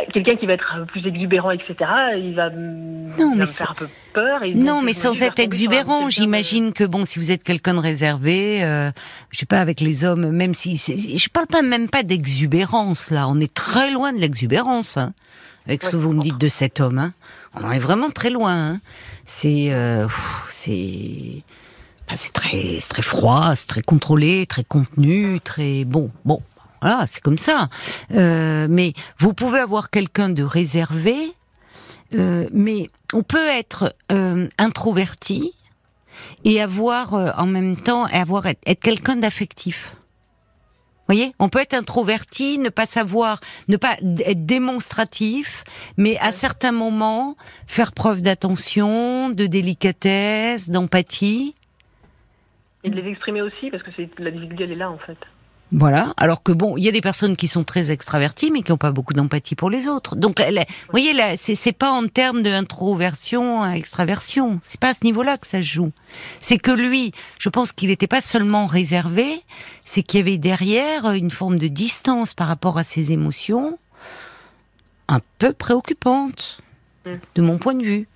à- 0.00 0.04
quelqu'un 0.06 0.34
qui 0.36 0.46
va 0.46 0.54
être 0.54 0.84
plus 0.88 1.06
exubérant, 1.06 1.52
etc. 1.52 1.74
Il 2.18 2.34
va, 2.34 2.48
il 2.48 3.36
me 3.36 3.46
faire 3.46 3.70
un 3.70 3.74
peu 3.74 3.88
peur. 4.12 4.42
Et 4.42 4.52
Non, 4.52 4.76
donc, 4.76 4.84
mais 4.86 4.92
sans 4.92 5.12
vais 5.12 5.26
être 5.26 5.38
exubérant, 5.38 6.10
j'imagine 6.10 6.72
que 6.72 6.82
bon, 6.82 7.04
si 7.04 7.20
vous 7.20 7.30
êtes 7.30 7.44
quelqu'un 7.44 7.74
de 7.74 7.78
réservé, 7.78 8.64
euh, 8.64 8.90
je 9.30 9.38
sais 9.38 9.46
pas, 9.46 9.60
avec 9.60 9.78
les 9.80 10.04
hommes, 10.04 10.30
même 10.30 10.52
si, 10.52 10.76
je 10.76 11.28
parle 11.28 11.46
pas 11.46 11.62
même 11.62 11.88
pas 11.88 12.02
d'exubérance 12.02 13.10
là, 13.12 13.28
on 13.28 13.38
est 13.38 13.52
très 13.54 13.92
loin 13.92 14.12
de 14.12 14.18
l'exubérance, 14.18 14.96
hein, 14.96 15.12
avec 15.66 15.82
ce 15.82 15.86
Ouais, 15.86 15.92
que 15.92 15.96
vous 15.96 16.12
me 16.12 16.20
dites 16.22 16.38
de 16.38 16.48
cet 16.48 16.80
homme, 16.80 16.98
hein. 16.98 17.12
on 17.54 17.62
en 17.64 17.70
est 17.70 17.78
vraiment 17.78 18.10
très 18.10 18.30
loin. 18.30 18.52
hein. 18.72 18.80
C'est, 19.26 19.68
euh, 19.70 20.08
c'est, 20.48 20.72
bah, 20.72 21.42
c'est 22.16 22.32
très, 22.32 22.78
très 22.88 23.02
froid, 23.02 23.54
c'est 23.54 23.66
très 23.66 23.82
contrôlé, 23.82 24.46
très 24.46 24.64
contenu, 24.64 25.40
très 25.40 25.84
bon, 25.84 26.10
bon. 26.24 26.42
Voilà, 26.80 27.06
c'est 27.06 27.20
comme 27.20 27.38
ça. 27.38 27.68
Euh, 28.12 28.66
mais 28.68 28.92
vous 29.20 29.34
pouvez 29.34 29.60
avoir 29.60 29.90
quelqu'un 29.90 30.28
de 30.28 30.42
réservé, 30.42 31.16
euh, 32.14 32.48
mais 32.52 32.90
on 33.12 33.22
peut 33.22 33.46
être 33.46 33.94
euh, 34.10 34.48
introverti 34.58 35.52
et 36.44 36.60
avoir 36.60 37.14
en 37.38 37.46
même 37.46 37.76
temps 37.76 38.04
avoir 38.06 38.46
être, 38.46 38.60
être 38.66 38.80
quelqu'un 38.80 39.16
d'affectif. 39.16 39.96
voyez, 41.06 41.34
on 41.38 41.48
peut 41.48 41.60
être 41.60 41.74
introverti, 41.74 42.58
ne 42.58 42.68
pas 42.68 42.86
savoir, 42.86 43.38
ne 43.68 43.76
pas 43.76 43.96
être 44.26 44.44
démonstratif, 44.44 45.62
mais 45.96 46.18
à 46.18 46.32
certains 46.32 46.72
moments 46.72 47.36
faire 47.68 47.92
preuve 47.92 48.22
d'attention, 48.22 49.30
de 49.30 49.46
délicatesse, 49.46 50.68
d'empathie. 50.68 51.54
Et 52.84 52.90
de 52.90 53.00
les 53.00 53.10
exprimer 53.10 53.42
aussi, 53.42 53.70
parce 53.70 53.82
que 53.82 53.90
la 54.18 54.30
difficulté, 54.30 54.64
elle 54.64 54.72
est 54.72 54.76
là 54.76 54.90
en 54.90 54.98
fait. 54.98 55.18
Voilà. 55.74 56.12
Alors 56.18 56.42
que 56.42 56.52
bon, 56.52 56.76
il 56.76 56.84
y 56.84 56.88
a 56.88 56.92
des 56.92 57.00
personnes 57.00 57.34
qui 57.34 57.48
sont 57.48 57.64
très 57.64 57.90
extraverties, 57.90 58.50
mais 58.50 58.62
qui 58.62 58.70
n'ont 58.72 58.78
pas 58.78 58.92
beaucoup 58.92 59.14
d'empathie 59.14 59.54
pour 59.54 59.70
les 59.70 59.88
autres. 59.88 60.16
Donc, 60.16 60.38
vous 60.38 60.64
voyez, 60.90 61.14
là, 61.14 61.34
c'est 61.36 61.72
pas 61.72 61.90
en 61.90 62.08
termes 62.08 62.42
d'introversion 62.42 63.62
à 63.62 63.72
extraversion. 63.72 64.60
C'est 64.62 64.78
pas 64.78 64.90
à 64.90 64.94
ce 64.94 65.04
niveau-là 65.04 65.38
que 65.38 65.46
ça 65.46 65.58
se 65.58 65.66
joue. 65.66 65.92
C'est 66.40 66.58
que 66.58 66.70
lui, 66.70 67.12
je 67.38 67.48
pense 67.48 67.72
qu'il 67.72 67.88
n'était 67.88 68.06
pas 68.06 68.20
seulement 68.20 68.66
réservé, 68.66 69.42
c'est 69.84 70.02
qu'il 70.02 70.20
y 70.20 70.22
avait 70.22 70.36
derrière 70.36 71.10
une 71.12 71.30
forme 71.30 71.58
de 71.58 71.68
distance 71.68 72.34
par 72.34 72.48
rapport 72.48 72.76
à 72.76 72.82
ses 72.82 73.10
émotions, 73.10 73.78
un 75.08 75.20
peu 75.38 75.54
préoccupante, 75.54 76.60
mm. 77.06 77.10
de 77.34 77.42
mon 77.42 77.56
point 77.56 77.74
de 77.74 77.84
vue. 77.84 78.08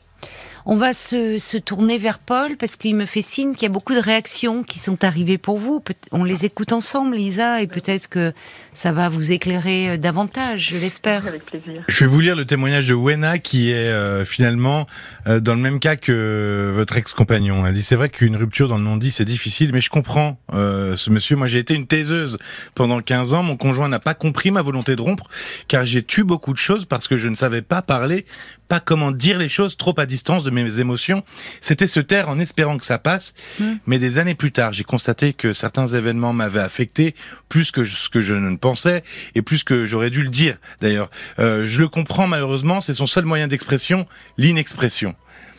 On 0.68 0.74
va 0.74 0.92
se, 0.92 1.59
tourner 1.59 1.96
vers 1.96 2.18
Paul 2.18 2.57
parce 2.57 2.74
qu'il 2.74 2.96
me 2.96 3.07
fait 3.07 3.22
signe 3.22 3.55
qu'il 3.55 3.62
y 3.62 3.66
a 3.66 3.72
beaucoup 3.72 3.94
de 3.94 4.00
réactions 4.00 4.64
qui 4.64 4.81
sont 4.81 5.05
arrivées 5.05 5.38
pour 5.38 5.59
vous. 5.59 5.81
On 6.11 6.24
les 6.24 6.44
écoute 6.44 6.72
ensemble, 6.72 7.14
Lisa, 7.14 7.62
et 7.62 7.68
peut-être 7.68 8.09
que 8.09 8.33
ça 8.72 8.90
va 8.90 9.09
vous 9.09 9.31
éclairer 9.31 9.90
euh, 9.90 9.96
davantage, 9.96 10.70
je 10.70 10.76
l'espère. 10.76 11.24
Avec 11.24 11.46
plaisir. 11.46 11.85
Je 11.87 12.05
vais 12.05 12.11
vous 12.11 12.18
lire 12.18 12.35
le 12.35 12.44
témoignage 12.44 12.88
de 12.88 12.94
Wena 12.94 13.38
qui 13.38 13.70
est 13.70 13.76
euh, 13.76 14.24
finalement 14.24 14.88
euh, 15.29 15.38
dans 15.38 15.55
le 15.55 15.61
même 15.61 15.79
cas 15.79 15.94
que 15.94 16.72
votre 16.74 16.96
ex-compagnon. 16.96 17.64
Elle 17.64 17.74
dit 17.74 17.83
c'est 17.83 17.94
vrai 17.94 18.09
qu'une 18.09 18.35
rupture 18.35 18.66
dans 18.66 18.76
le 18.76 18.83
non-dit 18.83 19.12
c'est 19.12 19.24
difficile, 19.24 19.70
mais 19.72 19.81
je 19.81 19.90
comprends 19.90 20.37
ce 20.52 21.11
monsieur. 21.11 21.37
Moi 21.37 21.46
j'ai 21.46 21.59
été 21.59 21.74
une 21.74 21.87
taiseuse 21.87 22.38
pendant 22.74 23.00
15 23.00 23.35
ans. 23.35 23.44
Mon 23.44 23.57
conjoint 23.57 23.88
n'a 23.88 24.00
pas 24.00 24.14
compris 24.14 24.50
ma 24.50 24.62
volonté 24.62 24.96
de 24.96 25.02
rompre 25.02 25.29
car 25.68 25.87
j'ai 25.87 26.02
tué 26.02 26.24
beaucoup 26.24 26.52
de 26.52 26.59
choses 26.59 26.87
parce 26.87 27.07
que 27.07 27.16
je 27.16 27.29
ne 27.29 27.37
savais 27.37 27.62
pas 27.62 27.83
parler, 27.83 28.24
pas 28.68 28.81
comment 28.81 29.12
dire 29.12 29.38
les 29.38 29.48
choses 29.48 29.76
trop 29.76 29.94
à 30.00 30.07
distance 30.07 30.42
de 30.42 30.55
mes 30.62 30.80
émotions, 30.80 31.24
c'était 31.60 31.86
se 31.86 32.00
taire 32.00 32.28
en 32.28 32.38
espérant 32.38 32.78
que 32.78 32.84
ça 32.84 32.98
passe. 32.98 33.34
Mmh. 33.58 33.64
Mais 33.86 33.98
des 33.98 34.18
années 34.18 34.34
plus 34.34 34.52
tard, 34.52 34.72
j'ai 34.72 34.84
constaté 34.84 35.32
que 35.32 35.52
certains 35.52 35.86
événements 35.86 36.32
m'avaient 36.32 36.60
affecté 36.60 37.14
plus 37.48 37.70
que 37.70 37.84
ce 37.84 38.08
que 38.08 38.20
je 38.20 38.34
ne 38.34 38.56
pensais 38.56 39.02
et 39.34 39.42
plus 39.42 39.64
que 39.64 39.86
j'aurais 39.86 40.10
dû 40.10 40.22
le 40.22 40.28
dire. 40.28 40.56
D'ailleurs, 40.80 41.10
euh, 41.38 41.66
je 41.66 41.80
le 41.80 41.88
comprends 41.88 42.26
malheureusement, 42.26 42.80
c'est 42.80 42.94
son 42.94 43.06
seul 43.06 43.24
moyen 43.24 43.46
d'expression, 43.46 44.06
l'inexpression. 44.38 45.14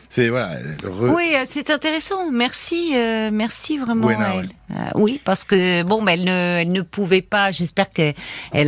C'est 0.10 0.30
voilà. 0.30 0.58
Oui, 0.86 1.34
euh, 1.36 1.43
c'est 1.46 1.70
intéressant. 1.70 2.32
Merci, 2.32 2.93
euh, 2.96 3.30
merci 3.32 3.78
vraiment. 3.78 4.08
Euh, 4.10 4.74
oui, 4.96 5.22
parce 5.24 5.43
que 5.43 5.84
bon, 5.84 6.02
ben, 6.02 6.13
elle 6.13 6.26
ne, 6.26 6.62
elle 6.62 6.72
ne 6.72 6.82
pouvait 6.82 7.22
pas. 7.22 7.52
J'espère 7.52 7.89
qu'elle 7.89 8.15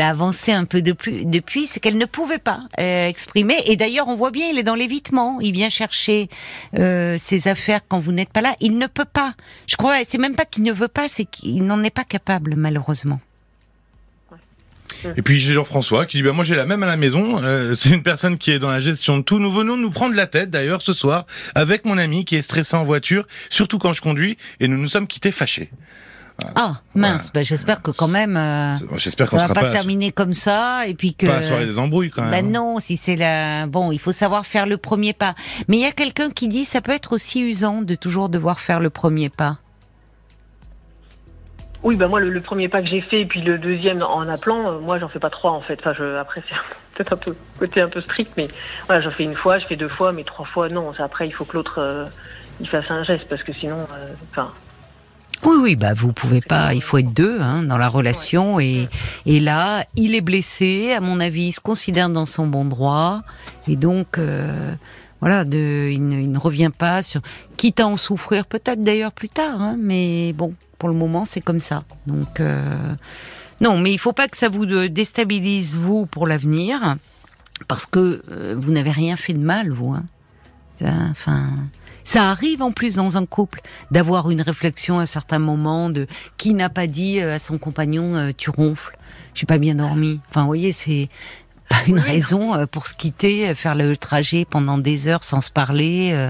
a 0.02 0.10
avancé 0.10 0.52
un 0.52 0.66
peu 0.66 0.82
depuis. 0.82 1.26
depuis 1.26 1.68
c'est 1.68 1.80
qu'elle 1.80 1.98
ne 1.98 2.06
pouvait 2.06 2.40
pas 2.40 2.64
exprimer. 2.78 3.56
Et 3.66 3.76
d'ailleurs, 3.76 4.08
on 4.08 4.16
voit 4.16 4.32
bien, 4.32 4.48
il 4.52 4.60
est 4.60 4.64
dans 4.64 4.76
l'évitement. 4.76 5.40
Il 5.40 5.54
vient 5.54 5.70
chercher 5.70 6.30
ses 6.74 7.48
affaires 7.48 7.82
quand 7.88 8.00
vous 8.00 8.12
n'êtes 8.12 8.30
pas 8.30 8.42
là. 8.42 8.56
Il 8.60 8.78
ne 8.78 8.88
peut 8.88 9.06
pas. 9.06 9.34
Je 9.68 9.76
crois. 9.76 9.98
C'est 10.06 10.18
même 10.18 10.36
pas 10.36 10.46
qu'il 10.46 10.64
ne 10.64 10.74
veut 10.74 10.88
pas, 10.88 11.08
c'est 11.08 11.26
qu'il 11.26 11.64
n'en 11.64 11.84
est 11.84 11.90
pas 11.90 12.04
capable, 12.04 12.56
malheureusement. 12.56 13.20
Et 15.16 15.22
puis 15.22 15.40
j'ai 15.40 15.54
Jean-François 15.54 16.06
qui 16.06 16.18
dit 16.18 16.24
bah, 16.24 16.32
moi 16.32 16.44
j'ai 16.44 16.56
la 16.56 16.66
même 16.66 16.84
à 16.84 16.88
la 16.88 16.98
maison. 16.98 17.42
Euh, 17.42 17.74
c'est 17.74 17.90
une 17.90 18.04
personne 18.04 18.38
qui 18.38 18.52
est 18.52 18.60
dans 18.60 18.70
la 18.70 18.80
gestion 18.80 19.18
de 19.18 19.24
tout. 19.24 19.40
Nous 19.40 19.52
venons 19.52 19.78
nous 19.78 19.90
prendre 19.90 20.16
la 20.16 20.28
tête 20.28 20.50
d'ailleurs 20.50 20.82
ce 20.82 20.94
soir 20.94 21.26
avec 21.56 21.86
mon 21.86 21.98
ami 21.98 22.26
qui 22.26 22.36
est 22.36 22.42
stressé 22.42 22.76
en 22.76 22.84
voiture, 22.84 23.26
surtout 23.50 23.80
quand 23.80 23.94
je 23.94 24.02
conduis, 24.02 24.38
et 24.60 24.68
nous 24.68 24.78
nous 24.78 24.90
sommes 24.90 25.08
quittés 25.08 25.32
fâchés. 25.32 25.70
Ah 26.56 26.82
mince, 26.96 27.32
bah, 27.34 27.42
j'espère 27.42 27.82
que 27.82 27.92
quand 27.92 28.08
même. 28.08 28.38
Euh, 28.38 28.76
j'espère 28.98 29.30
qu'on 29.30 29.38
va 29.38 29.50
pas, 29.50 29.66
se 29.66 29.72
terminer 29.72 30.12
comme 30.12 30.34
ça 30.34 30.88
et 30.88 30.94
puis 30.94 31.14
que. 31.14 31.26
Pas 31.26 31.38
la 31.38 31.44
soirée 31.44 31.66
des 31.66 31.80
embrouilles 31.80 32.10
quand 32.10 32.24
même. 32.24 32.32
Bah 32.32 32.42
non, 32.42 32.80
si 32.80 32.98
c'est 32.98 33.16
la 33.16 33.68
bon, 33.68 33.92
il 33.92 34.00
faut 34.00 34.12
savoir 34.12 34.46
faire 34.46 34.66
le 34.66 34.78
premier 34.78 35.14
pas. 35.14 35.36
Mais 35.68 35.78
il 35.78 35.82
y 35.82 35.86
a 35.86 35.92
quelqu'un 35.92 36.30
qui 36.30 36.48
dit 36.48 36.66
ça 36.66 36.82
peut 36.82 36.92
être 36.92 37.14
aussi 37.14 37.42
usant 37.42 37.82
de 37.82 37.96
toujours 37.96 38.30
devoir 38.30 38.60
faire 38.60 38.80
le 38.80 38.90
premier 38.90 39.30
pas. 39.30 39.58
Oui, 41.82 41.96
bah 41.96 42.08
moi, 42.08 42.20
le, 42.20 42.42
premier 42.42 42.68
pas 42.68 42.82
que 42.82 42.90
j'ai 42.90 43.02
fait, 43.02 43.22
et 43.22 43.26
puis 43.26 43.42
le 43.42 43.58
deuxième 43.58 44.02
en 44.02 44.28
appelant, 44.28 44.70
euh, 44.70 44.80
moi, 44.80 44.98
j'en 44.98 45.08
fais 45.08 45.20
pas 45.20 45.30
trois, 45.30 45.52
en 45.52 45.62
fait. 45.62 45.80
Enfin, 45.80 45.94
je, 45.98 46.18
après, 46.18 46.44
c'est 46.50 46.56
peut-être 46.96 47.14
un 47.14 47.18
peu 47.18 47.36
côté 47.58 47.82
un 47.82 47.88
peu 47.88 48.02
strict, 48.02 48.32
mais 48.36 48.50
voilà, 48.88 49.02
j'en 49.02 49.12
fais 49.12 49.24
une 49.24 49.36
fois, 49.36 49.60
je 49.60 49.66
fais 49.66 49.78
deux 49.78 49.88
fois, 49.88 50.12
mais 50.12 50.24
trois 50.24 50.46
fois, 50.46 50.68
non. 50.68 50.92
Après, 51.00 51.28
il 51.28 51.32
faut 51.32 51.46
que 51.46 51.56
l'autre, 51.56 51.80
euh, 51.80 52.06
il 52.60 52.68
fasse 52.68 52.92
un 52.92 53.04
geste, 53.04 53.30
parce 53.30 53.44
que 53.44 53.54
sinon, 53.54 53.78
euh, 53.94 54.14
enfin... 54.32 54.50
oui, 55.46 55.56
oui, 55.62 55.76
bah 55.78 55.94
vous 55.94 56.12
pouvez 56.12 56.42
pas. 56.42 56.74
Il 56.74 56.84
faut 56.84 56.98
être 56.98 57.14
deux 57.14 57.40
hein, 57.40 57.64
dans 57.64 57.78
la 57.78 57.88
relation 57.88 58.60
et, 58.60 58.90
et 59.26 59.40
là, 59.40 59.86
il 59.96 60.16
est 60.16 60.22
blessé. 60.22 60.92
À 60.92 61.00
mon 61.00 61.22
avis, 61.22 61.44
il 61.44 61.54
se 61.54 61.62
considère 61.62 62.10
dans 62.10 62.26
son 62.26 62.46
bon 62.46 62.66
droit 62.66 63.22
et 63.70 63.78
donc 63.78 64.20
voilà, 65.22 65.44
il, 65.44 66.08
ne, 66.08 66.38
revient 66.38 66.72
pas 66.76 67.04
sur, 67.04 67.22
quitte 67.58 67.80
à 67.80 67.88
en 67.88 67.98
souffrir 67.98 68.46
peut-être 68.46 68.84
d'ailleurs 68.84 69.12
plus 69.12 69.30
tard, 69.30 69.62
hein, 69.62 69.76
mais 69.78 70.34
bon, 70.34 70.54
pour 70.78 70.90
le 70.90 70.96
moment 70.96 71.26
c'est 71.26 71.42
comme 71.42 71.60
ça. 71.60 71.84
Donc 72.08 72.40
euh, 72.40 72.94
non, 73.60 73.78
mais 73.78 73.92
il 73.92 73.98
faut 73.98 74.14
pas 74.14 74.28
que 74.28 74.38
ça 74.38 74.50
vous 74.50 74.66
déstabilise 74.88 75.76
vous 75.76 76.06
pour 76.06 76.26
l'avenir, 76.26 76.96
parce 77.68 77.86
que 77.86 78.24
euh, 78.32 78.56
vous 78.58 78.72
n'avez 78.72 78.92
rien 78.92 79.18
fait 79.18 79.34
de 79.34 79.40
mal 79.40 79.72
vous. 79.72 79.94
Hein. 79.94 80.06
Enfin, 81.12 81.50
ça 82.06 82.30
arrive 82.30 82.62
en 82.62 82.72
plus 82.72 82.96
dans 82.96 83.18
un 83.18 83.26
couple 83.26 83.60
d'avoir 83.92 84.32
une 84.32 84.42
réflexion 84.42 85.00
à 85.00 85.06
certains 85.06 85.40
moments 85.40 85.90
de 85.90 86.08
qui 86.38 86.54
n'a 86.54 86.70
pas 86.70 86.88
dit 86.88 87.20
euh, 87.20 87.36
à 87.36 87.40
son 87.40 87.58
compagnon 87.58 88.32
tu 88.38 88.50
ronfles, 88.50 88.98
j'ai 89.34 89.46
pas 89.46 89.58
bien 89.58 89.76
dormi. 89.76 90.22
Enfin, 90.30 90.42
vous 90.42 90.48
voyez, 90.48 90.72
c'est 90.72 91.10
une 91.88 92.00
raison 92.00 92.54
euh, 92.54 92.66
pour 92.66 92.88
se 92.88 92.96
quitter, 92.96 93.50
euh, 93.50 93.56
faire 93.56 93.76
le 93.76 93.96
trajet 93.98 94.46
pendant 94.50 94.78
des 94.78 95.08
heures 95.08 95.24
sans 95.24 95.42
se 95.42 95.52
parler. 95.52 96.12
Euh. 96.14 96.30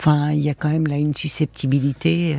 Enfin, 0.00 0.30
il 0.32 0.40
y 0.40 0.50
a 0.50 0.54
quand 0.54 0.68
même 0.68 0.86
là 0.86 0.96
une 0.96 1.14
susceptibilité. 1.14 2.38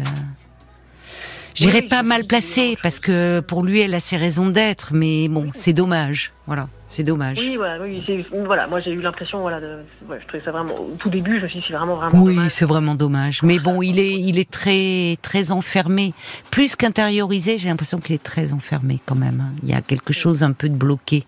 Je 1.55 1.65
dirais 1.65 1.81
pas 1.81 2.03
mal 2.03 2.25
placée 2.25 2.77
parce 2.81 2.99
que 2.99 3.41
pour 3.41 3.63
lui, 3.63 3.81
elle 3.81 3.93
a 3.93 3.99
ses 3.99 4.15
raisons 4.15 4.47
d'être, 4.47 4.93
mais 4.93 5.27
bon, 5.27 5.49
c'est 5.53 5.73
dommage. 5.73 6.31
Voilà, 6.47 6.69
c'est 6.87 7.03
dommage. 7.03 7.37
Oui, 7.37 7.57
voilà, 7.57 7.83
oui, 7.83 8.01
voilà 8.45 8.65
moi 8.67 8.79
j'ai 8.79 8.91
eu 8.91 9.01
l'impression, 9.01 9.41
voilà, 9.41 9.59
de, 9.59 9.79
je 10.09 10.27
trouvais 10.27 10.43
ça 10.43 10.51
vraiment, 10.51 10.73
au 10.75 10.95
tout 10.97 11.09
début, 11.09 11.39
je 11.39 11.43
me 11.43 11.49
suis 11.49 11.59
dit, 11.59 11.65
c'est 11.67 11.73
vraiment, 11.73 11.95
vraiment. 11.95 12.21
Oui, 12.21 12.37
c'est 12.47 12.65
vraiment 12.65 12.95
dommage. 12.95 13.43
Mais 13.43 13.59
bon, 13.59 13.81
il 13.81 13.99
est, 13.99 14.13
il 14.13 14.39
est 14.39 14.49
très, 14.49 15.17
très 15.21 15.51
enfermé. 15.51 16.13
Plus 16.49 16.77
qu'intériorisé, 16.77 17.57
j'ai 17.57 17.67
l'impression 17.67 17.99
qu'il 17.99 18.15
est 18.15 18.23
très 18.23 18.53
enfermé 18.53 19.01
quand 19.05 19.15
même. 19.15 19.51
Il 19.63 19.69
y 19.69 19.73
a 19.73 19.81
quelque 19.81 20.13
chose 20.13 20.43
un 20.43 20.53
peu 20.53 20.69
de 20.69 20.75
bloqué 20.75 21.25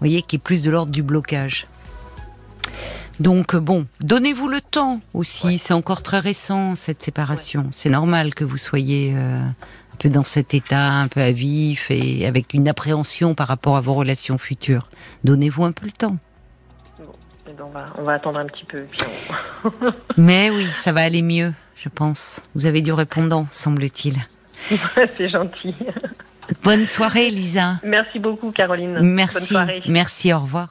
voyez, 0.00 0.22
qui 0.22 0.36
est 0.36 0.40
plus 0.40 0.62
de 0.62 0.70
l'ordre 0.70 0.92
du 0.92 1.02
blocage. 1.02 1.66
Donc 3.20 3.56
bon, 3.56 3.86
donnez-vous 4.00 4.48
le 4.48 4.60
temps 4.60 5.00
aussi. 5.12 5.58
C'est 5.58 5.74
encore 5.74 6.02
très 6.02 6.20
récent 6.20 6.76
cette 6.76 7.02
séparation. 7.02 7.66
C'est 7.72 7.90
normal 7.90 8.34
que 8.34 8.44
vous 8.44 8.56
soyez 8.56 9.12
euh, 9.16 9.40
un 9.40 9.96
peu 9.98 10.08
dans 10.08 10.22
cet 10.22 10.54
état, 10.54 10.92
un 10.92 11.08
peu 11.08 11.20
à 11.20 11.32
vif 11.32 11.90
et 11.90 12.26
avec 12.26 12.54
une 12.54 12.68
appréhension 12.68 13.34
par 13.34 13.48
rapport 13.48 13.76
à 13.76 13.80
vos 13.80 13.92
relations 13.92 14.38
futures. 14.38 14.88
Donnez-vous 15.24 15.64
un 15.64 15.72
peu 15.72 15.86
le 15.86 15.92
temps. 15.92 16.16
Eh 17.00 17.52
ben, 17.52 17.64
on, 17.66 17.70
va, 17.70 17.86
on, 17.98 18.02
va, 18.02 18.12
attendre 18.12 18.38
un 18.38 18.46
petit 18.46 18.64
peu. 18.64 18.84
Mais 20.16 20.50
oui, 20.50 20.68
ça 20.68 20.92
va 20.92 21.02
aller 21.02 21.22
mieux, 21.22 21.52
je 21.76 21.88
pense. 21.88 22.40
Vous 22.54 22.66
avez 22.66 22.82
du 22.82 22.92
répondant, 22.92 23.48
semble-t-il. 23.50 24.16
C'est 25.16 25.28
gentil. 25.28 25.74
Bonne 26.62 26.86
soirée, 26.86 27.30
Lisa. 27.30 27.80
Merci 27.82 28.18
beaucoup, 28.18 28.50
Caroline. 28.52 28.98
Merci. 29.00 29.38
Bonne 29.38 29.46
soirée. 29.46 29.82
Merci, 29.86 30.32
au 30.32 30.40
revoir. 30.40 30.68